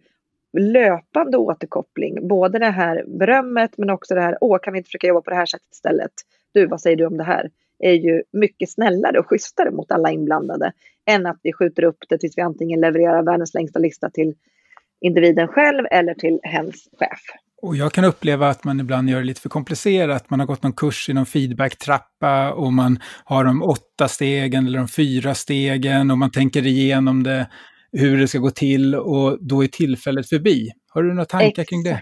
löpande 0.58 1.38
återkoppling, 1.38 2.28
både 2.28 2.60
det 2.60 2.70
här 2.70 3.04
berömmet 3.08 3.78
men 3.78 3.90
också 3.90 4.16
det 4.16 4.22
här, 4.22 4.38
åh 4.42 4.60
kan 4.60 4.74
vi 4.74 4.78
inte 4.78 4.88
försöka 4.88 5.08
jobba 5.08 5.22
på 5.22 5.30
det 5.30 5.36
här 5.36 5.46
sättet 5.46 5.72
istället? 5.72 6.12
Du, 6.52 6.66
vad 6.66 6.82
säger 6.82 6.98
du 6.98 7.06
om 7.06 7.18
det 7.18 7.24
här? 7.24 7.50
är 7.84 7.94
ju 7.94 8.24
mycket 8.32 8.70
snällare 8.70 9.20
och 9.20 9.30
schysstare 9.30 9.72
mot 9.72 9.92
alla 9.92 10.12
inblandade 10.12 10.72
än 11.06 11.26
att 11.26 11.40
vi 11.44 11.54
skjuter 11.54 11.84
upp 11.84 11.98
det 12.10 12.18
tills 12.18 12.38
vi 12.38 12.42
antingen 12.42 12.82
levererar 12.82 13.24
världens 13.24 13.54
längsta 13.54 13.80
lista 13.80 14.10
till 14.10 14.36
individen 15.02 15.48
själv 15.48 15.86
eller 15.92 16.14
till 16.14 16.40
hens 16.44 16.90
chef. 17.00 17.22
Och 17.64 17.76
jag 17.76 17.94
kan 17.94 18.06
uppleva 18.06 18.50
att 18.50 18.64
man 18.64 18.80
ibland 18.80 19.10
gör 19.10 19.20
det 19.20 19.26
lite 19.26 19.42
för 19.42 19.50
komplicerat. 19.50 20.30
Man 20.30 20.40
har 20.40 20.48
gått 20.48 20.64
någon 20.64 20.74
kurs 20.74 21.10
i 21.10 21.14
någon 21.14 21.26
feedback-trappa 21.26 22.54
och 22.54 22.74
man 22.74 23.00
har 23.24 23.44
de 23.44 23.64
åtta 23.64 24.08
stegen 24.08 24.68
eller 24.68 24.80
de 24.80 24.88
fyra 24.88 25.36
stegen 25.36 26.12
och 26.12 26.18
man 26.18 26.32
tänker 26.32 26.68
igenom 26.68 27.24
det, 27.24 27.50
hur 27.92 28.18
det 28.18 28.28
ska 28.28 28.40
gå 28.40 28.50
till 28.50 28.96
och 28.96 29.38
då 29.42 29.64
är 29.64 29.68
tillfället 29.68 30.30
förbi. 30.30 30.72
Har 30.90 31.04
du 31.04 31.10
några 31.10 31.26
tankar 31.26 31.48
Exakt. 31.48 31.70
kring 31.70 31.84
det? 31.84 32.02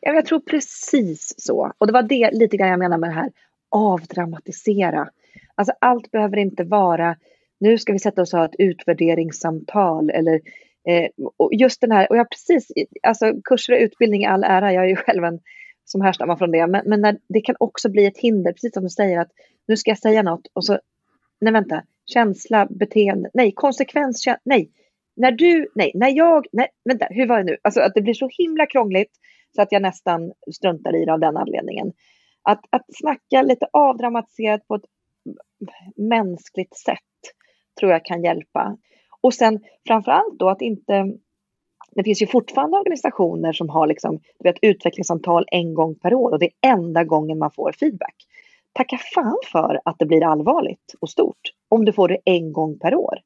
Ja, 0.00 0.12
jag 0.12 0.26
tror 0.26 0.40
precis 0.40 1.34
så. 1.36 1.72
Och 1.78 1.86
det 1.86 1.92
var 1.92 2.02
det 2.02 2.30
lite 2.32 2.56
grann 2.56 2.68
jag 2.68 2.78
menade 2.78 3.00
med 3.00 3.10
det 3.10 3.14
här 3.14 3.30
avdramatisera. 3.70 5.08
Alltså 5.54 5.74
allt 5.80 6.10
behöver 6.10 6.36
inte 6.36 6.64
vara, 6.64 7.16
nu 7.60 7.78
ska 7.78 7.92
vi 7.92 7.98
sätta 7.98 8.22
oss 8.22 8.32
och 8.32 8.38
ha 8.38 8.46
ett 8.46 8.56
utvärderingssamtal 8.58 10.10
eller 10.10 10.40
Eh, 10.88 11.08
och 11.36 11.54
just 11.54 11.80
den 11.80 11.92
här, 11.92 12.10
och 12.10 12.16
jag 12.16 12.30
precis, 12.30 12.72
alltså 13.02 13.32
kurser 13.44 13.72
och 13.72 13.80
utbildning 13.80 14.22
i 14.22 14.26
all 14.26 14.44
ära, 14.44 14.72
jag 14.72 14.84
är 14.84 14.88
ju 14.88 14.96
själv 14.96 15.24
en 15.24 15.40
som 15.84 16.00
härstammar 16.00 16.36
från 16.36 16.50
det, 16.50 16.66
men, 16.66 16.82
men 16.86 17.00
när, 17.00 17.18
det 17.28 17.40
kan 17.40 17.56
också 17.58 17.90
bli 17.90 18.06
ett 18.06 18.18
hinder, 18.18 18.52
precis 18.52 18.74
som 18.74 18.82
du 18.82 18.88
säger 18.88 19.20
att 19.20 19.30
nu 19.66 19.76
ska 19.76 19.90
jag 19.90 19.98
säga 19.98 20.22
något 20.22 20.46
och 20.52 20.64
så, 20.64 20.78
nej 21.40 21.52
vänta, 21.52 21.82
känsla, 22.06 22.66
beteende, 22.70 23.30
nej, 23.34 23.52
konsekvens, 23.52 24.24
nej, 24.44 24.70
när 25.16 25.32
du, 25.32 25.68
nej, 25.74 25.92
när 25.94 26.08
jag, 26.08 26.46
nej, 26.52 26.68
vänta, 26.84 27.06
hur 27.10 27.26
var 27.26 27.38
det 27.38 27.44
nu? 27.44 27.56
Alltså 27.62 27.80
att 27.80 27.94
det 27.94 28.02
blir 28.02 28.14
så 28.14 28.28
himla 28.38 28.66
krångligt 28.66 29.12
så 29.56 29.62
att 29.62 29.72
jag 29.72 29.82
nästan 29.82 30.32
struntar 30.54 31.02
i 31.02 31.04
det 31.04 31.12
av 31.12 31.20
den 31.20 31.36
anledningen. 31.36 31.92
Att, 32.42 32.64
att 32.70 32.84
snacka 32.94 33.42
lite 33.42 33.66
avdramatiserat 33.72 34.68
på 34.68 34.74
ett 34.74 34.84
mänskligt 35.96 36.76
sätt 36.76 36.98
tror 37.80 37.92
jag 37.92 38.04
kan 38.04 38.24
hjälpa. 38.24 38.76
Och 39.22 39.34
sen 39.34 39.60
framförallt 39.86 40.38
då 40.38 40.48
att 40.48 40.62
inte 40.62 41.12
det 41.94 42.04
finns 42.04 42.22
ju 42.22 42.26
fortfarande 42.26 42.78
organisationer 42.78 43.52
som 43.52 43.68
har 43.68 43.86
liksom, 43.86 44.20
du 44.38 44.48
vet, 44.48 44.58
utvecklingssamtal 44.62 45.44
en 45.50 45.74
gång 45.74 45.94
per 45.94 46.14
år 46.14 46.30
och 46.30 46.38
det 46.38 46.50
är 46.60 46.72
enda 46.72 47.04
gången 47.04 47.38
man 47.38 47.50
får 47.50 47.72
feedback. 47.72 48.14
Tacka 48.72 48.98
fan 49.14 49.38
för 49.52 49.80
att 49.84 49.98
det 49.98 50.06
blir 50.06 50.24
allvarligt 50.24 50.94
och 51.00 51.08
stort 51.08 51.40
om 51.68 51.84
du 51.84 51.92
får 51.92 52.08
det 52.08 52.18
en 52.24 52.52
gång 52.52 52.78
per 52.78 52.94
år. 52.94 53.18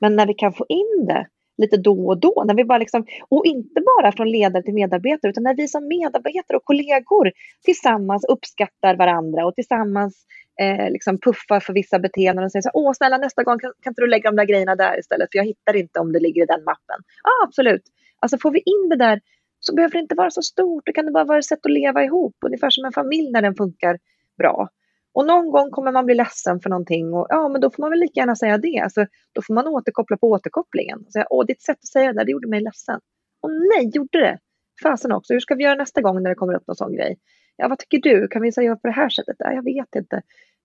Men 0.00 0.16
när 0.16 0.26
vi 0.26 0.34
kan 0.34 0.52
få 0.52 0.66
in 0.68 1.06
det 1.06 1.26
lite 1.56 1.76
då 1.76 2.06
och 2.06 2.18
då, 2.18 2.44
när 2.46 2.54
vi 2.54 2.64
bara 2.64 2.78
liksom, 2.78 3.06
och 3.28 3.46
inte 3.46 3.80
bara 3.80 4.12
från 4.12 4.30
ledare 4.30 4.62
till 4.62 4.74
medarbetare, 4.74 5.30
utan 5.30 5.42
när 5.42 5.54
vi 5.54 5.68
som 5.68 5.88
medarbetare 5.88 6.56
och 6.56 6.64
kollegor 6.64 7.32
tillsammans 7.64 8.24
uppskattar 8.24 8.96
varandra 8.96 9.46
och 9.46 9.54
tillsammans 9.54 10.26
eh, 10.60 10.90
liksom 10.90 11.18
puffar 11.18 11.60
för 11.60 11.72
vissa 11.72 11.98
beteenden 11.98 12.44
och 12.44 12.52
säger 12.52 12.62
så 12.62 12.70
åh 12.74 12.92
snälla 12.92 13.18
nästa 13.18 13.42
gång 13.42 13.58
kan, 13.58 13.72
kan 13.82 13.90
inte 13.90 14.02
du 14.02 14.06
lägga 14.06 14.30
de 14.30 14.36
där 14.36 14.44
grejerna 14.44 14.76
där 14.76 14.98
istället 14.98 15.28
för 15.32 15.38
jag 15.38 15.44
hittar 15.44 15.76
inte 15.76 16.00
om 16.00 16.12
det 16.12 16.20
ligger 16.20 16.42
i 16.42 16.46
den 16.46 16.64
mappen. 16.64 17.00
Ja 17.22 17.30
ah, 17.30 17.46
absolut. 17.46 17.82
Alltså 18.20 18.38
får 18.38 18.50
vi 18.50 18.58
in 18.58 18.88
det 18.88 18.96
där 18.96 19.20
så 19.60 19.74
behöver 19.74 19.92
det 19.92 19.98
inte 19.98 20.14
vara 20.14 20.30
så 20.30 20.42
stort, 20.42 20.86
det 20.86 20.92
kan 20.92 21.06
det 21.06 21.12
bara 21.12 21.24
vara 21.24 21.38
ett 21.38 21.44
sätt 21.44 21.66
att 21.66 21.72
leva 21.72 22.04
ihop, 22.04 22.36
ungefär 22.46 22.70
som 22.70 22.84
en 22.84 22.92
familj 22.92 23.30
när 23.30 23.42
den 23.42 23.54
funkar 23.54 23.98
bra. 24.38 24.68
Och 25.14 25.26
någon 25.26 25.50
gång 25.50 25.70
kommer 25.70 25.92
man 25.92 26.06
bli 26.06 26.14
ledsen 26.14 26.60
för 26.60 26.70
någonting 26.70 27.14
och 27.14 27.26
ja, 27.28 27.48
men 27.48 27.60
då 27.60 27.70
får 27.70 27.82
man 27.82 27.90
väl 27.90 28.00
lika 28.00 28.20
gärna 28.20 28.36
säga 28.36 28.58
det. 28.58 28.78
Alltså, 28.78 29.06
då 29.32 29.42
får 29.42 29.54
man 29.54 29.66
återkoppla 29.66 30.16
på 30.16 30.30
återkopplingen. 30.30 31.04
Och 31.06 31.12
säga, 31.12 31.26
Åh, 31.30 31.46
ditt 31.46 31.62
sätt 31.62 31.76
att 31.76 31.86
säga 31.86 32.12
det 32.12 32.18
där, 32.18 32.24
det 32.24 32.32
gjorde 32.32 32.48
mig 32.48 32.60
ledsen. 32.60 33.00
Och 33.42 33.50
nej, 33.50 33.90
gjorde 33.94 34.20
det! 34.20 34.38
Fasen 34.82 35.12
också, 35.12 35.32
hur 35.32 35.40
ska 35.40 35.54
vi 35.54 35.64
göra 35.64 35.74
nästa 35.74 36.00
gång 36.00 36.22
när 36.22 36.30
det 36.30 36.34
kommer 36.34 36.54
upp 36.54 36.66
någon 36.66 36.76
sån 36.76 36.94
grej? 36.94 37.18
Ja, 37.56 37.68
vad 37.68 37.78
tycker 37.78 37.98
du? 37.98 38.28
Kan 38.28 38.42
vi 38.42 38.52
säga 38.52 38.76
på 38.76 38.86
det 38.86 38.92
här 38.92 39.08
sättet? 39.08 39.36
Ja, 39.38 39.52
jag 39.52 39.64
vet 39.64 39.94
inte. 39.96 40.22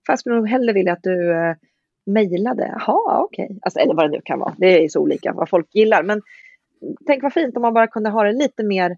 Fast 0.08 0.20
skulle 0.20 0.36
nog 0.36 0.48
hellre 0.48 0.74
vilja 0.74 0.94
att 0.94 1.04
du 1.04 1.32
eh, 1.32 1.56
mejlade. 2.06 2.68
Jaha, 2.68 3.24
okej. 3.24 3.46
Okay. 3.46 3.58
Alltså, 3.62 3.80
eller 3.80 3.94
vad 3.94 4.06
det 4.06 4.18
nu 4.18 4.22
kan 4.24 4.40
vara. 4.40 4.56
Det 4.58 4.84
är 4.84 4.90
så 4.90 5.00
olika 5.00 5.34
vad 5.34 5.50
folk 5.50 5.76
gillar. 5.76 6.04
Men 6.04 6.22
tänk 7.06 7.24
vad 7.24 7.34
fint 7.34 7.56
om 7.56 7.62
man 7.62 7.74
bara 7.74 7.88
kunde 7.88 8.10
ha 8.10 8.24
det 8.24 8.32
lite 8.32 8.64
mer 8.64 8.98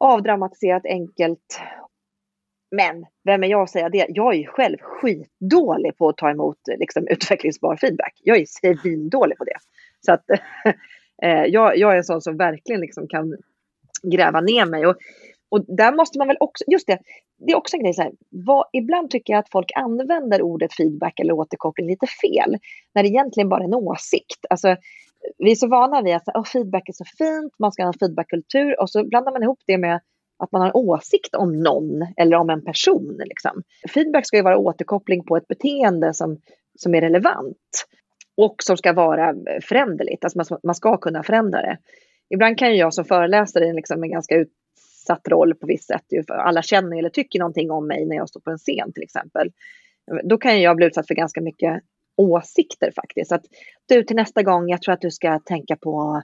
avdramatiserat, 0.00 0.86
enkelt. 0.86 1.60
Men 2.70 3.06
vem 3.24 3.44
är 3.44 3.48
jag 3.48 3.62
att 3.62 3.70
säga 3.70 3.88
det? 3.88 4.06
Jag 4.08 4.34
är 4.34 4.38
ju 4.38 4.46
själv 4.46 4.76
skitdålig 4.80 5.96
på 5.96 6.08
att 6.08 6.16
ta 6.16 6.30
emot 6.30 6.58
liksom, 6.78 7.06
utvecklingsbar 7.10 7.76
feedback. 7.76 8.12
Jag 8.22 8.38
är 8.38 8.46
svindålig 8.46 9.38
på 9.38 9.44
det. 9.44 9.56
Så 10.06 10.12
att 10.12 10.24
eh, 11.22 11.44
jag, 11.44 11.76
jag 11.76 11.92
är 11.92 11.96
en 11.96 12.04
sån 12.04 12.22
som 12.22 12.36
verkligen 12.36 12.80
liksom 12.80 13.08
kan 13.08 13.36
gräva 14.02 14.40
ner 14.40 14.66
mig. 14.66 14.86
Och 14.86 14.96
och 15.48 15.64
där 15.68 15.92
måste 15.92 16.18
man 16.18 16.28
väl 16.28 16.36
också, 16.40 16.64
just 16.66 16.86
det, 16.86 16.98
det 17.38 17.52
är 17.52 17.56
också 17.56 17.76
en 17.76 17.82
grej 17.82 17.94
så 17.94 18.02
här, 18.02 18.12
vad, 18.30 18.66
ibland 18.72 19.10
tycker 19.10 19.32
jag 19.32 19.40
att 19.40 19.50
folk 19.50 19.72
använder 19.74 20.42
ordet 20.42 20.74
feedback 20.74 21.20
eller 21.20 21.32
återkoppling 21.32 21.86
lite 21.86 22.06
fel, 22.06 22.58
när 22.94 23.02
det 23.02 23.08
egentligen 23.08 23.48
bara 23.48 23.60
är 23.60 23.64
en 23.64 23.74
åsikt. 23.74 24.46
Alltså, 24.50 24.76
vi 25.38 25.50
är 25.50 25.54
så 25.54 25.68
vana 25.68 26.02
vid 26.02 26.14
att 26.14 26.28
oh, 26.28 26.44
feedback 26.44 26.88
är 26.88 26.92
så 26.92 27.04
fint, 27.04 27.52
man 27.58 27.72
ska 27.72 27.82
ha 27.82 27.88
en 27.88 27.98
feedbackkultur 27.98 28.80
och 28.80 28.90
så 28.90 29.04
blandar 29.04 29.32
man 29.32 29.42
ihop 29.42 29.60
det 29.66 29.78
med 29.78 30.00
att 30.38 30.52
man 30.52 30.60
har 30.60 30.68
en 30.68 30.74
åsikt 30.74 31.34
om 31.34 31.62
någon 31.62 32.06
eller 32.16 32.36
om 32.36 32.50
en 32.50 32.64
person. 32.64 33.16
Liksom. 33.24 33.62
Feedback 33.94 34.26
ska 34.26 34.36
ju 34.36 34.42
vara 34.42 34.58
återkoppling 34.58 35.24
på 35.24 35.36
ett 35.36 35.48
beteende 35.48 36.14
som, 36.14 36.40
som 36.78 36.94
är 36.94 37.00
relevant 37.00 37.86
och 38.36 38.56
som 38.62 38.76
ska 38.76 38.92
vara 38.92 39.34
föränderligt, 39.62 40.24
alltså 40.24 40.38
man, 40.38 40.60
man 40.62 40.74
ska 40.74 40.96
kunna 40.96 41.22
förändra 41.22 41.62
det. 41.62 41.78
Ibland 42.30 42.58
kan 42.58 42.70
ju 42.70 42.76
jag 42.76 42.94
som 42.94 43.04
föreläsare 43.04 43.72
liksom 43.72 44.02
en 44.02 44.10
ganska 44.10 44.36
utsatt 44.36 45.28
roll 45.28 45.54
på 45.54 45.66
visst 45.66 45.86
sätt. 45.86 46.04
Ju, 46.10 46.24
för 46.24 46.34
alla 46.34 46.62
känner 46.62 46.98
eller 46.98 47.08
tycker 47.08 47.38
någonting 47.38 47.70
om 47.70 47.86
mig 47.86 48.06
när 48.06 48.16
jag 48.16 48.28
står 48.28 48.40
på 48.40 48.50
en 48.50 48.58
scen 48.58 48.92
till 48.92 49.02
exempel. 49.02 49.52
Då 50.24 50.38
kan 50.38 50.60
jag 50.60 50.76
bli 50.76 50.86
utsatt 50.86 51.06
för 51.06 51.14
ganska 51.14 51.40
mycket 51.40 51.82
åsikter 52.16 52.92
faktiskt. 52.96 53.32
Att 53.32 53.44
du 53.86 54.02
till 54.02 54.16
nästa 54.16 54.42
gång, 54.42 54.68
jag 54.68 54.82
tror 54.82 54.94
att 54.94 55.00
du 55.00 55.10
ska 55.10 55.38
tänka 55.38 55.76
på 55.76 56.22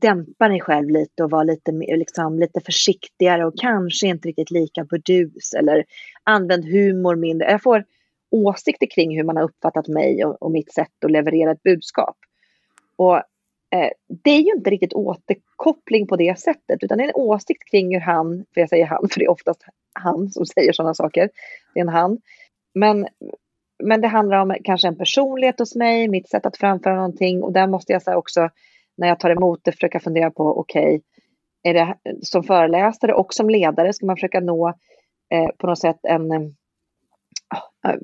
dämpa 0.00 0.48
dig 0.48 0.60
själv 0.60 0.90
lite 0.90 1.24
och 1.24 1.30
vara 1.30 1.42
lite, 1.42 1.72
liksom, 1.72 2.38
lite 2.38 2.60
försiktigare 2.60 3.46
och 3.46 3.58
kanske 3.58 4.06
inte 4.06 4.28
riktigt 4.28 4.50
lika 4.50 4.84
burdus 4.84 5.54
eller 5.54 5.84
använd 6.24 6.64
humor 6.64 7.16
mindre. 7.16 7.50
Jag 7.50 7.62
får 7.62 7.84
åsikter 8.30 8.86
kring 8.86 9.16
hur 9.16 9.24
man 9.24 9.36
har 9.36 9.44
uppfattat 9.44 9.88
mig 9.88 10.24
och, 10.24 10.42
och 10.42 10.50
mitt 10.50 10.72
sätt 10.72 11.04
att 11.04 11.10
leverera 11.10 11.52
ett 11.52 11.62
budskap. 11.62 12.16
Och 12.96 13.22
Eh, 13.72 13.90
det 14.22 14.30
är 14.30 14.40
ju 14.40 14.52
inte 14.56 14.70
riktigt 14.70 14.92
återkoppling 14.92 16.06
på 16.06 16.16
det 16.16 16.38
sättet, 16.38 16.82
utan 16.82 16.98
det 16.98 17.04
är 17.04 17.08
en 17.08 17.14
åsikt 17.14 17.70
kring 17.70 17.94
hur 17.94 18.00
han, 18.00 18.44
för 18.54 18.60
jag 18.60 18.68
säger 18.68 18.86
han, 18.86 19.08
för 19.10 19.20
det 19.20 19.24
är 19.24 19.30
oftast 19.30 19.64
han 19.92 20.30
som 20.30 20.46
säger 20.46 20.72
sådana 20.72 20.94
saker, 20.94 21.28
det 21.74 21.80
är 21.80 21.84
en 21.84 21.88
han. 21.88 22.18
Men, 22.74 23.06
men 23.84 24.00
det 24.00 24.08
handlar 24.08 24.38
om 24.38 24.56
kanske 24.64 24.88
en 24.88 24.96
personlighet 24.96 25.58
hos 25.58 25.74
mig, 25.74 26.08
mitt 26.08 26.28
sätt 26.28 26.46
att 26.46 26.56
framföra 26.56 26.96
någonting 26.96 27.42
och 27.42 27.52
där 27.52 27.66
måste 27.66 27.92
jag 27.92 28.02
så 28.02 28.14
också, 28.14 28.48
när 28.96 29.08
jag 29.08 29.20
tar 29.20 29.30
emot 29.30 29.60
det, 29.62 29.72
försöka 29.72 30.00
fundera 30.00 30.30
på, 30.30 30.58
okej, 30.58 30.84
okay, 30.84 31.00
är 31.62 31.74
det 31.74 31.96
som 32.22 32.42
föreläsare 32.42 33.14
och 33.14 33.34
som 33.34 33.50
ledare, 33.50 33.92
ska 33.92 34.06
man 34.06 34.16
försöka 34.16 34.40
nå 34.40 34.68
eh, 35.30 35.48
på 35.58 35.66
något 35.66 35.78
sätt 35.78 35.98
en 36.02 36.32
eh, 36.32 36.40
ah, 37.48 37.90
eh, 37.90 37.98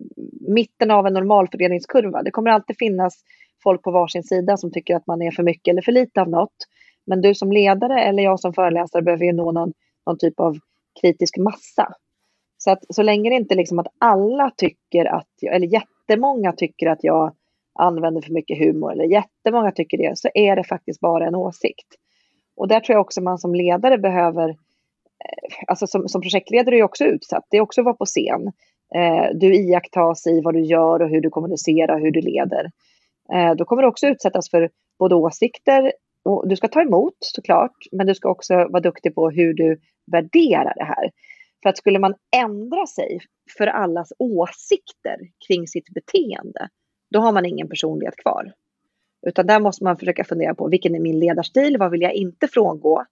mitten 0.49 0.91
av 0.91 1.07
en 1.07 1.15
normalfördelningskurva. 1.15 2.23
Det 2.23 2.31
kommer 2.31 2.51
alltid 2.51 2.77
finnas 2.79 3.23
folk 3.63 3.83
på 3.83 3.91
varsin 3.91 4.23
sida 4.23 4.57
som 4.57 4.73
tycker 4.73 4.97
att 4.97 5.07
man 5.07 5.23
är 5.23 5.31
för 5.31 5.43
mycket 5.43 5.73
eller 5.73 5.83
för 5.83 5.93
lite 5.93 6.21
av 6.21 6.29
något. 6.29 6.57
Men 7.07 7.21
du 7.21 7.35
som 7.35 7.53
ledare 7.53 8.03
eller 8.03 8.23
jag 8.23 8.41
som 8.41 8.53
föreläsare 8.53 9.03
behöver 9.03 9.25
ju 9.25 9.33
nå 9.33 9.53
någon, 9.53 9.73
någon 10.07 10.19
typ 10.19 10.41
av 10.41 10.59
kritisk 11.01 11.37
massa. 11.37 11.93
Så 12.59 12.71
att 12.71 12.85
så 12.89 13.03
länge 13.03 13.31
det 13.31 13.37
inte 13.37 13.55
liksom 13.55 13.79
att 13.79 13.87
alla 13.99 14.51
tycker 14.57 15.05
att, 15.05 15.43
eller 15.51 15.67
jättemånga 15.67 16.53
tycker 16.53 16.87
att 16.87 17.05
jag 17.05 17.35
använder 17.79 18.21
för 18.21 18.33
mycket 18.33 18.59
humor 18.59 18.93
eller 18.93 19.05
jättemånga 19.05 19.73
tycker 19.73 19.99
det, 19.99 20.19
så 20.19 20.29
är 20.35 20.57
det 20.57 20.65
faktiskt 20.65 21.01
bara 21.01 21.27
en 21.27 21.35
åsikt. 21.35 21.87
Och 22.57 22.69
där 22.69 22.81
tror 22.81 22.95
jag 22.95 23.01
också 23.01 23.21
man 23.21 23.39
som 23.39 23.55
ledare 23.55 23.99
behöver, 23.99 24.49
eh, 24.49 25.65
alltså 25.67 25.87
som, 25.87 26.09
som 26.09 26.21
projektledare 26.21 26.75
är 26.75 26.79
ju 26.79 26.85
också 26.85 27.05
utsatt, 27.05 27.45
det 27.51 27.57
är 27.57 27.61
också 27.61 27.81
att 27.81 27.85
vara 27.85 27.95
på 27.95 28.05
scen. 28.05 28.53
eh, 28.95 29.27
du 29.35 29.55
iakttas 29.55 30.27
i 30.27 30.41
vad 30.41 30.55
du 30.55 30.61
gör 30.61 31.03
och 31.03 31.09
hur 31.09 31.21
du 31.21 31.31
kommunicerar, 31.31 32.01
hur 32.01 32.11
du 32.11 32.21
leder. 32.21 32.71
Eh, 33.35 33.55
då 33.55 33.65
kommer 33.65 33.83
du 33.83 33.89
också 33.89 34.07
utsättas 34.07 34.51
för 34.51 34.71
både 34.99 35.15
åsikter, 35.15 35.93
och 36.25 36.49
du 36.49 36.57
ska 36.57 36.69
ta 36.69 36.83
emot 36.83 37.17
såklart, 37.21 37.77
men 37.93 38.07
du 38.07 38.15
ska 38.15 38.29
också 38.29 38.55
vara 38.55 38.81
duktig 38.81 39.15
på 39.15 39.31
hur 39.31 39.55
du 39.55 39.81
värderar 40.13 40.75
det 40.77 40.85
här. 40.85 41.11
För 41.63 41.71
att 41.71 41.79
skulle 41.79 41.99
man 41.99 42.15
ändra 42.37 42.87
sig 42.87 43.21
för 43.59 43.67
allas 43.67 44.13
åsikter 44.19 45.17
kring 45.49 45.67
sitt 45.67 45.89
beteende, 45.95 46.69
då 47.11 47.21
har 47.21 47.33
man 47.33 47.47
ingen 47.47 47.69
personlighet 47.69 48.17
kvar. 48.17 48.53
Utan 49.27 49.47
där 49.47 49.61
måste 49.61 49.85
man 49.85 49.97
försöka 49.97 50.25
fundera 50.25 50.55
på 50.55 50.69
vilken 50.69 50.95
är 50.95 51.01
min 51.01 51.19
ledarstil, 51.19 51.79
vad 51.79 51.91
vill 51.91 52.03
jag 52.03 52.13
inte 52.13 52.49
frångå? 52.49 53.05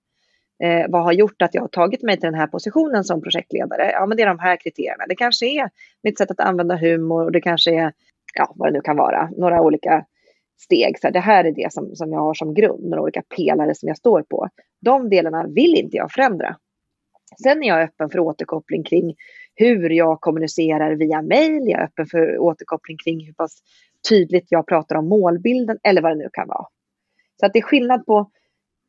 Eh, 0.62 0.86
vad 0.88 1.04
har 1.04 1.12
gjort 1.12 1.42
att 1.42 1.54
jag 1.54 1.62
har 1.62 1.68
tagit 1.68 2.02
mig 2.02 2.16
till 2.16 2.26
den 2.26 2.40
här 2.40 2.46
positionen 2.46 3.04
som 3.04 3.22
projektledare? 3.22 3.90
Ja, 3.92 4.06
men 4.06 4.16
det 4.16 4.22
är 4.22 4.26
de 4.26 4.38
här 4.38 4.56
kriterierna. 4.56 5.04
Det 5.08 5.14
kanske 5.14 5.46
är 5.46 5.70
mitt 6.02 6.18
sätt 6.18 6.30
att 6.30 6.40
använda 6.40 6.76
humor 6.76 7.24
och 7.24 7.32
det 7.32 7.40
kanske 7.40 7.74
är, 7.74 7.92
ja, 8.34 8.52
vad 8.56 8.68
det 8.68 8.72
nu 8.72 8.80
kan 8.80 8.96
vara, 8.96 9.30
några 9.36 9.62
olika 9.62 10.04
steg. 10.58 10.98
Så 11.00 11.06
här, 11.06 11.12
det 11.12 11.20
här 11.20 11.44
är 11.44 11.52
det 11.52 11.72
som, 11.72 11.96
som 11.96 12.12
jag 12.12 12.20
har 12.20 12.34
som 12.34 12.54
grund, 12.54 12.84
några 12.84 13.02
olika 13.02 13.22
pelare 13.36 13.74
som 13.74 13.88
jag 13.88 13.96
står 13.96 14.22
på. 14.22 14.48
De 14.80 15.10
delarna 15.10 15.46
vill 15.46 15.74
inte 15.74 15.96
jag 15.96 16.12
förändra. 16.12 16.56
Sen 17.42 17.62
är 17.62 17.68
jag 17.68 17.82
öppen 17.82 18.10
för 18.10 18.18
återkoppling 18.18 18.84
kring 18.84 19.14
hur 19.54 19.90
jag 19.90 20.20
kommunicerar 20.20 20.94
via 20.94 21.22
mail. 21.22 21.62
Jag 21.68 21.80
är 21.80 21.84
öppen 21.84 22.06
för 22.06 22.38
återkoppling 22.38 22.96
kring 23.04 23.26
hur 23.26 23.32
pass 23.32 23.58
tydligt 24.08 24.46
jag 24.48 24.66
pratar 24.66 24.96
om 24.96 25.08
målbilden 25.08 25.78
eller 25.82 26.02
vad 26.02 26.12
det 26.12 26.18
nu 26.18 26.28
kan 26.32 26.48
vara. 26.48 26.66
Så 27.40 27.46
att 27.46 27.52
det 27.52 27.58
är 27.58 27.62
skillnad 27.62 28.06
på 28.06 28.30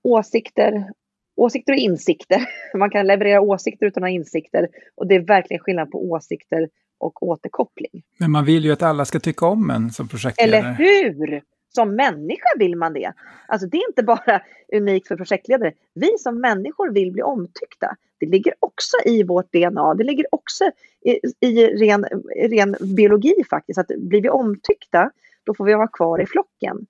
åsikter, 0.04 0.92
åsikter 1.36 1.74
och 1.74 1.80
insikter. 1.80 2.42
Man 2.78 2.90
kan 2.90 3.08
leverera 3.08 3.42
åsikter 3.42 3.86
utan 3.86 4.04
att 4.04 4.10
ha 4.10 4.14
insikter 4.14 4.68
och 4.96 5.08
det 5.08 5.16
är 5.16 5.20
verkligen 5.20 5.60
skillnad 5.60 5.92
på 5.92 6.10
åsikter 6.12 6.70
och 7.00 7.24
återkoppling. 7.24 8.04
Men 8.18 8.32
man 8.32 8.46
vill 8.46 8.66
ju 8.66 8.72
att 8.72 8.82
alla 8.82 9.06
ska 9.06 9.20
tycka 9.20 9.46
om 9.46 9.70
en 9.70 9.90
som 9.90 10.08
projektledare. 10.08 10.60
Eller 10.60 10.74
hur? 10.74 11.42
Som 11.76 11.96
människa 11.96 12.48
vill 12.60 12.76
man 12.76 12.94
det. 12.94 13.14
Alltså 13.48 13.68
det 13.68 13.78
är 13.78 13.90
inte 13.90 14.04
bara 14.04 14.42
unikt 14.74 15.08
för 15.08 15.16
projektledare. 15.16 15.74
Vi 15.94 16.18
som 16.20 16.42
människor 16.42 16.94
vill 16.94 17.12
bli 17.12 17.22
omtyckta. 17.22 17.96
Det 18.20 18.26
ligger 18.26 18.54
också 18.60 18.98
i 19.06 19.24
vårt 19.24 19.54
DNA. 19.54 19.94
Det 19.94 20.04
ligger 20.04 20.26
också 20.32 20.72
i, 21.12 21.20
i 21.40 21.68
ren, 21.68 22.06
ren 22.50 22.76
biologi 22.96 23.44
faktiskt. 23.50 23.80
Att 23.80 23.88
blir 23.98 24.22
vi 24.22 24.30
omtyckta, 24.30 25.12
då 25.44 25.54
får 25.54 25.66
vi 25.66 25.74
vara 25.74 25.88
kvar 25.88 26.22
i 26.22 26.26
flocken. 26.26 26.86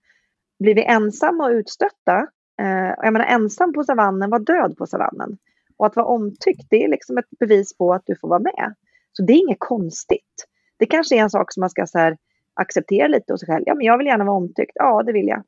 Blir 0.60 0.76
vi 0.76 0.84
ensamma 0.84 1.46
och 1.46 1.52
utstötta, 1.52 2.28
eh, 2.62 2.94
jag 3.04 3.14
menar 3.14 3.26
ensam 3.26 3.74
på 3.74 3.84
savannen 3.84 4.30
var 4.30 4.40
död 4.40 4.78
på 4.78 4.88
savannen. 4.88 5.38
Och 5.78 5.86
att 5.86 5.96
vara 5.96 6.08
omtyckt, 6.08 6.68
det 6.70 6.84
är 6.84 6.88
liksom 6.88 7.18
ett 7.18 7.30
bevis 7.40 7.78
på 7.78 7.94
att 7.94 8.04
du 8.06 8.16
får 8.16 8.28
vara 8.28 8.40
med. 8.40 8.74
Så 9.14 9.24
det 9.24 9.34
är 9.34 9.38
inget 9.38 9.60
konstigt. 9.60 10.48
Det 10.78 10.86
kanske 10.86 11.16
är 11.16 11.20
en 11.20 11.30
sak 11.30 11.54
som 11.54 11.62
man 11.62 11.70
ska 11.70 11.88
så 11.88 11.98
här, 11.98 12.18
acceptera 12.54 13.08
lite 13.08 13.34
hos 13.34 13.40
sig 13.40 13.48
själv. 13.48 13.64
Ja, 13.66 13.76
men 13.76 13.86
jag 13.86 13.98
vill 13.98 14.08
gärna 14.08 14.24
vara 14.24 14.38
omtyckt. 14.38 14.72
Ja, 14.76 15.04
det 15.04 15.14
vill 15.14 15.28
jag. 15.28 15.44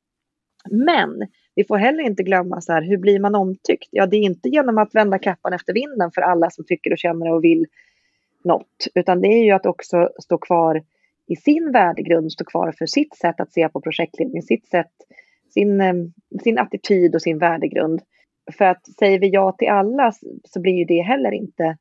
Men 0.72 1.28
vi 1.56 1.64
får 1.64 1.78
heller 1.78 2.04
inte 2.04 2.24
glömma 2.24 2.62
så 2.62 2.74
här, 2.74 2.82
hur 2.82 2.98
blir 2.98 3.20
man 3.20 3.36
omtyckt? 3.36 3.88
Ja, 3.92 4.06
det 4.06 4.18
är 4.18 4.22
inte 4.22 4.50
genom 4.50 4.78
att 4.78 4.96
vända 4.96 5.20
kappan 5.20 5.54
efter 5.54 5.74
vinden 5.74 6.12
för 6.12 6.22
alla 6.22 6.50
som 6.50 6.66
tycker 6.66 6.92
och 6.92 6.98
känner 6.98 7.32
och 7.32 7.44
vill 7.44 7.66
något, 8.44 8.88
utan 8.96 9.22
det 9.22 9.28
är 9.28 9.44
ju 9.44 9.52
att 9.52 9.66
också 9.66 10.10
stå 10.24 10.38
kvar 10.38 10.84
i 11.28 11.36
sin 11.36 11.72
värdegrund, 11.72 12.32
stå 12.32 12.46
kvar 12.46 12.74
för 12.78 12.86
sitt 12.86 13.16
sätt 13.16 13.40
att 13.40 13.52
se 13.52 13.70
på 13.70 13.82
projektledning, 13.82 14.42
sitt 14.42 14.68
sätt, 14.68 14.92
sin, 15.54 15.82
eh, 15.82 15.94
sin 16.44 16.60
attityd 16.60 17.16
och 17.16 17.22
sin 17.22 17.38
värdegrund. 17.38 18.02
För 18.58 18.66
att 18.66 18.88
säger 18.88 19.20
vi 19.20 19.30
ja 19.30 19.52
till 19.52 19.70
alla 19.70 20.12
så 20.44 20.62
blir 20.62 20.74
ju 20.74 20.86
det 20.86 21.02
heller 21.02 21.32
inte 21.32 21.78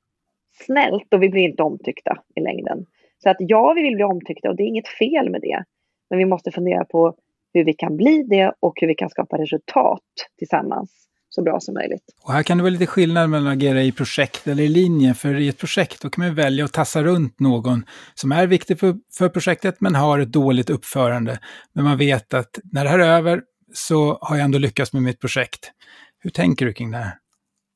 snällt 0.52 1.14
och 1.14 1.22
vi 1.22 1.28
blir 1.28 1.42
inte 1.42 1.62
omtyckta 1.62 2.22
i 2.34 2.40
längden. 2.40 2.86
Så 3.22 3.30
att 3.30 3.36
ja, 3.38 3.72
vi 3.72 3.82
vill 3.82 3.94
bli 3.94 4.04
omtyckta 4.04 4.48
och 4.48 4.56
det 4.56 4.62
är 4.62 4.66
inget 4.66 4.88
fel 4.88 5.30
med 5.30 5.40
det. 5.40 5.64
Men 6.10 6.18
vi 6.18 6.24
måste 6.24 6.50
fundera 6.50 6.84
på 6.84 7.14
hur 7.52 7.64
vi 7.64 7.72
kan 7.72 7.96
bli 7.96 8.22
det 8.22 8.52
och 8.60 8.80
hur 8.80 8.88
vi 8.88 8.94
kan 8.94 9.10
skapa 9.10 9.38
resultat 9.38 10.02
tillsammans 10.38 11.08
så 11.38 11.42
bra 11.42 11.60
som 11.60 11.74
möjligt. 11.74 12.02
Och 12.22 12.32
här 12.32 12.42
kan 12.42 12.56
det 12.56 12.62
vara 12.62 12.70
lite 12.70 12.86
skillnad 12.86 13.30
mellan 13.30 13.46
att 13.46 13.52
agera 13.52 13.82
i 13.82 13.92
projekt 13.92 14.46
eller 14.46 14.62
i 14.62 14.68
linje. 14.68 15.14
För 15.14 15.34
i 15.34 15.48
ett 15.48 15.58
projekt 15.58 16.02
då 16.02 16.10
kan 16.10 16.24
man 16.24 16.34
välja 16.34 16.64
att 16.64 16.72
tassa 16.72 17.02
runt 17.02 17.40
någon 17.40 17.84
som 18.14 18.32
är 18.32 18.46
viktig 18.46 18.80
för, 18.80 18.96
för 19.18 19.28
projektet 19.28 19.80
men 19.80 19.94
har 19.94 20.18
ett 20.18 20.32
dåligt 20.32 20.70
uppförande. 20.70 21.38
Men 21.72 21.84
man 21.84 21.98
vet 21.98 22.34
att 22.34 22.58
när 22.72 22.84
det 22.84 22.90
här 22.90 22.98
är 22.98 23.16
över 23.16 23.42
så 23.72 24.18
har 24.20 24.36
jag 24.36 24.44
ändå 24.44 24.58
lyckats 24.58 24.92
med 24.92 25.02
mitt 25.02 25.20
projekt. 25.20 25.72
Hur 26.18 26.30
tänker 26.30 26.66
du 26.66 26.72
kring 26.72 26.90
det 26.90 26.96
här? 26.98 27.12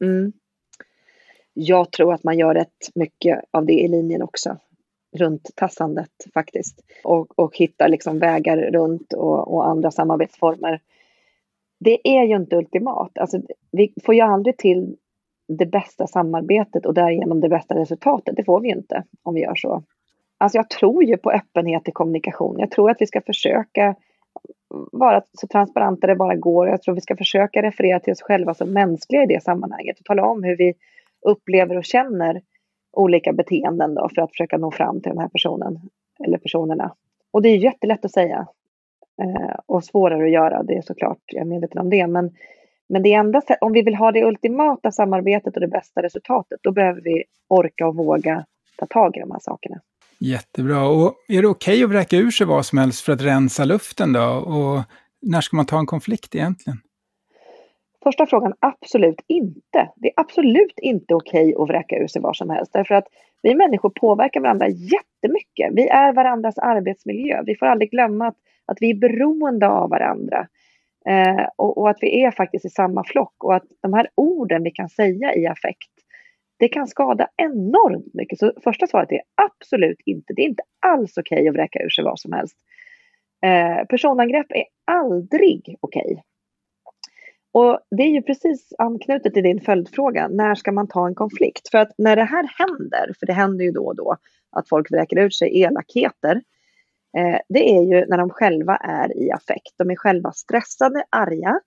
Mm. 0.05 0.33
Jag 1.55 1.93
tror 1.93 2.15
att 2.15 2.25
man 2.25 2.39
gör 2.39 2.55
rätt 2.55 2.91
mycket 2.95 3.39
av 3.51 3.67
det 3.67 3.73
i 3.73 3.89
linjen 3.89 4.23
också 4.23 4.57
runt 5.17 5.51
tassandet 5.57 6.11
faktiskt. 6.35 6.81
Och, 7.05 7.39
och 7.39 7.57
hitta 7.57 7.87
liksom 7.87 8.19
vägar 8.19 8.57
runt 8.57 9.13
och, 9.13 9.55
och, 9.55 9.69
andra 9.69 9.91
samarbetsformer. 9.91 10.81
Det 11.85 12.09
är 12.09 12.25
ju 12.25 12.37
inte 12.37 12.57
ultimat. 12.57 13.19
Alltså, 13.19 13.41
vi 13.73 13.95
får 14.05 14.15
ju 14.15 14.21
aldrig 14.21 14.57
till 14.57 14.97
det 15.49 15.67
bästa 15.67 16.07
samarbetet 16.07 16.87
och 16.87 16.95
därigenom 16.95 17.41
det 17.41 17.49
bästa 17.49 17.75
resultatet. 17.75 18.37
Det 18.37 18.45
får 18.45 18.61
vi 18.61 18.69
ju 18.69 18.75
inte 18.75 19.05
om 19.23 19.35
vi 19.35 19.41
gör 19.41 19.55
så. 19.55 19.83
Alltså 20.39 20.59
jag 20.59 20.71
tror 20.71 21.05
ju 21.05 21.17
på 21.17 21.31
öppenhet 21.31 21.89
i 21.89 21.93
kommunikation. 21.93 22.59
Jag 22.59 22.71
tror 22.71 22.91
att 22.91 23.01
vi 23.01 23.07
ska 23.07 23.21
försöka 23.21 23.95
vara 24.93 25.23
så 25.33 25.47
transparenta 25.47 26.07
det 26.07 26.17
bara 26.17 26.37
går. 26.37 26.69
Jag 26.69 26.83
tror 26.83 26.95
vi 26.95 27.01
ska 27.01 27.17
försöka 27.17 27.63
referera 27.63 28.01
till 28.01 28.13
oss 28.13 28.23
själva 28.23 28.55
som 28.55 28.73
mänskliga 28.73 29.23
i 29.23 29.27
det 29.27 29.43
sammanhanget 29.43 29.99
och 29.99 30.05
tala 30.05 30.27
om 30.27 30.43
hur 30.43 30.57
vi 30.57 30.75
upplever 31.27 31.77
och 31.77 31.85
känner 31.85 32.43
olika 32.93 33.33
beteenden 33.33 33.95
då 33.95 34.09
för 34.15 34.23
att 34.23 34.31
försöka 34.31 34.59
nå 34.59 34.71
fram 34.71 35.01
till 35.01 35.11
den 35.11 35.19
här 35.19 35.29
personen 35.29 35.81
eller 36.25 36.39
personerna. 36.39 36.95
Och 37.31 37.43
det 37.43 37.49
är 37.49 37.57
jättelätt 37.57 38.05
att 38.05 38.13
säga 38.13 38.47
eh, 39.23 39.57
och 39.67 39.85
svårare 39.85 40.25
att 40.25 40.31
göra, 40.31 40.63
det 40.63 40.75
är 40.75 40.83
såklart, 40.83 41.19
jag 41.27 41.41
är 41.41 41.45
medveten 41.45 41.81
om 41.81 41.91
det, 41.91 42.07
men, 42.07 42.31
men 42.89 43.03
det 43.03 43.13
enda 43.13 43.43
om 43.61 43.73
vi 43.73 43.83
vill 43.83 43.95
ha 43.95 44.13
det 44.13 44.25
ultimata 44.25 44.93
samarbetet 44.93 45.55
och 45.55 45.61
det 45.61 45.69
bästa 45.69 46.03
resultatet, 46.03 46.61
då 46.63 46.73
behöver 46.73 47.01
vi 47.01 47.25
orka 47.49 47.87
och 47.87 47.97
våga 47.97 48.45
ta 48.77 48.87
tag 48.87 49.17
i 49.17 49.21
de 49.21 49.31
här 49.31 49.41
sakerna. 49.41 49.81
Jättebra. 50.19 50.89
Och 50.89 51.15
är 51.29 51.43
det 51.43 51.49
okej 51.49 51.73
okay 51.73 51.85
att 51.85 51.91
vräka 51.91 52.17
ur 52.17 52.31
sig 52.31 52.47
vad 52.47 52.67
som 52.67 52.79
helst 52.79 53.05
för 53.05 53.13
att 53.13 53.23
rensa 53.23 53.65
luften 53.65 54.13
då? 54.13 54.29
Och 54.31 54.83
när 55.23 55.41
ska 55.41 55.57
man 55.57 55.67
ta 55.67 55.79
en 55.79 55.87
konflikt 55.87 56.35
egentligen? 56.35 56.79
Första 58.03 58.27
frågan, 58.27 58.55
absolut 58.61 59.21
inte. 59.27 59.91
Det 59.97 60.09
är 60.09 60.13
absolut 60.17 60.79
inte 60.83 61.15
okej 61.15 61.55
att 61.59 61.69
vräka 61.69 61.97
ur 61.97 62.07
sig 62.07 62.23
var 62.23 62.33
som 62.33 62.51
helst. 62.51 62.73
Därför 62.73 62.95
att 62.95 63.05
vi 63.43 63.55
människor 63.55 63.91
påverkar 63.91 64.41
varandra 64.41 64.69
jättemycket. 64.69 65.73
Vi 65.73 65.89
är 65.89 66.13
varandras 66.13 66.59
arbetsmiljö. 66.59 67.43
Vi 67.47 67.57
får 67.57 67.67
aldrig 67.67 67.91
glömma 67.91 68.27
att, 68.27 68.37
att 68.67 68.79
vi 68.81 68.91
är 68.91 68.95
beroende 68.95 69.69
av 69.69 69.91
varandra. 69.91 70.47
Eh, 71.07 71.47
och, 71.57 71.79
och, 71.79 71.91
att 71.91 71.99
vi 72.01 72.23
är 72.23 72.31
faktiskt 72.31 72.65
i 72.65 72.69
samma 72.69 73.05
flock. 73.05 73.45
Och 73.45 73.55
att 73.55 73.67
de 73.83 73.93
här 73.93 74.09
orden 74.15 74.63
vi 74.63 74.71
kan 74.71 74.89
säga 74.89 75.35
i 75.35 75.47
affekt, 75.47 75.93
det 76.59 76.69
kan 76.69 76.87
skada 76.87 77.29
enormt 77.37 78.15
mycket. 78.15 78.39
Så 78.39 78.53
första 78.65 78.87
svaret 78.87 79.13
är 79.13 79.21
absolut 79.35 80.01
inte. 80.07 80.33
Det 80.35 80.43
är 80.43 80.49
inte 80.49 80.63
alls 80.87 81.19
okej 81.19 81.49
att 81.49 81.55
vräka 81.55 81.79
ur 81.83 81.89
sig 81.89 82.05
vad 82.05 82.21
som 82.21 82.33
helst. 82.33 82.57
Eh, 83.45 83.87
personangrepp 83.87 84.47
är 84.51 84.65
aldrig 84.87 85.77
okej. 85.81 86.23
Och 87.53 87.81
det 87.97 88.03
är 88.03 88.11
ju 88.11 88.23
precis 88.23 88.73
anknutet 88.79 89.35
till 89.35 89.43
din 89.43 89.61
följdfråga, 89.61 90.29
när 90.29 90.55
ska 90.55 90.73
man 90.73 90.89
ta 90.89 91.07
en 91.07 91.15
konflikt? 91.15 91.69
För 91.69 91.79
att 91.79 91.93
när 91.99 92.17
det 92.17 92.25
här 92.25 92.51
händer, 92.59 93.15
för 93.19 93.27
det 93.27 93.33
händer 93.33 93.65
ju 93.65 93.71
då 93.71 93.87
och 93.87 93.97
då 93.97 94.17
att 94.57 94.69
folk 94.69 94.91
vräker 94.91 95.19
ut 95.19 95.35
sig 95.35 95.61
elakheter, 95.61 96.43
Eh, 97.17 97.39
det 97.49 97.71
är 97.71 97.83
ju 97.83 98.07
när 98.07 98.19
de 98.19 98.31
själva 98.31 98.77
är 98.77 99.19
i 99.19 99.31
affekt. 99.31 99.75
De 99.77 99.91
är 99.91 99.97
själva 99.97 100.33
stressade, 100.33 101.05
arga 101.11 101.61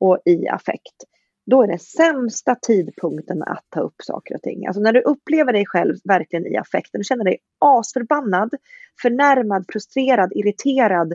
och 0.00 0.18
i 0.24 0.48
affekt. 0.48 1.04
Då 1.46 1.62
är 1.62 1.66
det 1.66 1.78
sämsta 1.78 2.54
tidpunkten 2.54 3.42
att 3.42 3.64
ta 3.68 3.80
upp 3.80 4.02
saker 4.02 4.34
och 4.34 4.42
ting. 4.42 4.66
Alltså 4.66 4.80
när 4.80 4.92
du 4.92 5.00
upplever 5.00 5.52
dig 5.52 5.66
själv 5.66 5.96
verkligen 6.04 6.46
i 6.46 6.56
affekten, 6.56 7.00
du 7.00 7.04
känner 7.04 7.24
dig 7.24 7.38
asförbannad, 7.58 8.54
förnärmad, 9.02 9.64
frustrerad, 9.72 10.32
irriterad, 10.34 11.12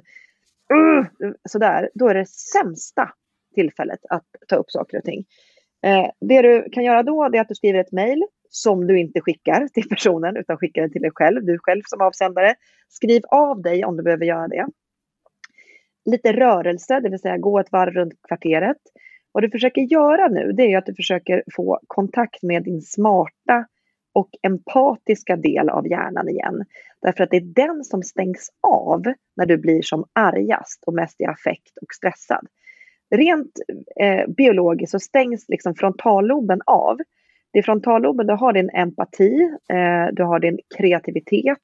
uh, 0.74 1.34
sådär, 1.50 1.90
då 1.94 2.08
är 2.08 2.14
det 2.14 2.30
sämsta 2.30 3.10
tillfället 3.56 4.00
att 4.10 4.26
ta 4.48 4.56
upp 4.56 4.72
saker 4.72 4.98
och 4.98 5.04
ting. 5.04 5.26
Eh, 5.84 6.10
det 6.20 6.42
du 6.42 6.70
kan 6.72 6.84
göra 6.84 7.04
då 7.04 7.24
är 7.24 7.40
att 7.40 7.48
du 7.48 7.56
skriver 7.56 7.80
ett 7.80 7.92
mejl 7.92 8.24
som 8.50 8.88
du 8.88 9.00
inte 9.00 9.22
skickar 9.22 9.68
till 9.68 9.90
personen 9.90 10.38
utan 10.38 10.58
skickar 10.58 10.82
det 10.82 10.90
till 10.90 11.02
dig 11.02 11.12
själv, 11.16 11.46
du 11.46 11.58
själv 11.60 11.82
som 11.86 12.02
avsändare. 12.02 12.56
Skriv 12.90 13.22
av 13.28 13.62
dig 13.62 13.86
om 13.86 13.98
du 13.98 14.04
behöver 14.04 14.26
göra 14.26 14.48
det. 14.48 14.68
Lite 16.06 16.34
rörelse, 16.34 17.00
det 17.00 17.10
vill 17.10 17.20
säga 17.20 17.38
gå 17.38 17.60
ett 17.60 17.72
varv 17.72 17.94
runt 17.94 18.14
kvarteret. 18.28 18.78
Vad 19.32 19.44
du 19.44 19.50
försöker 19.50 19.82
göra 19.82 20.28
nu 20.28 20.52
det 20.52 20.74
är 20.74 20.78
att 20.78 20.86
du 20.86 20.96
försöker 20.96 21.44
få 21.56 21.80
kontakt 21.88 22.44
med 22.44 22.64
din 22.64 22.82
smarta 22.82 23.68
och 24.14 24.30
empatiska 24.42 25.36
del 25.36 25.70
av 25.70 25.88
hjärnan 25.88 26.30
igen. 26.30 26.66
Därför 27.02 27.24
att 27.24 27.30
det 27.30 27.38
är 27.38 27.68
den 27.68 27.84
som 27.84 28.04
stängs 28.04 28.50
av 28.68 29.04
när 29.36 29.46
du 29.46 29.58
blir 29.58 29.82
som 29.82 30.06
argast 30.14 30.84
och 30.86 30.94
mest 30.94 31.22
i 31.22 31.26
affekt 31.26 31.78
och 31.82 31.94
stressad 31.94 32.48
rent 33.14 33.52
eh, 34.00 34.28
biologiskt 34.28 34.92
så 34.92 35.00
stängs 35.00 35.46
liksom 35.50 35.76
frontalloben 35.76 36.62
av 36.66 36.98
Det 37.52 37.60
är 37.60 37.64
frontalloben, 37.64 38.28
du 38.28 38.34
har 38.34 38.54
din 38.54 38.70
empati, 38.70 39.42
eh, 39.70 40.14
du 40.14 40.24
har 40.24 40.40
din 40.40 40.60
kreativitet 40.78 41.60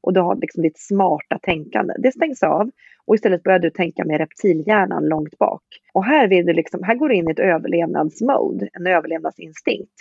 och 0.00 0.12
du 0.12 0.20
har 0.20 0.36
liksom 0.36 0.62
ditt 0.62 0.78
smarta 0.78 1.38
tänkande. 1.42 1.94
Det 1.98 2.12
stängs 2.12 2.42
av 2.42 2.70
och 3.06 3.14
istället 3.14 3.42
börjar 3.42 3.58
du 3.58 3.70
tänka 3.70 4.04
med 4.04 4.18
reptilhjärnan 4.18 5.08
långt 5.08 5.38
bak. 5.38 5.62
Och 5.92 6.04
här, 6.04 6.28
vill 6.28 6.46
du 6.46 6.52
liksom, 6.52 6.82
här 6.82 6.94
går 6.94 7.08
du 7.08 7.14
in 7.14 7.28
i 7.28 7.32
ett 7.32 7.38
överlevnadsmode, 7.38 8.68
en 8.72 8.86
överlevnadsinstinkt. 8.86 9.92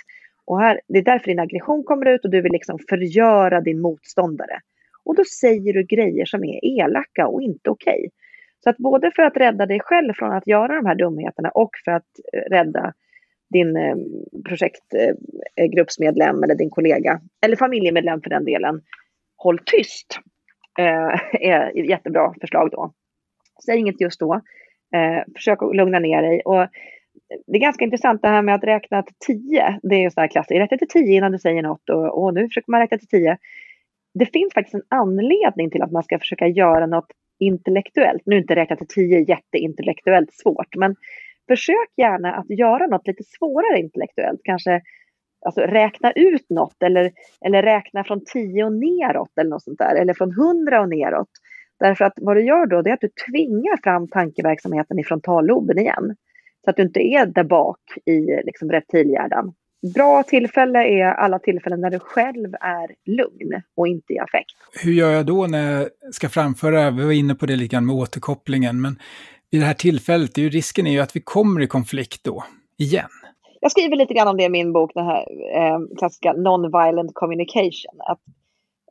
Och 0.45 0.59
här, 0.59 0.81
det 0.87 0.99
är 0.99 1.03
därför 1.03 1.27
din 1.27 1.39
aggression 1.39 1.83
kommer 1.83 2.05
ut 2.05 2.25
och 2.25 2.31
du 2.31 2.41
vill 2.41 2.51
liksom 2.51 2.79
förgöra 2.89 3.61
din 3.61 3.81
motståndare. 3.81 4.59
Och 5.03 5.15
då 5.15 5.23
säger 5.39 5.73
du 5.73 5.83
grejer 5.83 6.25
som 6.25 6.43
är 6.43 6.65
elaka 6.65 7.27
och 7.27 7.41
inte 7.41 7.69
okej. 7.69 7.99
Okay. 7.99 8.09
Så 8.63 8.69
att 8.69 8.77
både 8.77 9.11
för 9.15 9.23
att 9.23 9.37
rädda 9.37 9.65
dig 9.65 9.79
själv 9.79 10.13
från 10.13 10.31
att 10.31 10.47
göra 10.47 10.75
de 10.75 10.85
här 10.85 10.95
dumheterna 10.95 11.49
och 11.49 11.69
för 11.85 11.91
att 11.91 12.07
eh, 12.33 12.49
rädda 12.49 12.93
din 13.49 13.75
eh, 13.75 13.95
projektgruppsmedlem 14.47 16.35
eh, 16.35 16.43
eller 16.43 16.55
din 16.55 16.69
kollega, 16.69 17.21
eller 17.45 17.55
familjemedlem 17.55 18.21
för 18.21 18.29
den 18.29 18.45
delen, 18.45 18.81
håll 19.37 19.59
tyst. 19.65 20.19
är 21.33 21.79
ett 21.79 21.89
jättebra 21.89 22.33
förslag 22.41 22.71
då. 22.71 22.93
Säg 23.65 23.79
inget 23.79 24.01
just 24.01 24.19
då. 24.19 24.41
försök 25.35 25.61
att 25.61 25.75
lugna 25.75 25.99
ner 25.99 26.21
dig. 26.21 26.41
Och 26.45 26.67
det 27.47 27.57
är 27.57 27.61
ganska 27.61 27.85
intressant 27.85 28.21
det 28.21 28.27
här 28.27 28.41
med 28.41 28.55
att 28.55 28.63
räkna 28.63 29.03
till 29.03 29.15
tio. 29.27 29.79
Det 29.83 29.95
är 29.95 29.99
ju 29.99 30.09
sådana 30.09 30.23
här 30.23 30.31
klassiskt. 30.31 30.59
Räkna 30.59 30.77
till 30.77 30.87
tio 30.87 31.17
innan 31.17 31.31
du 31.31 31.39
säger 31.39 31.61
något 31.61 31.89
och, 31.89 32.23
och 32.23 32.33
nu 32.33 32.47
försöker 32.47 32.71
man 32.71 32.79
räkna 32.79 32.97
till 32.97 33.07
tio. 33.07 33.37
Det 34.13 34.25
finns 34.25 34.53
faktiskt 34.53 34.75
en 34.75 34.83
anledning 34.89 35.69
till 35.69 35.81
att 35.81 35.91
man 35.91 36.03
ska 36.03 36.19
försöka 36.19 36.47
göra 36.47 36.85
något 36.85 37.11
intellektuellt. 37.41 38.21
Nu 38.25 38.37
inte 38.37 38.55
räkna 38.55 38.75
till 38.75 38.87
tio 38.87 39.19
jätteintellektuellt 39.19 40.33
svårt, 40.33 40.75
men 40.75 40.95
försök 41.47 41.89
gärna 41.97 42.33
att 42.33 42.49
göra 42.49 42.87
något 42.87 43.07
lite 43.07 43.23
svårare 43.23 43.79
intellektuellt. 43.79 44.41
Kanske 44.43 44.81
alltså, 45.45 45.61
räkna 45.61 46.11
ut 46.11 46.49
något 46.49 46.83
eller, 46.83 47.11
eller 47.45 47.63
räkna 47.63 48.03
från 48.03 48.25
tio 48.25 48.63
och 48.65 48.73
neråt 48.73 49.37
eller 49.39 49.49
något 49.49 49.63
sånt 49.63 49.79
där. 49.79 49.95
Eller 49.95 50.13
från 50.13 50.31
hundra 50.31 50.81
och 50.81 50.89
neråt. 50.89 51.29
Därför 51.79 52.05
att 52.05 52.13
vad 52.15 52.35
du 52.35 52.45
gör 52.45 52.65
då 52.65 52.81
det 52.81 52.89
är 52.89 52.93
att 52.93 53.01
du 53.01 53.09
tvingar 53.31 53.83
fram 53.83 54.07
tankeverksamheten 54.07 54.99
i 54.99 55.03
frontalloben 55.03 55.79
igen. 55.79 56.15
Så 56.63 56.69
att 56.69 56.75
du 56.75 56.83
inte 56.83 56.99
är 56.99 57.25
där 57.25 57.43
bak 57.43 57.79
i 58.05 58.19
liksom, 58.43 58.71
reptilhjärnan. 58.71 59.53
Bra 59.95 60.23
tillfälle 60.23 60.79
är 60.79 61.05
alla 61.05 61.39
tillfällen 61.39 61.81
när 61.81 61.89
du 61.89 61.99
själv 61.99 62.53
är 62.61 62.95
lugn 63.05 63.61
och 63.77 63.87
inte 63.87 64.13
i 64.13 64.19
affekt. 64.19 64.51
Hur 64.83 64.91
gör 64.91 65.11
jag 65.11 65.25
då 65.25 65.47
när 65.47 65.71
jag 65.71 65.89
ska 66.13 66.29
framföra, 66.29 66.91
vi 66.91 67.05
var 67.05 67.11
inne 67.11 67.35
på 67.35 67.45
det 67.45 67.55
lite 67.55 67.75
grann 67.75 67.85
med 67.85 67.95
återkopplingen, 67.95 68.81
men 68.81 68.99
vid 69.51 69.61
det 69.61 69.65
här 69.65 69.73
tillfället, 69.73 70.37
är 70.37 70.41
ju 70.41 70.49
risken 70.49 70.87
är 70.87 70.91
ju 70.91 70.99
att 70.99 71.15
vi 71.15 71.21
kommer 71.21 71.61
i 71.61 71.67
konflikt 71.67 72.23
då, 72.23 72.43
igen. 72.77 73.09
Jag 73.61 73.71
skriver 73.71 73.95
lite 73.95 74.13
grann 74.13 74.27
om 74.27 74.37
det 74.37 74.43
i 74.43 74.49
min 74.49 74.73
bok, 74.73 74.91
den 74.93 75.05
här 75.05 75.25
eh, 75.55 75.79
klassiska 75.97 76.33
non-violent 76.33 77.11
communication. 77.13 77.99
Att, 77.99 78.19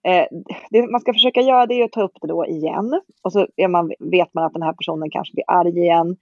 eh, 0.04 0.26
det 0.70 0.90
man 0.90 1.00
ska 1.00 1.12
försöka 1.12 1.40
göra 1.40 1.66
det 1.66 1.74
är 1.74 1.84
att 1.84 1.92
ta 1.92 2.02
upp 2.02 2.18
det 2.20 2.28
då 2.28 2.46
igen 2.46 3.00
och 3.22 3.32
så 3.32 3.46
man, 3.68 3.92
vet 3.98 4.34
man 4.34 4.44
att 4.44 4.52
den 4.52 4.62
här 4.62 4.72
personen 4.72 5.10
kanske 5.10 5.34
blir 5.34 5.44
arg 5.46 5.78
igen. 5.78 6.16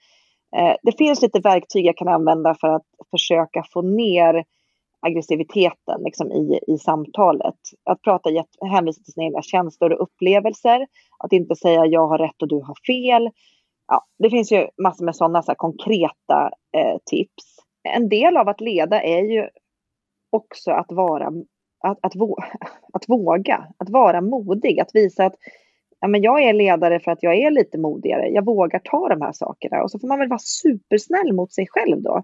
Eh, 0.56 0.74
det 0.82 0.98
finns 0.98 1.22
lite 1.22 1.40
verktyg 1.40 1.86
jag 1.86 1.96
kan 1.96 2.08
använda 2.08 2.54
för 2.54 2.68
att 2.68 2.86
försöka 3.10 3.64
få 3.72 3.82
ner 3.82 4.44
aggressiviteten 5.01 6.03
liksom, 6.05 6.32
i, 6.32 6.61
i 6.66 6.78
samtalet. 6.78 7.55
Att 7.84 8.03
prata, 8.03 8.30
hänvisa 8.70 9.03
till 9.03 9.12
sina 9.12 9.24
egna 9.24 9.42
känslor 9.42 9.92
och 9.92 10.03
upplevelser. 10.03 10.86
Att 11.18 11.32
inte 11.32 11.57
säga 11.57 11.86
jag 11.86 12.07
har 12.07 12.18
rätt 12.18 12.42
och 12.42 12.49
du 12.49 12.57
har 12.57 12.76
fel. 12.86 13.30
Ja, 13.88 14.05
det 14.18 14.30
finns 14.30 14.53
ju 14.53 14.66
massor 14.82 15.05
med 15.05 15.16
sådana 15.16 15.42
så 15.42 15.55
konkreta 15.55 16.51
eh, 16.76 16.96
tips. 17.11 17.44
En 17.94 18.09
del 18.09 18.36
av 18.36 18.49
att 18.49 18.61
leda 18.61 19.03
är 19.03 19.22
ju 19.22 19.49
också 20.30 20.70
att 20.70 20.92
vara 20.92 21.32
att, 21.80 21.99
att, 22.03 22.12
att 22.92 23.09
våga, 23.09 23.66
att 23.76 23.90
vara 23.90 24.20
modig, 24.20 24.80
att 24.80 24.90
visa 24.94 25.26
att 25.26 25.34
ja, 26.01 26.09
men 26.09 26.22
jag 26.22 26.42
är 26.42 26.53
ledare 26.53 27.01
för 27.01 27.11
att 27.11 27.22
jag 27.22 27.34
är 27.34 27.51
lite 27.51 27.78
modigare. 27.78 28.28
Jag 28.28 28.44
vågar 28.44 28.78
ta 28.78 29.09
de 29.09 29.22
här 29.22 29.32
sakerna 29.32 29.82
och 29.82 29.90
så 29.90 29.99
får 29.99 30.09
man 30.09 30.18
väl 30.18 30.28
vara 30.28 30.38
supersnäll 30.38 31.32
mot 31.32 31.53
sig 31.53 31.66
själv 31.70 32.03
då 32.03 32.22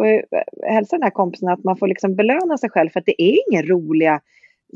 får 0.00 0.06
eh, 0.06 0.72
hälsa 0.74 0.96
den 0.96 1.02
här 1.02 1.10
kompisen 1.10 1.48
att 1.48 1.64
man 1.64 1.76
får 1.76 1.88
liksom 1.88 2.16
belöna 2.16 2.58
sig 2.58 2.70
själv 2.70 2.90
för 2.90 3.00
att 3.00 3.06
det 3.06 3.22
är 3.22 3.38
inga 3.50 3.62
roliga 3.62 4.20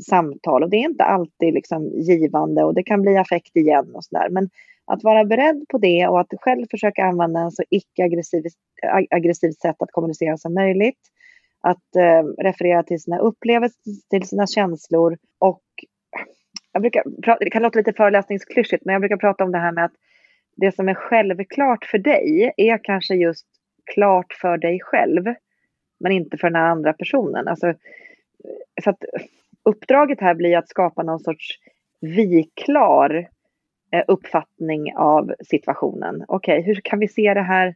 samtal 0.09 0.63
och 0.63 0.69
det 0.69 0.77
är 0.77 0.89
inte 0.89 1.03
alltid 1.03 1.53
liksom 1.53 1.85
givande 1.87 2.63
och 2.63 2.73
det 2.73 2.83
kan 2.83 3.01
bli 3.01 3.17
affekt 3.17 3.55
igen 3.55 3.95
och 3.95 4.03
sådär. 4.03 4.29
Men 4.29 4.49
att 4.85 5.03
vara 5.03 5.25
beredd 5.25 5.65
på 5.69 5.77
det 5.77 6.07
och 6.07 6.19
att 6.19 6.33
själv 6.39 6.65
försöka 6.71 7.03
använda 7.03 7.39
en 7.39 7.51
så 7.51 7.63
icke-aggressivt 7.69 9.59
sätt 9.61 9.81
att 9.81 9.91
kommunicera 9.91 10.37
som 10.37 10.53
möjligt. 10.53 10.99
Att 11.61 11.95
eh, 11.95 12.43
referera 12.43 12.83
till 12.83 13.01
sina 13.01 13.17
upplevelser, 13.17 13.81
till 14.09 14.27
sina 14.27 14.47
känslor 14.47 15.17
och 15.39 15.63
jag 16.73 16.81
brukar, 16.81 17.03
det 17.39 17.49
kan 17.49 17.61
låta 17.61 17.79
lite 17.79 17.93
föreläsningsklyschigt 17.93 18.85
men 18.85 18.93
jag 18.93 19.01
brukar 19.01 19.17
prata 19.17 19.43
om 19.43 19.51
det 19.51 19.57
här 19.57 19.71
med 19.71 19.85
att 19.85 19.93
det 20.55 20.75
som 20.75 20.89
är 20.89 20.93
självklart 20.93 21.85
för 21.85 21.97
dig 21.97 22.53
är 22.57 22.83
kanske 22.83 23.15
just 23.15 23.45
klart 23.93 24.33
för 24.33 24.57
dig 24.57 24.79
själv, 24.81 25.23
men 25.99 26.11
inte 26.11 26.37
för 26.37 26.49
den 26.49 26.61
andra 26.61 26.93
personen. 26.93 27.47
Alltså, 27.47 27.73
så 28.83 28.89
att 28.89 29.03
uppdraget 29.63 30.21
här 30.21 30.35
blir 30.35 30.57
att 30.57 30.69
skapa 30.69 31.03
någon 31.03 31.19
sorts 31.19 31.59
vi-klar 32.01 33.29
eh, 33.91 34.03
uppfattning 34.07 34.95
av 34.95 35.33
situationen. 35.45 36.25
Okej, 36.27 36.59
okay, 36.59 36.65
hur 36.65 36.81
kan 36.83 36.99
vi 36.99 37.07
se 37.07 37.33
det 37.33 37.41
här, 37.41 37.75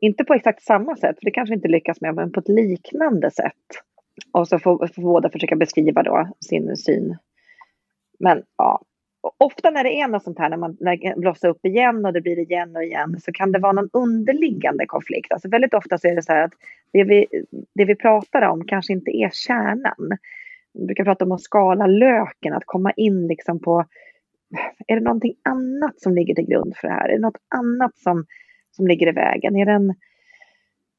inte 0.00 0.24
på 0.24 0.34
exakt 0.34 0.62
samma 0.62 0.96
sätt, 0.96 1.16
för 1.18 1.24
det 1.24 1.30
kanske 1.30 1.52
vi 1.52 1.56
inte 1.56 1.68
lyckas 1.68 2.00
med, 2.00 2.14
men 2.14 2.32
på 2.32 2.40
ett 2.40 2.48
liknande 2.48 3.30
sätt. 3.30 3.54
Och 4.32 4.48
så 4.48 4.58
får, 4.58 4.86
får 4.94 5.02
båda 5.02 5.30
försöka 5.30 5.56
beskriva 5.56 6.02
då 6.02 6.28
sin 6.40 6.76
syn. 6.76 7.16
Men 8.18 8.42
ja, 8.56 8.80
ofta 9.38 9.70
när 9.70 9.84
det 9.84 10.00
är 10.00 10.08
något 10.08 10.22
sånt 10.22 10.38
här, 10.38 10.48
när, 10.48 10.56
man, 10.56 10.76
när 10.80 10.96
det 10.96 11.20
blossar 11.20 11.48
upp 11.48 11.64
igen 11.66 12.04
och 12.06 12.12
det 12.12 12.20
blir 12.20 12.38
igen 12.38 12.76
och 12.76 12.84
igen, 12.84 13.20
så 13.20 13.32
kan 13.32 13.52
det 13.52 13.58
vara 13.58 13.72
någon 13.72 13.90
underliggande 13.92 14.86
konflikt. 14.86 15.32
Alltså 15.32 15.48
väldigt 15.48 15.74
ofta 15.74 15.98
så 15.98 16.08
är 16.08 16.14
det 16.14 16.22
så 16.22 16.32
här 16.32 16.42
att 16.42 16.52
det 16.92 17.04
vi, 17.04 17.26
det 17.74 17.84
vi 17.84 17.94
pratar 17.94 18.42
om 18.42 18.64
kanske 18.66 18.92
inte 18.92 19.10
är 19.10 19.30
kärnan. 19.32 20.18
Vi 20.72 20.86
brukar 20.86 21.04
prata 21.04 21.24
om 21.24 21.32
att 21.32 21.40
skala 21.40 21.86
löken, 21.86 22.52
att 22.52 22.66
komma 22.66 22.92
in 22.92 23.26
liksom 23.26 23.60
på, 23.60 23.84
är 24.86 24.94
det 24.94 25.02
någonting 25.02 25.34
annat 25.44 26.00
som 26.00 26.14
ligger 26.14 26.34
till 26.34 26.46
grund 26.46 26.76
för 26.76 26.88
det 26.88 26.94
här? 26.94 27.08
Är 27.08 27.12
det 27.12 27.22
något 27.22 27.42
annat 27.54 27.98
som, 27.98 28.24
som 28.70 28.86
ligger 28.86 29.08
i 29.08 29.12
vägen? 29.12 29.56
Är 29.56 29.66
det 29.66 29.72
en, 29.72 29.90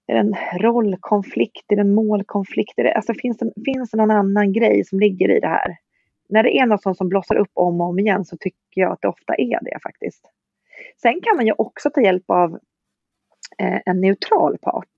är 0.08 0.14
det 0.14 0.20
en 0.20 0.36
rollkonflikt? 0.60 1.72
Är 1.72 1.76
det 1.76 1.82
en 1.82 1.94
målkonflikt? 1.94 2.80
Är 2.80 2.84
det, 2.84 2.94
alltså 2.94 3.14
finns, 3.14 3.38
det, 3.38 3.52
finns 3.66 3.92
det 3.92 3.98
någon 3.98 4.12
annan 4.12 4.54
grej 4.54 4.84
som 4.86 5.00
ligger 5.00 5.30
i 5.30 5.40
det 5.40 5.48
här? 5.48 5.78
När 6.32 6.44
det 6.44 6.58
är 6.58 6.66
något 6.66 6.84
sånt 6.84 6.98
som 6.98 7.10
blossar 7.10 7.36
upp 7.36 7.52
om 7.54 7.82
och 7.82 7.88
om 7.88 8.00
igen 8.00 8.26
så 8.26 8.38
tycker 8.38 8.82
jag 8.82 8.92
att 8.92 9.02
det 9.02 9.08
ofta 9.08 9.34
är 9.38 9.60
det 9.62 9.80
faktiskt. 9.84 10.22
Sen 11.02 11.22
kan 11.22 11.36
man 11.36 11.46
ju 11.46 11.54
också 11.58 11.90
ta 11.90 12.02
hjälp 12.02 12.24
av 12.28 12.60
eh, 13.58 13.80
en 13.86 14.02
neutral 14.02 14.58
part. 14.58 14.96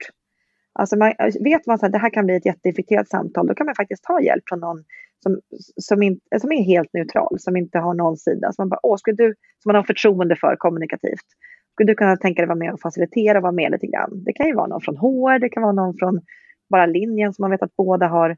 Alltså 0.74 0.98
man, 0.98 1.14
vet 1.40 1.66
man 1.66 1.80
att 1.82 1.92
det 1.92 1.98
här 1.98 2.10
kan 2.10 2.26
bli 2.26 2.36
ett 2.36 2.46
jätteinfekterat 2.46 3.10
samtal, 3.10 3.48
då 3.48 3.56
kan 3.56 3.66
man 3.66 3.76
faktiskt 3.76 4.04
ta 4.04 4.22
hjälp 4.22 4.44
från 4.48 4.60
någon 4.60 4.84
som, 5.24 5.40
som, 5.82 6.04
in, 6.04 6.20
som 6.42 6.52
är 6.52 6.64
helt 6.64 6.94
neutral, 6.94 7.40
som 7.40 7.58
inte 7.58 7.80
har 7.80 7.94
någon 7.94 8.18
sida. 8.18 8.52
Så 8.52 8.62
man 8.62 8.70
bara, 8.70 8.80
Åh, 8.84 8.98
skulle 8.98 9.16
du, 9.16 9.36
som 9.60 9.70
man 9.70 9.76
har 9.76 9.84
förtroende 9.84 10.36
för 10.36 10.56
kommunikativt. 10.56 11.28
Skulle 11.74 11.92
du 11.92 11.96
kunna 11.96 12.18
tänka 12.18 12.42
dig 12.42 12.48
vara 12.48 12.58
med 12.58 12.74
och 12.74 12.82
facilitera 12.82 13.38
och 13.38 13.42
vara 13.42 13.52
med 13.52 13.72
lite 13.72 13.88
grann? 13.88 14.24
Det 14.24 14.34
kan 14.34 14.48
ju 14.48 14.56
vara 14.56 14.68
någon 14.68 14.82
från 14.82 14.98
HR, 14.98 15.40
det 15.40 15.50
kan 15.50 15.64
vara 15.64 15.74
någon 15.74 15.98
från 15.98 16.22
bara 16.70 16.86
linjen 16.86 17.34
som 17.34 17.44
man 17.44 17.52
vet 17.52 17.64
att 17.64 17.76
båda 17.76 18.08
har 18.08 18.38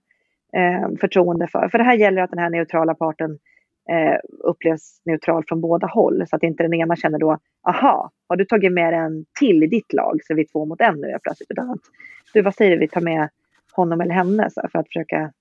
eh, 0.56 0.90
förtroende 1.00 1.48
för. 1.48 1.70
För 1.70 1.78
det 1.78 1.84
här 1.84 1.96
gäller 1.96 2.22
att 2.22 2.30
den 2.30 2.40
här 2.40 2.50
neutrala 2.50 2.96
parten 2.96 3.38
eh, 3.92 4.20
upplevs 4.44 5.02
neutral 5.06 5.44
från 5.48 5.62
båda 5.62 5.88
håll. 5.88 6.28
Så 6.28 6.36
att 6.36 6.44
inte 6.44 6.64
den 6.64 6.74
ena 6.74 6.96
känner 6.96 7.20
då, 7.20 7.38
aha, 7.68 8.12
har 8.30 8.36
du 8.36 8.46
tagit 8.46 8.72
med 8.72 8.94
en 8.94 9.26
till 9.40 9.64
i 9.64 9.68
ditt 9.68 9.94
lag 9.94 10.20
så 10.24 10.34
är 10.34 10.38
vi 10.38 10.48
två 10.48 10.66
mot 10.66 10.82
en 10.82 11.02
nu 11.02 11.18
plötsligt. 11.24 11.52
Utan 11.52 11.70
att, 11.70 11.82
du 12.34 12.42
vad 12.42 12.56
säger 12.56 12.72
du, 12.72 12.78
vi 12.78 12.88
tar 12.88 13.02
med 13.02 13.30
honom 13.76 14.02
eller 14.02 14.14
henne 14.14 14.50
så 14.50 14.62
här, 14.62 14.70
för 14.70 14.80
att 14.80 14.88
försöka 14.88 15.32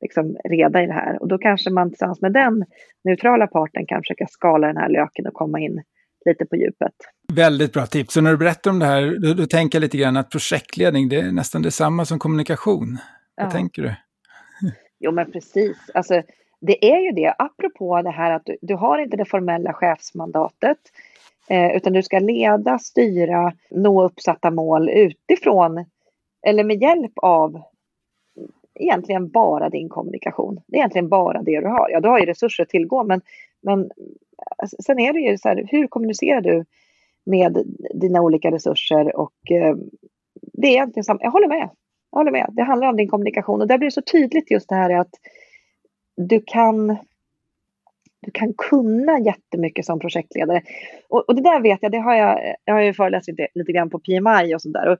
liksom, 0.00 0.36
reda 0.44 0.82
i 0.82 0.86
det 0.86 0.92
här. 0.92 1.22
Och 1.22 1.28
då 1.28 1.38
kanske 1.38 1.70
man 1.70 1.90
tillsammans 1.90 2.20
med 2.20 2.32
den 2.32 2.64
neutrala 3.04 3.46
parten 3.46 3.86
kan 3.86 4.02
försöka 4.02 4.26
skala 4.26 4.66
den 4.66 4.76
här 4.76 4.88
löken 4.88 5.26
och 5.26 5.34
komma 5.34 5.60
in 5.60 5.82
lite 6.24 6.46
på 6.46 6.56
djupet. 6.56 6.94
Väldigt 7.32 7.72
bra 7.72 7.86
tips. 7.86 8.14
Så 8.14 8.20
när 8.20 8.30
du 8.30 8.36
berättar 8.36 8.70
om 8.70 8.78
det 8.78 8.86
här, 8.86 9.18
då, 9.22 9.34
då 9.34 9.46
tänker 9.46 9.78
jag 9.78 9.80
lite 9.80 9.98
grann 9.98 10.16
att 10.16 10.30
projektledning, 10.30 11.08
det 11.08 11.20
är 11.20 11.32
nästan 11.32 11.62
detsamma 11.62 12.04
som 12.04 12.18
kommunikation. 12.18 12.98
Vad 13.36 13.46
ja. 13.46 13.50
tänker 13.50 13.82
du? 13.82 13.94
Jo, 15.00 15.12
men 15.12 15.32
precis. 15.32 15.76
Alltså, 15.94 16.22
det 16.60 16.92
är 16.92 17.00
ju 17.00 17.12
det, 17.12 17.34
apropå 17.38 18.02
det 18.02 18.10
här 18.10 18.30
att 18.30 18.44
du, 18.44 18.56
du 18.62 18.74
har 18.74 18.98
inte 18.98 19.16
det 19.16 19.24
formella 19.24 19.72
chefsmandatet, 19.72 20.78
eh, 21.48 21.76
utan 21.76 21.92
du 21.92 22.02
ska 22.02 22.18
leda, 22.18 22.78
styra, 22.78 23.52
nå 23.70 24.04
uppsatta 24.04 24.50
mål 24.50 24.88
utifrån 24.90 25.84
eller 26.46 26.64
med 26.64 26.82
hjälp 26.82 27.12
av 27.16 27.62
egentligen 28.74 29.28
bara 29.28 29.70
din 29.70 29.88
kommunikation. 29.88 30.60
Det 30.66 30.76
är 30.76 30.78
egentligen 30.78 31.08
bara 31.08 31.42
det 31.42 31.60
du 31.60 31.66
har. 31.66 31.90
Ja, 31.90 32.00
du 32.00 32.08
har 32.08 32.18
ju 32.18 32.26
resurser 32.26 32.62
att 32.62 32.68
tillgå, 32.68 33.04
men, 33.04 33.20
men 33.62 33.90
alltså, 34.56 34.76
sen 34.82 34.98
är 34.98 35.12
det 35.12 35.20
ju 35.20 35.38
så 35.38 35.48
här, 35.48 35.66
hur 35.68 35.86
kommunicerar 35.86 36.40
du 36.40 36.64
med 37.24 37.64
dina 37.94 38.22
olika 38.22 38.50
resurser 38.50 39.16
och 39.16 39.50
eh, 39.50 39.76
det 40.52 40.66
är 40.66 40.72
egentligen 40.72 41.04
samma, 41.04 41.20
jag 41.22 41.30
håller 41.30 41.48
med. 41.48 41.70
Jag 42.10 42.18
håller 42.18 42.30
med. 42.30 42.46
Det 42.52 42.62
handlar 42.62 42.88
om 42.88 42.96
din 42.96 43.08
kommunikation 43.08 43.60
och 43.60 43.68
där 43.68 43.78
blir 43.78 43.86
det 43.88 43.92
så 43.92 44.02
tydligt 44.02 44.50
just 44.50 44.68
det 44.68 44.74
här 44.74 45.00
att 45.00 45.10
du 46.16 46.42
kan 46.46 46.96
du 48.22 48.30
kan 48.30 48.54
kunna 48.54 49.18
jättemycket 49.18 49.86
som 49.86 49.98
projektledare. 49.98 50.62
Och, 51.08 51.28
och 51.28 51.34
det 51.34 51.42
där 51.42 51.60
vet 51.60 51.78
jag, 51.82 51.92
det 51.92 51.98
har 51.98 52.14
jag, 52.14 52.54
jag 52.64 52.74
har 52.74 52.80
ju 52.80 52.94
föreläst 52.94 53.28
lite, 53.28 53.48
lite 53.54 53.72
grann 53.72 53.90
på 53.90 53.98
PMI 53.98 54.54
och 54.54 54.62
sådär. 54.62 54.98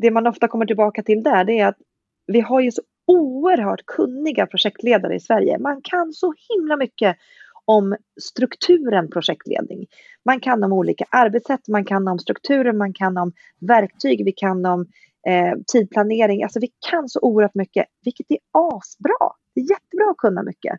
Det 0.00 0.10
man 0.10 0.26
ofta 0.26 0.48
kommer 0.48 0.66
tillbaka 0.66 1.02
till 1.02 1.22
där, 1.22 1.44
det 1.44 1.58
är 1.58 1.66
att 1.66 1.78
vi 2.26 2.40
har 2.40 2.60
ju 2.60 2.70
så 2.70 2.82
oerhört 3.06 3.86
kunniga 3.86 4.46
projektledare 4.46 5.14
i 5.14 5.20
Sverige. 5.20 5.58
Man 5.58 5.80
kan 5.82 6.12
så 6.12 6.34
himla 6.48 6.76
mycket 6.76 7.16
om 7.64 7.96
strukturen 8.20 9.10
projektledning. 9.10 9.86
Man 10.24 10.40
kan 10.40 10.64
om 10.64 10.72
olika 10.72 11.04
arbetssätt, 11.10 11.68
man 11.68 11.84
kan 11.84 12.08
om 12.08 12.18
strukturer, 12.18 12.72
man 12.72 12.92
kan 12.92 13.16
om 13.16 13.32
verktyg, 13.60 14.24
vi 14.24 14.32
kan 14.32 14.66
om 14.66 14.86
eh, 15.26 15.54
tidplanering. 15.66 16.42
Alltså 16.42 16.60
vi 16.60 16.68
kan 16.90 17.08
så 17.08 17.20
oerhört 17.20 17.54
mycket, 17.54 17.86
vilket 18.04 18.30
är 18.30 18.38
asbra. 18.52 19.32
Det 19.54 19.60
är 19.60 19.70
jättebra 19.70 20.10
att 20.10 20.16
kunna 20.16 20.42
mycket. 20.42 20.78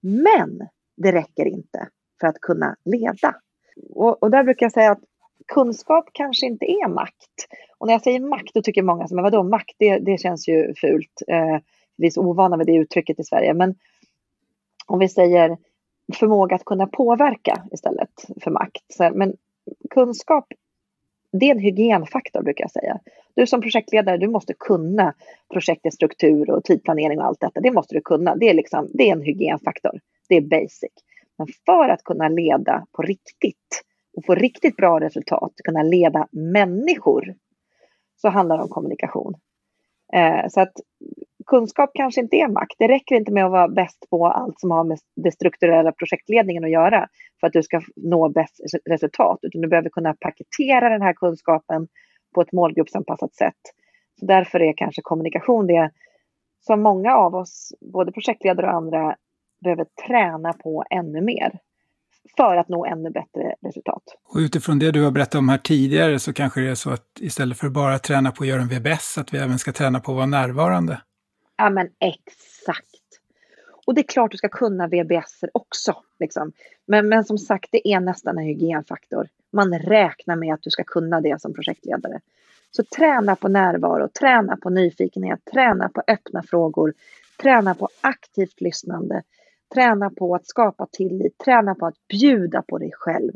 Men 0.00 0.68
det 0.96 1.12
räcker 1.12 1.46
inte 1.46 1.88
för 2.20 2.26
att 2.26 2.40
kunna 2.40 2.76
leda. 2.84 3.34
Och, 3.90 4.22
och 4.22 4.30
där 4.30 4.44
brukar 4.44 4.66
jag 4.66 4.72
säga 4.72 4.92
att 4.92 5.00
kunskap 5.52 6.10
kanske 6.12 6.46
inte 6.46 6.64
är 6.64 6.88
makt. 6.88 7.48
Och 7.78 7.86
när 7.86 7.94
jag 7.94 8.02
säger 8.02 8.20
makt, 8.20 8.54
då 8.54 8.62
tycker 8.62 8.82
många, 8.82 9.06
men 9.10 9.24
vadå 9.24 9.42
makt, 9.42 9.74
det, 9.78 9.98
det 9.98 10.18
känns 10.18 10.48
ju 10.48 10.74
fult. 10.74 11.22
Eh, 11.28 11.58
vi 11.96 12.06
är 12.06 12.10
så 12.10 12.22
ovana 12.22 12.56
vid 12.56 12.66
det 12.66 12.74
uttrycket 12.74 13.20
i 13.20 13.24
Sverige. 13.24 13.54
Men 13.54 13.74
om 14.86 14.98
vi 14.98 15.08
säger 15.08 15.56
förmåga 16.14 16.56
att 16.56 16.64
kunna 16.64 16.86
påverka 16.86 17.64
istället 17.72 18.10
för 18.42 18.50
makt. 18.50 18.84
Så, 18.88 19.10
men 19.14 19.36
kunskap, 19.90 20.46
det 21.32 21.46
är 21.46 21.50
en 21.50 21.58
hygienfaktor 21.58 22.42
brukar 22.42 22.64
jag 22.64 22.70
säga. 22.70 22.98
Du 23.34 23.46
som 23.46 23.60
projektledare, 23.60 24.16
du 24.16 24.28
måste 24.28 24.54
kunna 24.58 25.14
projektets 25.52 25.96
struktur 25.96 26.50
och 26.50 26.64
tidplanering 26.64 27.18
och 27.18 27.24
allt 27.24 27.40
detta. 27.40 27.60
Det 27.60 27.70
måste 27.70 27.94
du 27.94 28.00
kunna. 28.00 28.36
Det 28.36 28.48
är, 28.48 28.54
liksom, 28.54 28.90
det 28.94 29.08
är 29.08 29.12
en 29.12 29.22
hygienfaktor. 29.22 30.00
Det 30.28 30.36
är 30.36 30.40
basic. 30.40 30.92
Men 31.38 31.46
för 31.66 31.88
att 31.88 32.04
kunna 32.04 32.28
leda 32.28 32.86
på 32.92 33.02
riktigt 33.02 33.82
och 34.16 34.24
få 34.24 34.34
riktigt 34.34 34.76
bra 34.76 35.00
resultat, 35.00 35.52
kunna 35.64 35.82
leda 35.82 36.28
människor, 36.32 37.34
så 38.16 38.28
handlar 38.28 38.56
det 38.56 38.62
om 38.62 38.68
kommunikation. 38.68 39.34
Eh, 40.12 40.48
så 40.48 40.60
att 40.60 40.72
kunskap 41.46 41.90
kanske 41.94 42.20
inte 42.20 42.36
är 42.36 42.48
makt. 42.48 42.74
Det 42.78 42.88
räcker 42.88 43.14
inte 43.14 43.32
med 43.32 43.44
att 43.44 43.50
vara 43.50 43.68
bäst 43.68 44.06
på 44.10 44.26
allt 44.26 44.60
som 44.60 44.70
har 44.70 44.84
med 44.84 44.98
den 45.16 45.32
strukturella 45.32 45.92
projektledningen 45.92 46.64
att 46.64 46.70
göra 46.70 47.08
för 47.40 47.46
att 47.46 47.52
du 47.52 47.62
ska 47.62 47.80
nå 47.96 48.28
bäst 48.28 48.60
resultat, 48.90 49.38
utan 49.42 49.60
du 49.60 49.68
behöver 49.68 49.90
kunna 49.90 50.14
paketera 50.20 50.88
den 50.88 51.02
här 51.02 51.12
kunskapen 51.12 51.88
på 52.34 52.40
ett 52.40 52.52
målgruppsanpassat 52.52 53.34
sätt. 53.34 53.60
Så 54.20 54.26
därför 54.26 54.60
är 54.60 54.72
kanske 54.76 55.02
kommunikation 55.02 55.66
det 55.66 55.90
som 56.60 56.82
många 56.82 57.16
av 57.16 57.34
oss, 57.34 57.72
både 57.92 58.12
projektledare 58.12 58.66
och 58.66 58.72
andra, 58.72 59.16
behöver 59.64 59.86
träna 60.06 60.52
på 60.52 60.84
ännu 60.90 61.20
mer 61.20 61.58
för 62.36 62.56
att 62.56 62.68
nå 62.68 62.86
ännu 62.86 63.10
bättre 63.10 63.54
resultat. 63.66 64.02
Och 64.28 64.38
utifrån 64.38 64.78
det 64.78 64.90
du 64.90 65.04
har 65.04 65.10
berättat 65.10 65.34
om 65.34 65.48
här 65.48 65.58
tidigare 65.58 66.18
så 66.18 66.32
kanske 66.32 66.60
det 66.60 66.70
är 66.70 66.74
så 66.74 66.90
att 66.90 67.06
istället 67.20 67.58
för 67.58 67.68
bara 67.68 67.98
träna 67.98 68.30
på 68.30 68.42
att 68.42 68.48
göra 68.48 68.62
en 68.62 68.68
VBS, 68.68 69.18
att 69.18 69.34
vi 69.34 69.38
även 69.38 69.58
ska 69.58 69.72
träna 69.72 70.00
på 70.00 70.12
att 70.12 70.16
vara 70.16 70.26
närvarande? 70.26 71.00
Ja 71.60 71.70
men 71.70 71.88
exakt. 71.98 72.86
Och 73.86 73.94
det 73.94 74.00
är 74.00 74.08
klart 74.08 74.30
du 74.30 74.36
ska 74.36 74.48
kunna 74.48 74.86
VBS 74.86 75.44
också. 75.52 76.02
Liksom. 76.18 76.52
Men, 76.86 77.08
men 77.08 77.24
som 77.24 77.38
sagt, 77.38 77.68
det 77.72 77.88
är 77.88 78.00
nästan 78.00 78.38
en 78.38 78.44
hygienfaktor. 78.44 79.28
Man 79.52 79.78
räknar 79.78 80.36
med 80.36 80.54
att 80.54 80.62
du 80.62 80.70
ska 80.70 80.84
kunna 80.84 81.20
det 81.20 81.40
som 81.40 81.54
projektledare. 81.54 82.20
Så 82.70 82.84
träna 82.84 83.36
på 83.36 83.48
närvaro, 83.48 84.08
träna 84.08 84.56
på 84.56 84.70
nyfikenhet, 84.70 85.40
träna 85.52 85.88
på 85.88 86.02
öppna 86.06 86.42
frågor, 86.42 86.94
träna 87.42 87.74
på 87.74 87.88
aktivt 88.00 88.60
lyssnande, 88.60 89.22
träna 89.74 90.10
på 90.10 90.34
att 90.34 90.46
skapa 90.46 90.86
tillit, 90.92 91.38
träna 91.38 91.74
på 91.74 91.86
att 91.86 92.08
bjuda 92.08 92.62
på 92.62 92.78
dig 92.78 92.90
själv. 92.94 93.32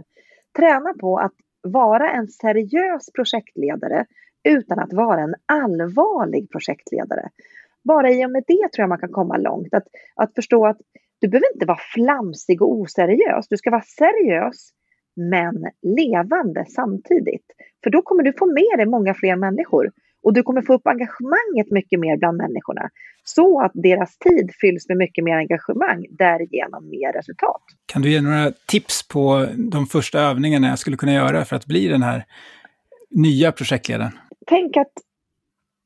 Träna 0.56 0.94
på 1.00 1.18
att 1.18 1.34
vara 1.62 2.12
en 2.12 2.28
seriös 2.28 3.10
projektledare 3.14 4.06
utan 4.42 4.78
att 4.78 4.92
vara 4.92 5.20
en 5.20 5.34
allvarlig 5.46 6.50
projektledare. 6.50 7.30
Bara 7.84 8.10
i 8.10 8.26
och 8.26 8.30
med 8.30 8.44
det 8.46 8.72
tror 8.72 8.82
jag 8.82 8.88
man 8.88 8.98
kan 8.98 9.12
komma 9.12 9.36
långt. 9.36 9.74
Att, 9.74 9.86
att 10.14 10.34
förstå 10.34 10.66
att 10.66 10.78
du 11.20 11.28
behöver 11.28 11.54
inte 11.54 11.66
vara 11.66 11.78
flamsig 11.94 12.62
och 12.62 12.72
oseriös. 12.72 13.48
Du 13.48 13.56
ska 13.56 13.70
vara 13.70 13.82
seriös 13.82 14.70
men 15.16 15.64
levande 15.82 16.64
samtidigt. 16.68 17.46
För 17.84 17.90
då 17.90 18.02
kommer 18.02 18.22
du 18.22 18.32
få 18.32 18.46
med 18.46 18.78
dig 18.78 18.86
många 18.86 19.14
fler 19.14 19.36
människor. 19.36 19.90
Och 20.22 20.32
du 20.32 20.42
kommer 20.42 20.62
få 20.62 20.74
upp 20.74 20.86
engagemanget 20.86 21.70
mycket 21.70 22.00
mer 22.00 22.16
bland 22.16 22.36
människorna. 22.36 22.90
Så 23.24 23.60
att 23.60 23.72
deras 23.74 24.18
tid 24.18 24.50
fylls 24.60 24.88
med 24.88 24.96
mycket 24.96 25.24
mer 25.24 25.36
engagemang, 25.36 26.06
därigenom 26.10 26.88
mer 26.90 27.12
resultat. 27.12 27.62
Kan 27.86 28.02
du 28.02 28.10
ge 28.10 28.20
några 28.20 28.52
tips 28.66 29.08
på 29.08 29.46
de 29.56 29.86
första 29.86 30.20
övningarna 30.20 30.68
jag 30.68 30.78
skulle 30.78 30.96
kunna 30.96 31.12
göra 31.12 31.44
för 31.44 31.56
att 31.56 31.66
bli 31.66 31.88
den 31.88 32.02
här 32.02 32.24
nya 33.10 33.52
projektledaren? 33.52 34.12
Tänk 34.46 34.76
att 34.76 34.92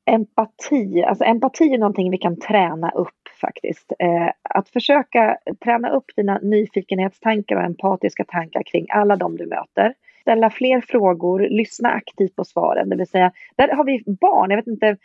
empati, 0.08 1.02
alltså 1.02 1.24
empati 1.24 1.74
är 1.74 1.78
någonting 1.78 2.10
vi 2.10 2.18
kan 2.18 2.40
träna 2.40 2.90
upp 2.90 3.28
faktiskt. 3.40 3.92
Eh, 3.98 4.28
att 4.42 4.68
försöka 4.68 5.38
träna 5.64 5.90
upp 5.90 6.04
dina 6.16 6.38
nyfikenhetstankar 6.38 7.56
och 7.56 7.62
empatiska 7.62 8.24
tankar 8.24 8.62
kring 8.62 8.86
alla 8.90 9.16
de 9.16 9.36
du 9.36 9.46
möter. 9.46 9.94
Ställa 10.20 10.50
fler 10.50 10.80
frågor, 10.80 11.40
lyssna 11.40 11.88
aktivt 11.88 12.36
på 12.36 12.44
svaren, 12.44 12.88
det 12.88 12.96
vill 12.96 13.06
säga, 13.06 13.32
där 13.56 13.68
har 13.68 13.84
vi 13.84 14.02
barn, 14.20 14.50
jag 14.50 14.56
vet 14.56 14.66
inte, 14.66 14.96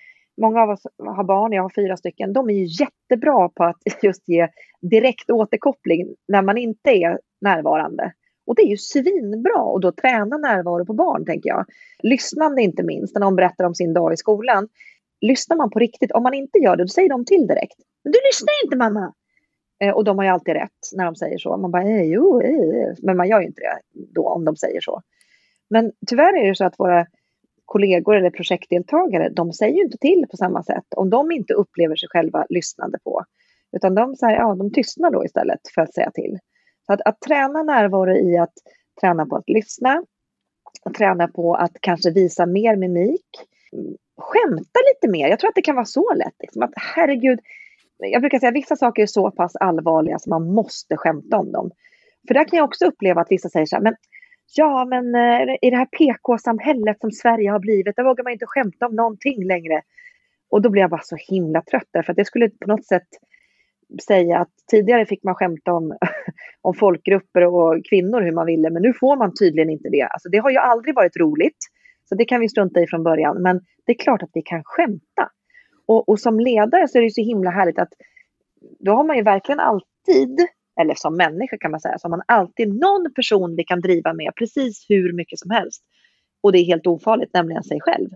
många 0.42 0.62
av 0.62 0.70
oss 0.70 0.88
har 0.98 1.24
barn, 1.24 1.54
jag 1.54 1.62
har 1.62 1.70
fyra 1.70 1.98
stycken, 1.98 2.34
de 2.34 2.50
är 2.50 2.54
ju 2.54 2.66
jättebra 2.66 3.50
på 3.50 3.64
att 3.64 3.78
just 4.04 4.30
ge 4.30 4.48
direkt 4.82 5.30
återkoppling 5.30 6.16
när 6.28 6.42
man 6.42 6.58
inte 6.58 6.92
är 6.92 7.20
närvarande. 7.42 8.14
Och 8.46 8.56
det 8.56 8.62
är 8.62 8.68
ju 8.68 8.78
svinbra 8.78 9.62
och 9.62 9.82
då 9.82 9.92
träna 9.92 10.38
närvaro 10.38 10.86
på 10.86 10.94
barn, 10.94 11.26
tänker 11.26 11.50
jag. 11.50 11.66
Lyssnande 12.04 12.62
inte 12.62 12.84
minst, 12.84 13.16
när 13.16 13.22
någon 13.22 13.36
berättar 13.36 13.66
om 13.66 13.76
sin 13.76 13.94
dag 13.94 14.14
i 14.14 14.18
skolan. 14.18 14.68
Lyssnar 15.22 15.58
man 15.58 15.70
på 15.70 15.80
riktigt, 15.80 16.12
om 16.12 16.24
man 16.24 16.34
inte 16.34 16.60
gör 16.60 16.76
det, 16.76 16.84
då 16.84 16.88
säger 16.88 17.10
de 17.10 17.26
till 17.26 17.48
direkt. 17.48 17.78
Men 18.04 18.12
du 18.12 18.20
lyssnar 18.30 18.66
inte 18.66 18.78
mamma! 18.78 19.14
Eh, 19.84 19.94
och 19.94 20.04
de 20.04 20.18
har 20.18 20.26
ju 20.26 20.32
alltid 20.32 20.54
rätt 20.54 20.80
när 20.94 21.06
de 21.06 21.16
säger 21.16 21.38
så. 21.38 21.58
Man 21.58 21.72
bara, 21.72 21.84
eh, 21.84 22.04
jo, 22.04 22.42
eh. 22.42 22.94
men 23.02 23.18
man 23.18 23.30
gör 23.30 23.40
ju 23.40 23.48
inte 23.48 23.62
det 23.62 23.80
då 24.14 24.30
om 24.30 24.46
de 24.46 24.56
säger 24.56 24.82
så. 24.82 25.02
Men 25.70 25.92
tyvärr 26.08 26.44
är 26.44 26.48
det 26.48 26.56
så 26.56 26.66
att 26.66 26.80
våra 26.80 27.06
kollegor 27.66 28.16
eller 28.16 28.30
projektdeltagare, 28.30 29.30
de 29.30 29.54
säger 29.54 29.76
ju 29.76 29.84
inte 29.84 29.98
till 29.98 30.26
på 30.32 30.38
samma 30.38 30.64
sätt 30.64 30.86
om 30.96 31.10
de 31.10 31.32
inte 31.32 31.54
upplever 31.54 31.96
sig 31.96 32.10
själva 32.10 32.46
lyssnande 32.50 33.00
på. 33.04 33.24
Utan 33.76 33.96
de, 33.96 34.16
här, 34.22 34.36
ja, 34.36 34.56
de 34.56 34.72
tystnar 34.72 35.12
då 35.12 35.26
istället 35.26 35.60
för 35.76 35.82
att 35.82 35.94
säga 35.94 36.12
till. 36.12 36.40
Så 36.86 36.94
att, 36.94 37.02
att 37.06 37.22
träna 37.22 37.64
närvaro 37.64 38.16
i 38.16 38.38
att 38.38 38.54
träna 39.02 39.26
på 39.26 39.36
att 39.36 39.50
lyssna, 39.50 40.04
att 40.84 40.94
träna 40.94 41.28
på 41.28 41.56
att 41.56 41.72
kanske 41.82 42.12
visa 42.12 42.46
mer 42.46 42.76
mimik, 42.76 43.26
skämta 44.18 44.80
lite 44.94 45.12
mer. 45.12 45.28
Jag 45.28 45.40
tror 45.40 45.50
att 45.50 45.56
det 45.56 45.62
kan 45.62 45.76
vara 45.76 45.86
så 45.86 46.14
lätt. 46.14 46.36
Liksom, 46.40 46.64
att 46.64 46.74
herregud, 46.76 47.40
jag 47.98 48.22
brukar 48.22 48.40
säga 48.40 48.50
att 48.50 48.56
vissa 48.56 48.76
saker 48.76 49.02
är 49.02 49.08
så 49.08 49.32
pass 49.32 49.56
allvarliga 49.56 50.20
så 50.20 50.30
man 50.30 50.54
måste 50.54 50.98
skämta 50.98 51.38
om 51.38 51.52
dem. 51.52 51.72
För 52.28 52.34
där 52.34 52.44
kan 52.44 52.58
jag 52.58 52.66
också 52.66 52.86
uppleva 52.86 53.22
att 53.22 53.32
vissa 53.32 53.50
säger 53.50 53.66
så 53.66 53.76
här, 53.76 53.84
men 53.84 53.96
ja, 54.56 54.86
men 54.86 55.16
eh, 55.16 55.56
i 55.62 55.70
det 55.70 55.78
här 55.78 55.86
PK-samhället 55.86 57.00
som 57.00 57.12
Sverige 57.12 57.52
har 57.52 57.60
blivit, 57.60 57.96
där 57.96 58.04
vågar 58.04 58.24
man 58.24 58.34
inte 58.34 58.46
skämta 58.46 58.88
om 58.88 58.96
någonting 58.96 59.46
längre. 59.46 59.82
Och 60.50 60.62
då 60.62 60.70
blir 60.70 60.82
jag 60.82 60.90
bara 60.90 61.02
så 61.02 61.16
himla 61.16 61.62
trött 61.62 61.88
där, 61.92 62.04
för 62.04 62.12
att 62.14 62.18
det 62.18 62.26
skulle 62.26 62.50
på 62.50 62.68
något 62.68 62.86
sätt 62.86 63.08
säga 64.08 64.40
att 64.40 64.52
tidigare 64.72 65.06
fick 65.06 65.24
man 65.24 65.36
skämta 65.36 65.74
om, 65.74 65.98
om 66.62 66.74
folkgrupper 66.74 67.46
och 67.46 67.86
kvinnor 67.90 68.22
hur 68.22 68.32
man 68.32 68.46
ville, 68.46 68.70
men 68.70 68.82
nu 68.82 68.94
får 68.94 69.18
man 69.18 69.34
tydligen 69.40 69.70
inte 69.70 69.90
det. 69.90 70.02
Alltså 70.02 70.30
det 70.30 70.38
har 70.38 70.50
ju 70.50 70.58
aldrig 70.58 70.96
varit 70.96 71.18
roligt, 71.18 71.58
så 72.10 72.16
det 72.16 72.26
kan 72.26 72.42
vi 72.42 72.50
strunta 72.50 72.82
i 72.82 72.88
från 72.88 73.04
början. 73.04 73.42
Men 73.42 73.60
det 73.86 73.92
är 73.92 73.98
klart 73.98 74.24
att 74.24 74.30
vi 74.34 74.42
kan 74.42 74.64
skämta. 74.64 75.30
Och, 75.86 76.10
och 76.10 76.20
som 76.20 76.40
ledare 76.40 76.88
så 76.88 76.98
är 76.98 77.02
det 77.02 77.12
så 77.12 77.22
himla 77.22 77.50
härligt 77.50 77.80
att 77.80 77.94
då 78.80 78.92
har 78.92 79.04
man 79.04 79.18
ju 79.18 79.24
verkligen 79.24 79.60
alltid, 79.60 80.48
eller 80.82 80.96
som 80.96 81.18
människa 81.18 81.58
kan 81.58 81.72
man 81.72 81.80
säga, 81.80 81.98
så 81.98 82.06
har 82.06 82.10
man 82.10 82.24
alltid 82.28 82.68
någon 82.68 83.14
person 83.14 83.56
vi 83.56 83.64
kan 83.64 83.82
driva 83.82 84.14
med 84.14 84.32
precis 84.36 84.86
hur 84.90 85.14
mycket 85.14 85.40
som 85.40 85.52
helst. 85.52 85.84
Och 86.44 86.52
det 86.52 86.60
är 86.60 86.66
helt 86.66 86.88
ofarligt, 86.88 87.34
nämligen 87.34 87.64
sig 87.64 87.82
själv. 87.82 88.10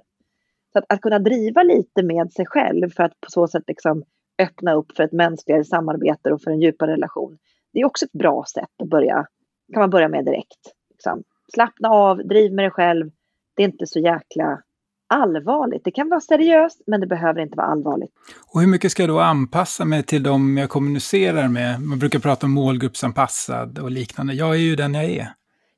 Så 0.73 0.79
att, 0.79 0.85
att 0.89 1.01
kunna 1.01 1.19
driva 1.19 1.63
lite 1.63 2.03
med 2.03 2.31
sig 2.31 2.45
själv 2.45 2.89
för 2.89 3.03
att 3.03 3.21
på 3.21 3.31
så 3.31 3.47
sätt 3.47 3.63
liksom 3.67 4.03
öppna 4.37 4.73
upp 4.73 4.95
för 4.95 5.03
ett 5.03 5.11
mänskligare 5.11 5.63
samarbete 5.63 6.31
och 6.31 6.41
för 6.41 6.51
en 6.51 6.61
djupare 6.61 6.91
relation. 6.91 7.37
Det 7.73 7.79
är 7.79 7.85
också 7.85 8.05
ett 8.05 8.11
bra 8.11 8.45
sätt 8.53 8.81
att 8.83 8.89
börja, 8.89 9.27
kan 9.73 9.79
man 9.79 9.89
börja 9.89 10.07
med 10.07 10.25
direkt. 10.25 10.73
Liksom. 10.89 11.23
Slappna 11.53 11.89
av, 11.89 12.17
driv 12.17 12.53
med 12.53 12.65
dig 12.65 12.71
själv. 12.71 13.11
Det 13.55 13.63
är 13.63 13.67
inte 13.67 13.87
så 13.87 13.99
jäkla 13.99 14.61
allvarligt. 15.07 15.83
Det 15.83 15.91
kan 15.91 16.09
vara 16.09 16.21
seriöst, 16.21 16.81
men 16.87 17.01
det 17.01 17.07
behöver 17.07 17.41
inte 17.41 17.57
vara 17.57 17.67
allvarligt. 17.67 18.11
Och 18.53 18.61
hur 18.61 18.67
mycket 18.67 18.91
ska 18.91 19.03
jag 19.03 19.09
då 19.09 19.19
anpassa 19.19 19.85
mig 19.85 20.03
till 20.03 20.23
de 20.23 20.57
jag 20.57 20.69
kommunicerar 20.69 21.47
med? 21.47 21.81
Man 21.81 21.99
brukar 21.99 22.19
prata 22.19 22.45
om 22.45 22.51
målgruppsanpassad 22.51 23.79
och 23.79 23.91
liknande. 23.91 24.33
Jag 24.33 24.55
är 24.55 24.59
ju 24.59 24.75
den 24.75 24.93
jag 24.93 25.05
är. 25.05 25.27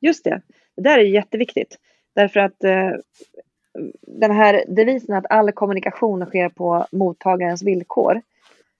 Just 0.01 0.23
det. 0.23 0.41
Det 0.75 0.81
där 0.81 0.97
är 0.97 1.03
jätteviktigt. 1.03 1.77
Därför 2.15 2.39
att 2.39 2.63
eh, 2.63 2.89
den 4.01 4.31
här 4.31 4.63
devisen 4.67 5.15
att 5.15 5.25
all 5.29 5.51
kommunikation 5.51 6.25
sker 6.25 6.49
på 6.49 6.87
mottagarens 6.91 7.63
villkor. 7.63 8.21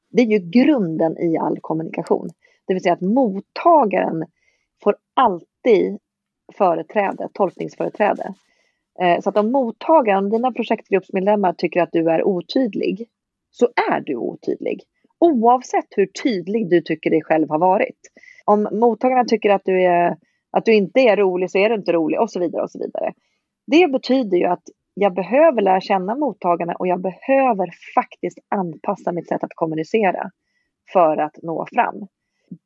Det 0.10 0.22
är 0.22 0.26
ju 0.26 0.40
grunden 0.40 1.18
i 1.18 1.38
all 1.38 1.60
kommunikation. 1.60 2.30
Det 2.66 2.74
vill 2.74 2.84
säga 2.84 2.94
att 2.94 3.02
mottagaren 3.02 4.26
får 4.84 4.96
alltid 5.14 6.00
företräde, 6.54 7.30
tolkningsföreträde. 7.34 8.34
Eh, 9.02 9.22
så 9.22 9.30
att 9.30 9.38
om 9.38 9.52
mottagaren, 9.52 10.24
om 10.24 10.30
dina 10.30 10.52
projektgruppsmedlemmar 10.52 11.54
tycker 11.54 11.82
att 11.82 11.92
du 11.92 12.10
är 12.10 12.24
otydlig, 12.24 13.10
så 13.52 13.70
är 13.92 14.02
du 14.02 14.16
otydlig. 14.16 14.84
Oavsett 15.20 15.88
hur 15.90 16.06
tydlig 16.06 16.70
du 16.70 16.82
tycker 16.82 17.10
dig 17.10 17.24
själv 17.24 17.50
har 17.50 17.60
varit. 17.60 18.00
Om 18.46 18.70
mottagarna 18.72 19.26
tycker 19.26 19.50
att 19.50 19.66
du, 19.66 19.84
är, 19.84 20.18
att 20.52 20.66
du 20.66 20.74
inte 20.74 21.00
är 21.00 21.18
rolig 21.18 21.52
så 21.52 21.58
är 21.58 21.70
du 21.70 21.76
inte 21.76 21.94
rolig 21.94 22.20
och 22.20 22.32
så 22.32 22.40
vidare 22.40 22.64
och 22.64 22.72
så 22.72 22.80
vidare. 22.80 23.14
Det 23.68 23.92
betyder 23.92 24.38
ju 24.38 24.46
att 24.46 24.64
jag 25.00 25.14
behöver 25.14 25.62
lära 25.62 25.82
känna 25.82 26.16
mottagarna 26.16 26.74
och 26.74 26.88
jag 26.88 27.02
behöver 27.02 27.70
faktiskt 27.96 28.40
anpassa 28.50 29.12
mitt 29.12 29.28
sätt 29.28 29.44
att 29.44 29.56
kommunicera 29.56 30.32
för 30.94 31.18
att 31.18 31.36
nå 31.44 31.68
fram. 31.74 32.08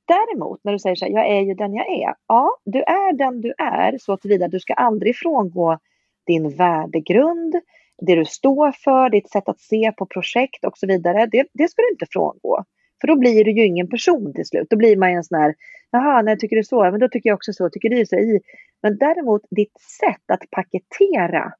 Däremot 0.07 0.59
när 0.63 0.71
du 0.71 0.79
säger 0.79 0.95
så 0.95 1.05
här, 1.05 1.11
jag 1.11 1.27
är 1.27 1.41
ju 1.41 1.53
den 1.53 1.73
jag 1.73 1.87
är. 1.87 2.13
Ja, 2.27 2.57
du 2.65 2.79
är 2.79 3.13
den 3.13 3.41
du 3.41 3.53
är 3.57 3.97
så 3.97 4.17
tillvida 4.17 4.47
du 4.47 4.59
ska 4.59 4.73
aldrig 4.73 5.15
frångå 5.15 5.77
din 6.25 6.49
värdegrund, 6.49 7.55
det 8.01 8.15
du 8.15 8.25
står 8.25 8.71
för, 8.71 9.09
ditt 9.09 9.29
sätt 9.29 9.49
att 9.49 9.59
se 9.59 9.91
på 9.97 10.05
projekt 10.05 10.65
och 10.65 10.77
så 10.77 10.87
vidare. 10.87 11.25
Det, 11.25 11.47
det 11.53 11.67
ska 11.67 11.81
du 11.81 11.89
inte 11.91 12.05
frångå. 12.09 12.63
För 13.01 13.07
då 13.07 13.15
blir 13.15 13.45
du 13.45 13.51
ju 13.51 13.65
ingen 13.65 13.89
person 13.89 14.33
till 14.33 14.45
slut. 14.45 14.67
Då 14.69 14.77
blir 14.77 14.97
man 14.97 15.11
ju 15.11 15.17
en 15.17 15.23
sån 15.23 15.39
här, 15.39 15.55
jaha, 15.91 16.21
när 16.21 16.35
tycker 16.35 16.55
du 16.55 16.63
så? 16.63 16.91
Men 16.91 16.99
då 16.99 17.09
tycker 17.09 17.29
jag 17.29 17.35
också 17.35 17.53
så, 17.53 17.69
tycker 17.69 17.89
du 17.89 18.05
så? 18.05 18.15
I. 18.15 18.39
Men 18.81 18.97
däremot 18.97 19.41
ditt 19.49 19.79
sätt 19.99 20.23
att 20.27 20.51
paketera 20.51 21.53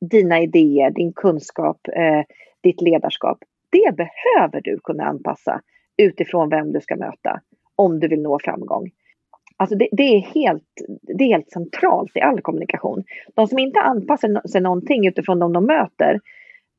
dina 0.00 0.40
idéer, 0.40 0.90
din 0.90 1.12
kunskap, 1.12 1.88
eh, 1.96 2.22
ditt 2.62 2.80
ledarskap, 2.80 3.38
det 3.70 3.96
behöver 3.96 4.60
du 4.60 4.78
kunna 4.84 5.04
anpassa 5.04 5.60
utifrån 6.02 6.48
vem 6.48 6.72
du 6.72 6.80
ska 6.80 6.96
möta 6.96 7.40
om 7.76 8.00
du 8.00 8.08
vill 8.08 8.22
nå 8.22 8.38
framgång. 8.38 8.90
Alltså 9.56 9.76
det, 9.76 9.88
det, 9.92 10.02
är 10.02 10.20
helt, 10.20 10.68
det 11.18 11.24
är 11.24 11.28
helt 11.28 11.50
centralt 11.50 12.16
i 12.16 12.20
all 12.20 12.40
kommunikation. 12.40 13.04
De 13.34 13.46
som 13.46 13.58
inte 13.58 13.80
anpassar 13.80 14.48
sig 14.48 14.60
någonting 14.60 15.06
utifrån 15.06 15.38
de 15.38 15.52
de 15.52 15.66
möter, 15.66 16.20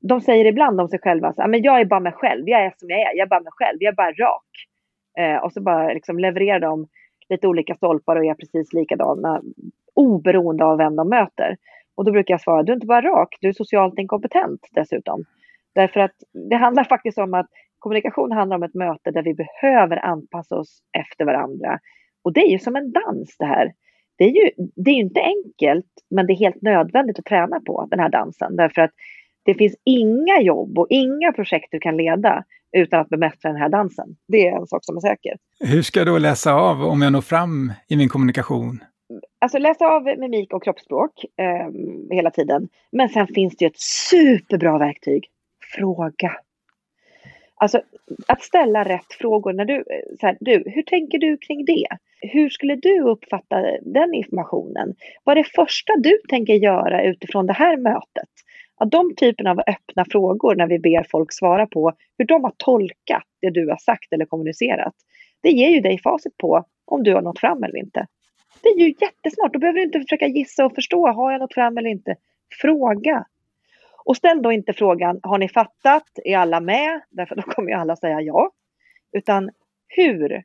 de 0.02 0.22
säger 0.22 0.46
ibland 0.46 0.82
om 0.82 0.88
sig 0.88 1.00
själva 1.00 1.34
så 1.34 1.48
men 1.48 1.62
jag 1.62 1.82
är 1.82 1.86
bara 1.86 2.00
mig 2.00 2.12
själv, 2.12 2.50
jag 2.50 2.66
är 2.66 2.74
som 2.78 2.90
jag 2.90 3.00
är, 3.00 3.18
jag 3.18 3.26
är 3.26 3.30
bara 3.30 3.40
mig 3.40 3.52
själv, 3.52 3.78
jag 3.80 3.92
är 3.92 3.96
bara 3.96 4.12
rak. 4.12 4.48
Eh, 5.20 5.44
och 5.44 5.54
så 5.54 5.62
bara 5.62 5.94
liksom 5.94 6.20
levererar 6.20 6.60
de 6.60 6.88
lite 7.30 7.48
olika 7.48 7.76
stolpar 7.76 8.16
och 8.16 8.26
är 8.26 8.34
precis 8.34 8.74
likadana 8.74 9.42
oberoende 9.94 10.66
av 10.66 10.78
vem 10.78 10.96
de 10.96 11.10
möter. 11.10 11.58
Och 11.96 12.06
då 12.06 12.12
brukar 12.12 12.34
jag 12.34 12.42
svara, 12.42 12.64
du 12.64 12.72
är 12.72 12.76
inte 12.76 12.88
bara 12.88 13.02
rak, 13.02 13.38
du 13.42 13.48
är 13.48 13.54
socialt 13.54 14.00
inkompetent 14.00 14.60
dessutom. 14.72 15.24
Därför 15.76 16.00
att 16.00 16.16
det 16.50 16.56
handlar 16.56 16.84
faktiskt 16.84 17.18
om 17.18 17.34
att 17.34 17.48
kommunikation 17.80 18.32
handlar 18.32 18.58
om 18.58 18.64
ett 18.64 18.74
möte 18.74 19.12
där 19.12 19.24
vi 19.24 19.34
behöver 19.34 20.06
anpassa 20.06 20.56
oss 20.56 20.82
efter 20.98 21.26
varandra. 21.26 21.80
Och 22.24 22.34
det 22.34 22.42
är 22.42 22.52
ju 22.52 22.60
som 22.60 22.76
en 22.76 22.92
dans 22.92 23.38
det 23.40 23.46
här. 23.46 23.74
Det 24.18 24.24
är 24.24 24.30
ju 24.30 24.50
det 24.76 24.92
är 24.92 24.96
inte 24.96 25.22
enkelt, 25.22 25.92
men 26.10 26.28
det 26.28 26.34
är 26.34 26.38
helt 26.38 26.62
nödvändigt 26.62 27.20
att 27.20 27.26
träna 27.26 27.60
på 27.60 27.88
den 27.92 28.00
här 28.00 28.10
dansen. 28.10 28.56
Därför 28.56 28.82
att 28.82 28.92
det 29.44 29.54
finns 29.54 29.76
inga 29.86 30.42
jobb 30.42 30.80
och 30.80 30.88
inga 30.90 31.32
projekt 31.32 31.68
du 31.72 31.80
kan 31.80 31.98
leda 31.98 32.44
utan 32.78 33.00
att 33.00 33.10
bemästra 33.10 33.52
den 33.52 33.62
här 33.62 33.70
dansen. 33.70 34.16
Det 34.28 34.48
är 34.48 34.58
en 34.58 34.68
sak 34.68 34.86
som 34.86 34.98
är 34.98 35.02
säker. 35.02 35.38
Hur 35.60 35.82
ska 35.82 36.00
jag 36.00 36.08
då 36.08 36.18
läsa 36.18 36.54
av 36.54 36.84
om 36.84 37.02
jag 37.02 37.12
når 37.12 37.22
fram 37.22 37.74
i 37.88 37.96
min 37.96 38.10
kommunikation? 38.10 38.80
Alltså 39.40 39.58
läsa 39.58 39.86
av 39.86 40.04
mimik 40.04 40.54
och 40.54 40.64
kroppsspråk 40.64 41.26
eh, 41.38 41.70
hela 42.16 42.32
tiden. 42.32 42.70
Men 42.92 43.10
sen 43.10 43.28
finns 43.28 43.58
det 43.58 43.66
ju 43.66 43.68
ett 43.68 43.80
superbra 43.80 44.78
verktyg. 44.78 45.30
Fråga. 45.76 46.32
Alltså 47.56 47.82
att 48.28 48.44
ställa 48.44 48.84
rätt 48.84 49.14
frågor. 49.20 49.54
När 49.54 49.66
du, 49.66 49.76
eh, 49.76 50.18
så 50.20 50.26
här, 50.26 50.38
du, 50.40 50.64
hur 50.66 50.82
tänker 50.82 51.20
du 51.20 51.38
kring 51.38 51.66
det? 51.66 51.88
Hur 52.22 52.50
skulle 52.50 52.76
du 52.76 53.02
uppfatta 53.02 53.62
den 53.82 54.14
informationen? 54.14 54.96
Vad 55.24 55.38
är 55.38 55.44
det 55.44 55.50
första 55.56 55.94
du 55.98 56.18
tänker 56.30 56.54
göra 56.54 57.04
utifrån 57.04 57.48
det 57.48 57.54
här 57.54 57.78
mötet? 57.78 58.30
Ja, 58.80 58.86
de 58.86 59.16
typerna 59.16 59.52
av 59.52 59.60
öppna 59.60 60.06
frågor 60.12 60.56
när 60.56 60.68
vi 60.68 60.80
ber 60.80 61.06
folk 61.12 61.34
svara 61.34 61.68
på 61.68 61.94
hur 62.18 62.26
de 62.26 62.44
har 62.44 62.54
tolkat 62.58 63.24
det 63.42 63.50
du 63.50 63.70
har 63.70 63.78
sagt 63.78 64.14
eller 64.14 64.26
kommunicerat. 64.26 64.94
Det 65.42 65.50
ger 65.50 65.70
ju 65.70 65.80
dig 65.80 66.00
facit 66.00 66.38
på 66.38 66.66
om 66.86 67.04
du 67.04 67.14
har 67.14 67.22
nått 67.22 67.40
fram 67.40 67.64
eller 67.64 67.78
inte. 67.78 68.06
Det 68.64 68.70
är 68.70 68.80
ju 68.80 68.94
jättesmart. 69.00 69.54
Då 69.54 69.60
behöver 69.60 69.80
du 69.80 69.86
inte 69.86 70.00
försöka 70.00 70.28
gissa 70.28 70.66
och 70.66 70.76
förstå. 70.76 71.08
Har 71.12 71.32
jag 71.32 71.42
något 71.42 71.54
fram 71.54 71.78
eller 71.78 71.90
inte? 71.90 72.16
Fråga. 72.62 73.26
Och 74.06 74.18
ställ 74.18 74.42
då 74.42 74.52
inte 74.52 74.74
frågan, 74.74 75.20
har 75.24 75.38
ni 75.38 75.50
fattat? 75.50 76.04
Är 76.24 76.38
alla 76.38 76.60
med? 76.60 77.02
Därför 77.10 77.36
då 77.36 77.42
kommer 77.42 77.70
ju 77.70 77.76
alla 77.76 77.96
säga 77.96 78.22
ja. 78.22 78.52
Utan 79.12 79.50
hur 79.88 80.44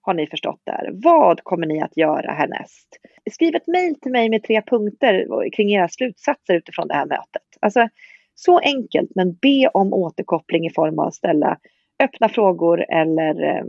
har 0.00 0.14
ni 0.14 0.26
förstått 0.26 0.60
det 0.64 0.72
här? 0.72 0.90
Vad 0.92 1.44
kommer 1.44 1.66
ni 1.66 1.82
att 1.82 1.96
göra 1.96 2.32
härnäst? 2.32 2.88
Skriv 3.30 3.54
ett 3.54 3.66
mejl 3.66 4.00
till 4.00 4.12
mig 4.12 4.30
med 4.30 4.42
tre 4.42 4.62
punkter 4.62 5.26
kring 5.56 5.72
era 5.72 5.88
slutsatser 5.88 6.54
utifrån 6.54 6.88
det 6.88 6.94
här 6.94 7.06
mötet. 7.06 7.42
Alltså, 7.60 7.88
så 8.34 8.58
enkelt, 8.58 9.10
men 9.14 9.34
be 9.34 9.68
om 9.74 9.92
återkoppling 9.92 10.66
i 10.66 10.70
form 10.70 10.98
av 10.98 11.06
att 11.06 11.14
ställa 11.14 11.58
öppna 11.98 12.28
frågor 12.28 12.84
eller 12.88 13.42
eh, 13.42 13.64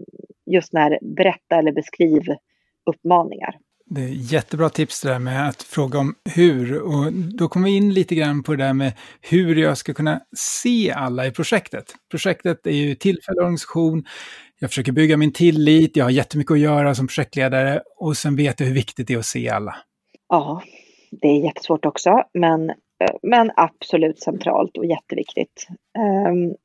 just 0.46 0.74
när 0.74 1.00
berätta 1.02 1.56
eller 1.56 1.72
beskriv 1.72 2.24
uppmaningar. 2.86 3.56
Det 3.90 4.02
är 4.02 4.34
jättebra 4.34 4.70
tips 4.70 5.02
det 5.02 5.10
där 5.10 5.20
med 5.20 5.50
att 5.50 5.64
fråga 5.64 6.00
om 6.00 6.16
hur. 6.36 6.82
Och 6.82 7.14
då 7.14 7.48
kommer 7.48 7.66
vi 7.66 7.76
in 7.76 7.94
lite 7.94 8.16
grann 8.16 8.44
på 8.44 8.56
det 8.56 8.64
där 8.64 8.74
med 8.74 8.94
hur 9.22 9.56
jag 9.56 9.78
ska 9.78 9.94
kunna 9.94 10.22
se 10.38 10.92
alla 10.92 11.28
i 11.28 11.32
projektet. 11.32 11.86
Projektet 12.12 12.68
är 12.68 12.72
ju 12.72 12.96
tillfällig 12.96 13.42
organisation. 13.42 14.06
Jag 14.60 14.70
försöker 14.70 14.92
bygga 14.92 15.18
min 15.18 15.34
tillit, 15.34 15.98
jag 15.98 16.06
har 16.06 16.10
jättemycket 16.10 16.52
att 16.52 16.60
göra 16.60 16.96
som 16.96 17.08
projektledare 17.08 17.82
och 17.98 18.18
sen 18.18 18.36
vet 18.36 18.60
jag 18.60 18.68
hur 18.68 18.74
viktigt 18.74 19.08
det 19.08 19.14
är 19.14 19.18
att 19.18 19.26
se 19.26 19.50
alla. 19.50 19.76
Ja, 20.30 20.62
det 21.12 21.28
är 21.28 21.44
jättesvårt 21.44 21.86
också, 21.86 22.24
men, 22.34 22.70
eh, 22.70 23.16
men 23.24 23.52
absolut 23.56 24.20
centralt 24.20 24.78
och 24.78 24.86
jätteviktigt. 24.86 25.68
Um, 26.30 26.56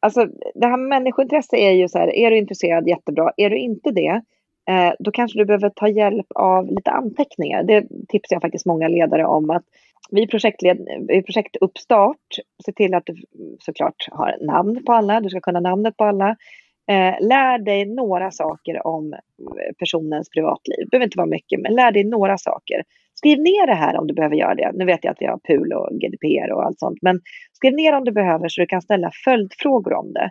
alltså 0.00 0.26
det 0.54 0.66
här 0.66 0.76
med 0.76 0.88
människointresse 0.88 1.56
är 1.56 1.72
ju 1.72 1.88
så 1.88 1.98
här, 1.98 2.14
är 2.14 2.30
du 2.30 2.38
intresserad 2.38 2.88
jättebra, 2.88 3.32
är 3.36 3.50
du 3.50 3.58
inte 3.58 3.90
det, 3.90 4.22
eh, 4.70 4.92
då 4.98 5.10
kanske 5.10 5.38
du 5.38 5.44
behöver 5.44 5.70
ta 5.70 5.88
hjälp 5.88 6.26
av 6.34 6.66
lite 6.66 6.90
anteckningar. 6.90 7.62
Det 7.62 7.86
tipsar 8.08 8.36
jag 8.36 8.42
faktiskt 8.42 8.66
många 8.66 8.88
ledare 8.88 9.26
om 9.26 9.50
att 9.50 9.64
vid, 10.10 10.30
projektled, 10.30 10.78
vid 11.08 11.26
projektuppstart, 11.26 12.38
se 12.64 12.72
till 12.72 12.94
att 12.94 13.06
du 13.06 13.14
såklart 13.58 14.08
har 14.10 14.36
namn 14.46 14.84
på 14.84 14.92
alla, 14.92 15.20
du 15.20 15.30
ska 15.30 15.40
kunna 15.40 15.60
namnet 15.60 15.96
på 15.96 16.04
alla. 16.04 16.36
Eh, 16.90 17.14
lär 17.28 17.58
dig 17.58 17.84
några 17.84 18.30
saker 18.30 18.86
om 18.86 19.12
eh, 19.12 19.18
personens 19.78 20.28
privatliv. 20.30 20.76
Det 20.78 20.90
behöver 20.90 21.06
inte 21.06 21.18
vara 21.18 21.26
mycket, 21.26 21.60
men 21.60 21.74
lär 21.74 21.92
dig 21.92 22.04
några 22.04 22.38
saker. 22.38 22.82
Skriv 23.14 23.38
ner 23.38 23.66
det 23.66 23.74
här 23.74 23.96
om 23.96 24.06
du 24.06 24.14
behöver 24.14 24.36
göra 24.36 24.54
det. 24.54 24.70
Nu 24.74 24.84
vet 24.84 25.04
jag 25.04 25.12
att 25.12 25.20
vi 25.20 25.26
har 25.26 25.38
PUL 25.38 25.72
och 25.72 25.88
GDPR 26.00 26.52
och 26.52 26.64
allt 26.64 26.78
sånt, 26.78 26.98
men 27.02 27.20
skriv 27.52 27.74
ner 27.74 27.92
om 27.92 28.04
du 28.04 28.12
behöver 28.12 28.48
så 28.48 28.60
du 28.60 28.66
kan 28.66 28.82
ställa 28.82 29.10
följdfrågor 29.24 29.92
om 29.94 30.12
det. 30.12 30.30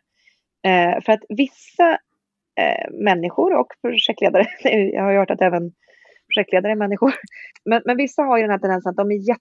Eh, 0.69 1.01
för 1.01 1.13
att 1.13 1.23
vissa 1.29 1.97
Eh, 2.59 2.91
människor 2.91 3.55
och 3.59 3.67
projektledare, 3.81 4.47
jag 4.93 5.03
har 5.03 5.13
hört 5.13 5.31
att 5.31 5.41
även 5.41 5.71
projektledare 6.33 6.71
är 6.71 6.75
människor, 6.75 7.13
men, 7.65 7.81
men 7.85 7.97
vissa 7.97 8.21
har 8.21 8.37
ju 8.37 8.41
den 8.41 8.51
här 8.51 8.59
tendensen 8.59 8.89
att 8.89 8.97
de 8.97 9.11
är 9.11 9.37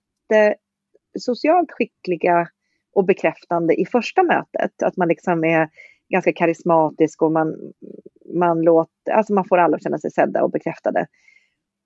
jättesocialt 1.15 1.73
skickliga 1.73 2.49
och 2.95 3.05
bekräftande 3.05 3.81
i 3.81 3.87
första 3.87 4.23
mötet. 4.23 4.83
Att 4.83 4.97
man 4.97 5.09
liksom 5.09 5.45
är 5.45 5.69
ganska 6.09 6.33
karismatisk 6.33 7.23
och 7.23 7.33
man, 7.33 7.55
man, 8.35 8.63
låter, 8.63 9.13
alltså 9.13 9.33
man 9.33 9.45
får 9.49 9.59
alla 9.59 9.77
att 9.77 9.83
känna 9.83 9.99
sig 9.99 10.11
sedda 10.11 10.43
och 10.43 10.51
bekräftade. 10.51 11.07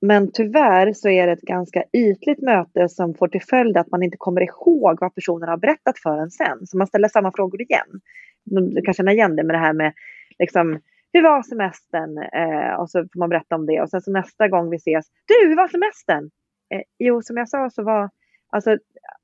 Men 0.00 0.32
tyvärr 0.32 0.92
så 0.92 1.08
är 1.08 1.26
det 1.26 1.32
ett 1.32 1.40
ganska 1.40 1.84
ytligt 1.92 2.42
möte 2.42 2.88
som 2.88 3.14
får 3.14 3.28
till 3.28 3.42
följd 3.42 3.76
att 3.76 3.90
man 3.90 4.02
inte 4.02 4.16
kommer 4.16 4.40
ihåg 4.40 5.00
vad 5.00 5.14
personen 5.14 5.48
har 5.48 5.56
berättat 5.56 5.98
för 5.98 6.18
en 6.18 6.30
sen. 6.30 6.66
Så 6.66 6.78
man 6.78 6.86
ställer 6.86 7.08
samma 7.08 7.32
frågor 7.32 7.62
igen. 7.62 8.00
Du 8.44 8.82
kan 8.82 8.94
känna 8.94 9.12
igen 9.12 9.36
det 9.36 9.44
med 9.44 9.54
det 9.54 9.58
här 9.60 9.72
med 9.72 9.92
liksom, 10.38 10.80
hur 11.12 11.22
var 11.22 11.42
semestern? 11.42 12.18
Eh, 12.18 12.74
och 12.74 12.90
så 12.90 12.98
får 13.12 13.18
man 13.18 13.28
berätta 13.28 13.54
om 13.54 13.66
det. 13.66 13.80
Och 13.80 13.90
sen 13.90 14.00
så 14.00 14.10
nästa 14.10 14.48
gång 14.48 14.70
vi 14.70 14.76
ses, 14.76 15.06
du, 15.26 15.48
hur 15.48 15.56
var 15.56 15.68
semestern? 15.68 16.30
Eh, 16.74 16.82
jo, 16.98 17.22
som 17.22 17.36
jag 17.36 17.48
sa 17.48 17.70
så 17.70 17.82
var, 17.82 18.10
alltså 18.52 18.78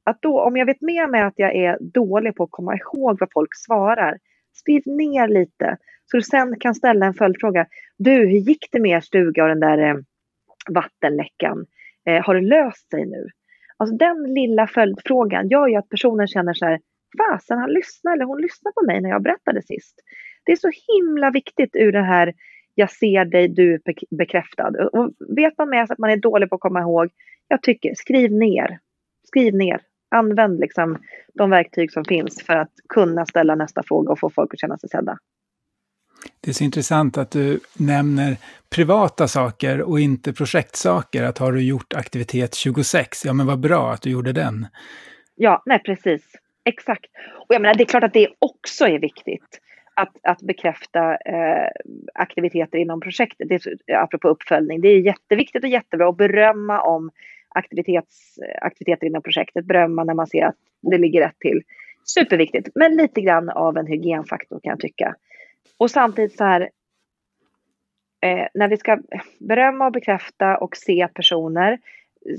att 0.05 0.23
då, 0.23 0.41
om 0.41 0.57
jag 0.57 0.67
vet 0.67 0.81
med 0.81 1.11
mig 1.11 1.21
att 1.23 1.35
jag 1.37 1.55
är 1.55 1.79
dålig 1.81 2.37
på 2.37 2.45
att 2.45 2.51
komma 2.51 2.77
ihåg 2.77 3.17
vad 3.21 3.33
folk 3.33 3.51
svarar, 3.55 4.19
skriv 4.53 4.83
ner 4.87 5.29
lite 5.29 5.77
så 6.11 6.17
du 6.17 6.23
sen 6.23 6.59
kan 6.61 6.75
ställa 6.75 7.07
en 7.07 7.15
följdfråga. 7.15 7.67
Du, 7.99 8.11
hur 8.11 8.39
gick 8.39 8.69
det 8.73 8.81
med 8.81 8.97
er 8.97 9.01
stuga 9.01 9.43
och 9.43 9.49
den 9.49 9.61
där 9.61 9.79
eh, 9.79 9.97
vattenläckan? 10.71 11.67
Eh, 12.07 12.25
har 12.25 12.35
det 12.35 12.41
löst 12.41 12.91
sig 12.91 13.07
nu? 13.07 13.29
Alltså 13.77 13.97
den 13.97 14.35
lilla 14.35 14.67
följdfrågan 14.67 15.49
gör 15.49 15.69
ju 15.69 15.77
att 15.77 15.89
personen 15.89 16.27
känner 16.27 16.55
så 16.55 16.67
här, 16.67 16.81
fasen 17.19 17.59
han 17.59 17.73
lyssnar 17.73 18.13
eller 18.13 18.25
hon 18.25 18.41
lyssnar 18.41 18.73
på 18.73 18.87
mig 18.87 19.01
när 19.01 19.11
jag 19.11 19.23
berättade 19.23 19.63
sist. 19.63 19.95
Det 20.49 20.53
är 20.53 20.57
så 20.57 20.71
himla 20.89 21.31
viktigt 21.31 21.71
ur 21.77 21.93
det 21.93 22.03
här 22.03 22.35
jag 22.75 22.91
ser 22.91 23.25
dig, 23.25 23.49
du 23.49 23.75
är 23.75 23.81
bekräftad. 24.17 24.69
Och 24.93 25.11
vet 25.37 25.59
man 25.59 25.71
med 25.71 25.87
sig 25.87 25.93
att 25.95 25.99
man 25.99 26.11
är 26.11 26.17
dålig 26.17 26.49
på 26.49 26.55
att 26.55 26.61
komma 26.61 26.81
ihåg, 26.81 27.09
jag 27.49 27.63
tycker 27.63 27.95
skriv 27.95 28.33
ner. 28.33 28.79
skriv 29.25 29.55
ner. 29.55 29.81
Använd 30.11 30.61
liksom 30.61 30.99
de 31.35 31.51
verktyg 31.51 31.93
som 31.93 32.05
finns 32.05 32.43
för 32.43 32.57
att 32.57 32.73
kunna 32.89 33.27
ställa 33.27 33.55
nästa 33.55 33.83
fråga 33.83 34.13
och 34.13 34.19
få 34.19 34.31
folk 34.31 34.55
att 34.55 34.61
känna 34.61 34.79
sig 34.79 34.89
sedda. 34.89 35.19
Det 36.41 36.51
är 36.51 36.55
så 36.55 36.65
intressant 36.65 37.19
att 37.19 37.31
du 37.31 37.61
nämner 37.79 38.37
privata 38.71 39.29
saker 39.29 39.83
och 39.83 40.01
inte 40.01 40.33
projektsaker. 40.33 41.23
Att 41.23 41.39
har 41.39 41.53
du 41.53 41.63
gjort 41.63 41.95
aktivitet 41.95 42.55
26, 42.55 43.25
ja 43.25 43.33
men 43.33 43.47
vad 43.47 43.61
bra 43.61 43.93
att 43.93 44.03
du 44.03 44.11
gjorde 44.11 44.33
den. 44.33 44.67
Ja, 45.35 45.63
nej 45.67 45.83
precis. 45.83 46.23
Exakt. 46.65 47.07
Och 47.49 47.55
jag 47.55 47.63
menar, 47.63 47.75
det 47.75 47.83
är 47.83 47.89
klart 47.89 48.05
att 48.05 48.13
det 48.13 48.29
också 48.39 48.85
är 48.85 48.99
viktigt 48.99 49.61
att, 49.99 50.17
att 50.23 50.43
bekräfta 50.43 51.17
eh, 51.17 51.69
aktiviteter 52.15 52.79
inom 52.79 53.01
projektet, 53.01 53.49
det, 53.49 53.95
apropå 53.95 54.29
uppföljning. 54.29 54.81
Det 54.81 54.89
är 54.89 55.01
jätteviktigt 55.01 55.63
och 55.65 55.69
jättebra 55.69 56.09
att 56.09 56.17
berömma 56.17 56.81
om 56.81 57.11
aktivitets, 57.49 58.39
aktiviteter 58.63 59.07
inom 59.07 59.23
projektet, 59.23 59.65
berömma 59.65 60.05
när 60.05 60.15
man 60.15 60.27
ser 60.27 60.45
att 60.45 60.57
det 60.83 60.99
ligger 60.99 61.21
rätt 61.21 61.39
till. 61.39 61.63
Superviktigt, 62.05 62.69
men 62.75 62.97
lite 62.97 63.21
grann 63.21 63.49
av 63.49 63.77
en 63.77 63.87
hygienfaktor 63.87 64.61
kan 64.63 64.71
jag 64.71 64.81
tycka. 64.81 65.15
Och 65.79 65.91
samtidigt 65.91 66.37
så 66.37 66.45
här, 66.45 66.61
eh, 68.23 68.47
när 68.55 68.69
vi 68.69 68.77
ska 68.77 68.99
berömma 69.39 69.87
och 69.87 69.93
bekräfta 69.93 70.57
och 70.57 70.77
se 70.77 71.09
personer, 71.15 71.79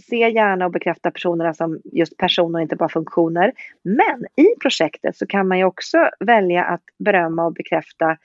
se 0.10 0.30
gärna 0.30 0.66
och 0.66 0.72
bekräfta 0.72 1.12
personerna 1.12 1.54
som 1.54 1.82
just 1.84 2.18
personer 2.18 2.60
och 2.60 2.62
inte 2.62 2.76
bara 2.76 2.90
funktioner. 2.90 3.52
Men 3.84 4.46
i 4.46 4.56
projektet 4.62 5.18
så 5.18 5.28
kan 5.28 5.48
man 5.48 5.58
ju 5.58 5.64
också 5.64 6.10
välja 6.20 6.64
att 6.64 6.84
berömma 7.00 7.46
och 7.46 7.54
bekräfta 7.54 8.18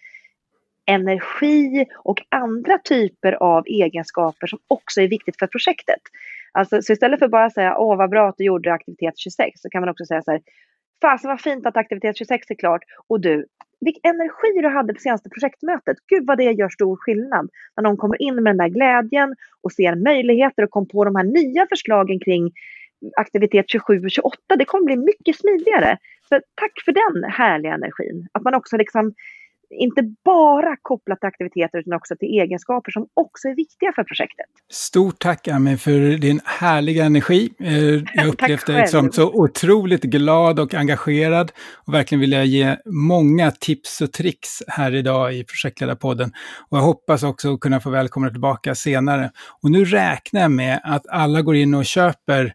energi 0.86 1.86
och 1.98 2.22
andra 2.28 2.78
typer 2.78 3.32
av 3.32 3.64
egenskaper 3.66 4.46
som 4.46 4.58
också 4.68 5.00
är 5.00 5.08
viktigt 5.08 5.38
för 5.38 5.46
projektet. 5.46 6.00
Alltså, 6.52 6.82
så 6.82 6.92
istället 6.92 7.18
för 7.18 7.28
bara 7.28 7.44
att 7.44 7.54
säga 7.54 7.78
åh 7.78 7.96
vad 7.96 8.10
bra 8.10 8.28
att 8.28 8.36
du 8.38 8.44
gjorde 8.44 8.72
aktivitet 8.72 9.18
26 9.18 9.60
så 9.60 9.68
kan 9.70 9.80
man 9.80 9.88
också 9.88 10.04
säga 10.04 10.22
så 10.22 10.30
här 10.30 10.40
fasen 11.02 11.28
vad 11.28 11.40
fint 11.40 11.66
att 11.66 11.76
aktivitet 11.76 12.18
26 12.18 12.50
är 12.50 12.54
klart 12.54 12.82
och 13.08 13.20
du 13.20 13.46
vilken 13.80 14.14
energi 14.14 14.62
du 14.62 14.68
hade 14.68 14.94
på 14.94 15.00
senaste 15.00 15.28
projektmötet. 15.28 15.96
Gud 16.08 16.26
vad 16.26 16.38
det 16.38 16.52
gör 16.52 16.68
stor 16.68 16.96
skillnad. 16.96 17.48
När 17.76 17.82
någon 17.82 17.96
kommer 17.96 18.22
in 18.22 18.34
med 18.34 18.44
den 18.44 18.56
där 18.56 18.68
glädjen 18.68 19.34
och 19.62 19.72
ser 19.72 19.94
möjligheter 19.94 20.62
och 20.62 20.70
kom 20.70 20.88
på 20.88 21.04
de 21.04 21.16
här 21.16 21.24
nya 21.24 21.66
förslagen 21.70 22.20
kring 22.20 22.52
aktivitet 23.16 23.64
27 23.68 24.04
och 24.04 24.10
28. 24.10 24.36
Det 24.58 24.64
kommer 24.64 24.84
bli 24.84 24.96
mycket 24.96 25.36
smidigare. 25.36 25.98
Så 26.28 26.40
tack 26.54 26.72
för 26.84 26.92
den 26.92 27.30
härliga 27.30 27.74
energin. 27.74 28.28
Att 28.32 28.42
man 28.42 28.54
också 28.54 28.76
liksom 28.76 29.14
inte 29.70 30.02
bara 30.24 30.76
kopplat 30.82 31.20
till 31.20 31.28
aktiviteter 31.28 31.78
utan 31.78 31.92
också 31.92 32.16
till 32.16 32.28
egenskaper 32.28 32.92
som 32.92 33.06
också 33.14 33.48
är 33.48 33.54
viktiga 33.54 33.92
för 33.94 34.04
projektet. 34.04 34.46
Stort 34.72 35.18
tack 35.18 35.48
Ami 35.48 35.76
för 35.76 36.18
din 36.18 36.40
härliga 36.44 37.04
energi. 37.04 37.50
Eh, 37.60 37.74
jag 38.14 38.26
upplevde 38.26 38.72
dig 38.72 38.86
som 38.86 39.12
så 39.12 39.32
otroligt 39.32 40.02
glad 40.02 40.60
och 40.60 40.74
engagerad 40.74 41.52
och 41.86 41.94
verkligen 41.94 42.20
vill 42.20 42.32
jag 42.32 42.46
ge 42.46 42.76
många 42.84 43.50
tips 43.50 44.00
och 44.00 44.12
tricks 44.12 44.48
här 44.68 44.94
idag 44.94 45.34
i 45.34 45.44
Projektledarpodden. 45.44 46.32
Och 46.68 46.78
jag 46.78 46.82
hoppas 46.82 47.22
också 47.22 47.58
kunna 47.58 47.80
få 47.80 47.90
välkomna 47.90 48.30
tillbaka 48.30 48.74
senare. 48.74 49.30
Och 49.62 49.70
nu 49.70 49.84
räknar 49.84 50.40
jag 50.40 50.50
med 50.50 50.80
att 50.84 51.06
alla 51.08 51.42
går 51.42 51.56
in 51.56 51.74
och 51.74 51.84
köper 51.84 52.54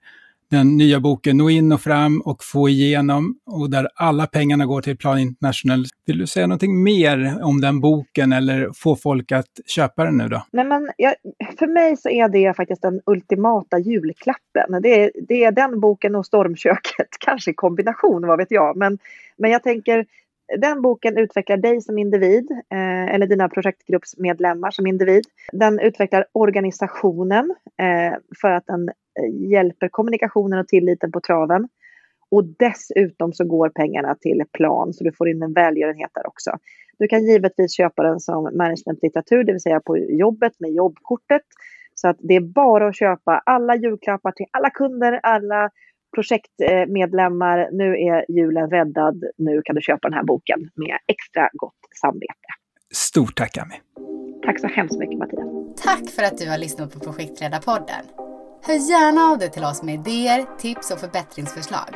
den 0.51 0.77
nya 0.77 0.99
boken 0.99 1.37
Nå 1.37 1.49
in 1.49 1.71
och 1.71 1.81
fram 1.81 2.21
och 2.21 2.43
få 2.43 2.69
igenom 2.69 3.39
och 3.45 3.69
där 3.69 3.89
alla 3.95 4.27
pengarna 4.27 4.65
går 4.65 4.81
till 4.81 4.97
Plan 4.97 5.19
International. 5.19 5.85
Vill 6.05 6.17
du 6.17 6.27
säga 6.27 6.47
någonting 6.47 6.83
mer 6.83 7.39
om 7.43 7.61
den 7.61 7.79
boken 7.79 8.33
eller 8.33 8.69
få 8.75 8.95
folk 8.95 9.31
att 9.31 9.59
köpa 9.65 10.03
den 10.03 10.17
nu 10.17 10.27
då? 10.27 10.45
Nej, 10.51 10.65
men 10.65 10.89
jag, 10.97 11.13
för 11.59 11.67
mig 11.67 11.97
så 11.97 12.09
är 12.09 12.29
det 12.29 12.53
faktiskt 12.55 12.81
den 12.81 13.01
ultimata 13.05 13.79
julklappen. 13.79 14.81
Det 14.81 15.03
är, 15.03 15.11
det 15.27 15.43
är 15.43 15.51
den 15.51 15.79
boken 15.79 16.15
och 16.15 16.25
Stormköket, 16.25 17.07
kanske 17.19 17.51
i 17.51 17.53
kombination, 17.53 18.27
vad 18.27 18.37
vet 18.37 18.51
jag. 18.51 18.77
Men, 18.77 18.97
men 19.37 19.51
jag 19.51 19.63
tänker 19.63 20.05
den 20.57 20.81
boken 20.81 21.17
utvecklar 21.17 21.57
dig 21.57 21.81
som 21.81 21.97
individ 21.97 22.51
eh, 22.51 23.13
eller 23.15 23.27
dina 23.27 23.49
projektgruppsmedlemmar 23.49 24.71
som 24.71 24.87
individ. 24.87 25.23
Den 25.51 25.79
utvecklar 25.79 26.25
organisationen 26.31 27.55
eh, 27.77 28.17
för 28.41 28.51
att 28.51 28.65
den 28.67 28.89
eh, 28.89 29.49
hjälper 29.51 29.87
kommunikationen 29.89 30.59
och 30.59 30.67
tilliten 30.67 31.11
på 31.11 31.21
traven. 31.21 31.67
Och 32.31 32.43
dessutom 32.45 33.33
så 33.33 33.43
går 33.43 33.69
pengarna 33.69 34.15
till 34.15 34.43
plan 34.51 34.93
så 34.93 35.03
du 35.03 35.11
får 35.11 35.29
in 35.29 35.43
en 35.43 35.53
välgörenhet 35.53 36.11
där 36.13 36.27
också. 36.27 36.51
Du 36.99 37.07
kan 37.07 37.25
givetvis 37.25 37.73
köpa 37.73 38.03
den 38.03 38.19
som 38.19 38.43
managementlitteratur, 38.43 39.43
det 39.43 39.51
vill 39.51 39.61
säga 39.61 39.79
på 39.79 39.97
jobbet 39.97 40.59
med 40.59 40.71
jobbkortet. 40.71 41.41
Så 41.95 42.07
att 42.07 42.17
det 42.19 42.35
är 42.35 42.41
bara 42.41 42.87
att 42.87 42.95
köpa 42.95 43.41
alla 43.45 43.75
julklappar 43.75 44.31
till 44.31 44.45
alla 44.51 44.69
kunder, 44.69 45.19
alla 45.23 45.69
projektmedlemmar, 46.15 47.69
nu 47.71 47.99
är 47.99 48.31
julen 48.31 48.69
räddad, 48.69 49.23
nu 49.37 49.61
kan 49.65 49.75
du 49.75 49.81
köpa 49.81 50.09
den 50.09 50.13
här 50.13 50.23
boken 50.23 50.59
med 50.75 50.97
extra 51.07 51.49
gott 51.53 51.79
samvete. 52.01 52.49
Stort 52.93 53.35
tack 53.35 53.57
Ami! 53.57 53.75
Tack 54.45 54.59
så 54.59 54.67
hemskt 54.67 54.99
mycket 54.99 55.17
Mattias! 55.17 55.47
Tack 55.83 56.09
för 56.09 56.23
att 56.23 56.37
du 56.37 56.49
har 56.49 56.57
lyssnat 56.57 56.93
på 56.93 56.99
Projektledarpodden. 56.99 58.05
Hör 58.63 58.91
gärna 58.91 59.21
av 59.21 59.37
dig 59.37 59.51
till 59.51 59.63
oss 59.63 59.83
med 59.83 59.95
idéer, 59.95 60.45
tips 60.57 60.91
och 60.91 60.99
förbättringsförslag. 60.99 61.93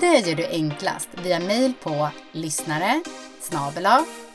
Det 0.00 0.28
gör 0.28 0.36
du 0.36 0.46
enklast 0.46 1.08
via 1.24 1.40
mejl 1.40 1.72
på 1.82 2.08
lyssnare 2.32 3.00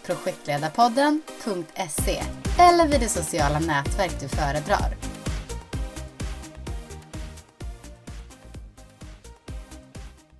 projektledarpodden.se 0.05 2.21
eller 2.59 2.87
vid 2.87 2.99
det 2.99 3.09
sociala 3.09 3.59
nätverk 3.59 4.19
du 4.21 4.27
föredrar. 4.27 5.20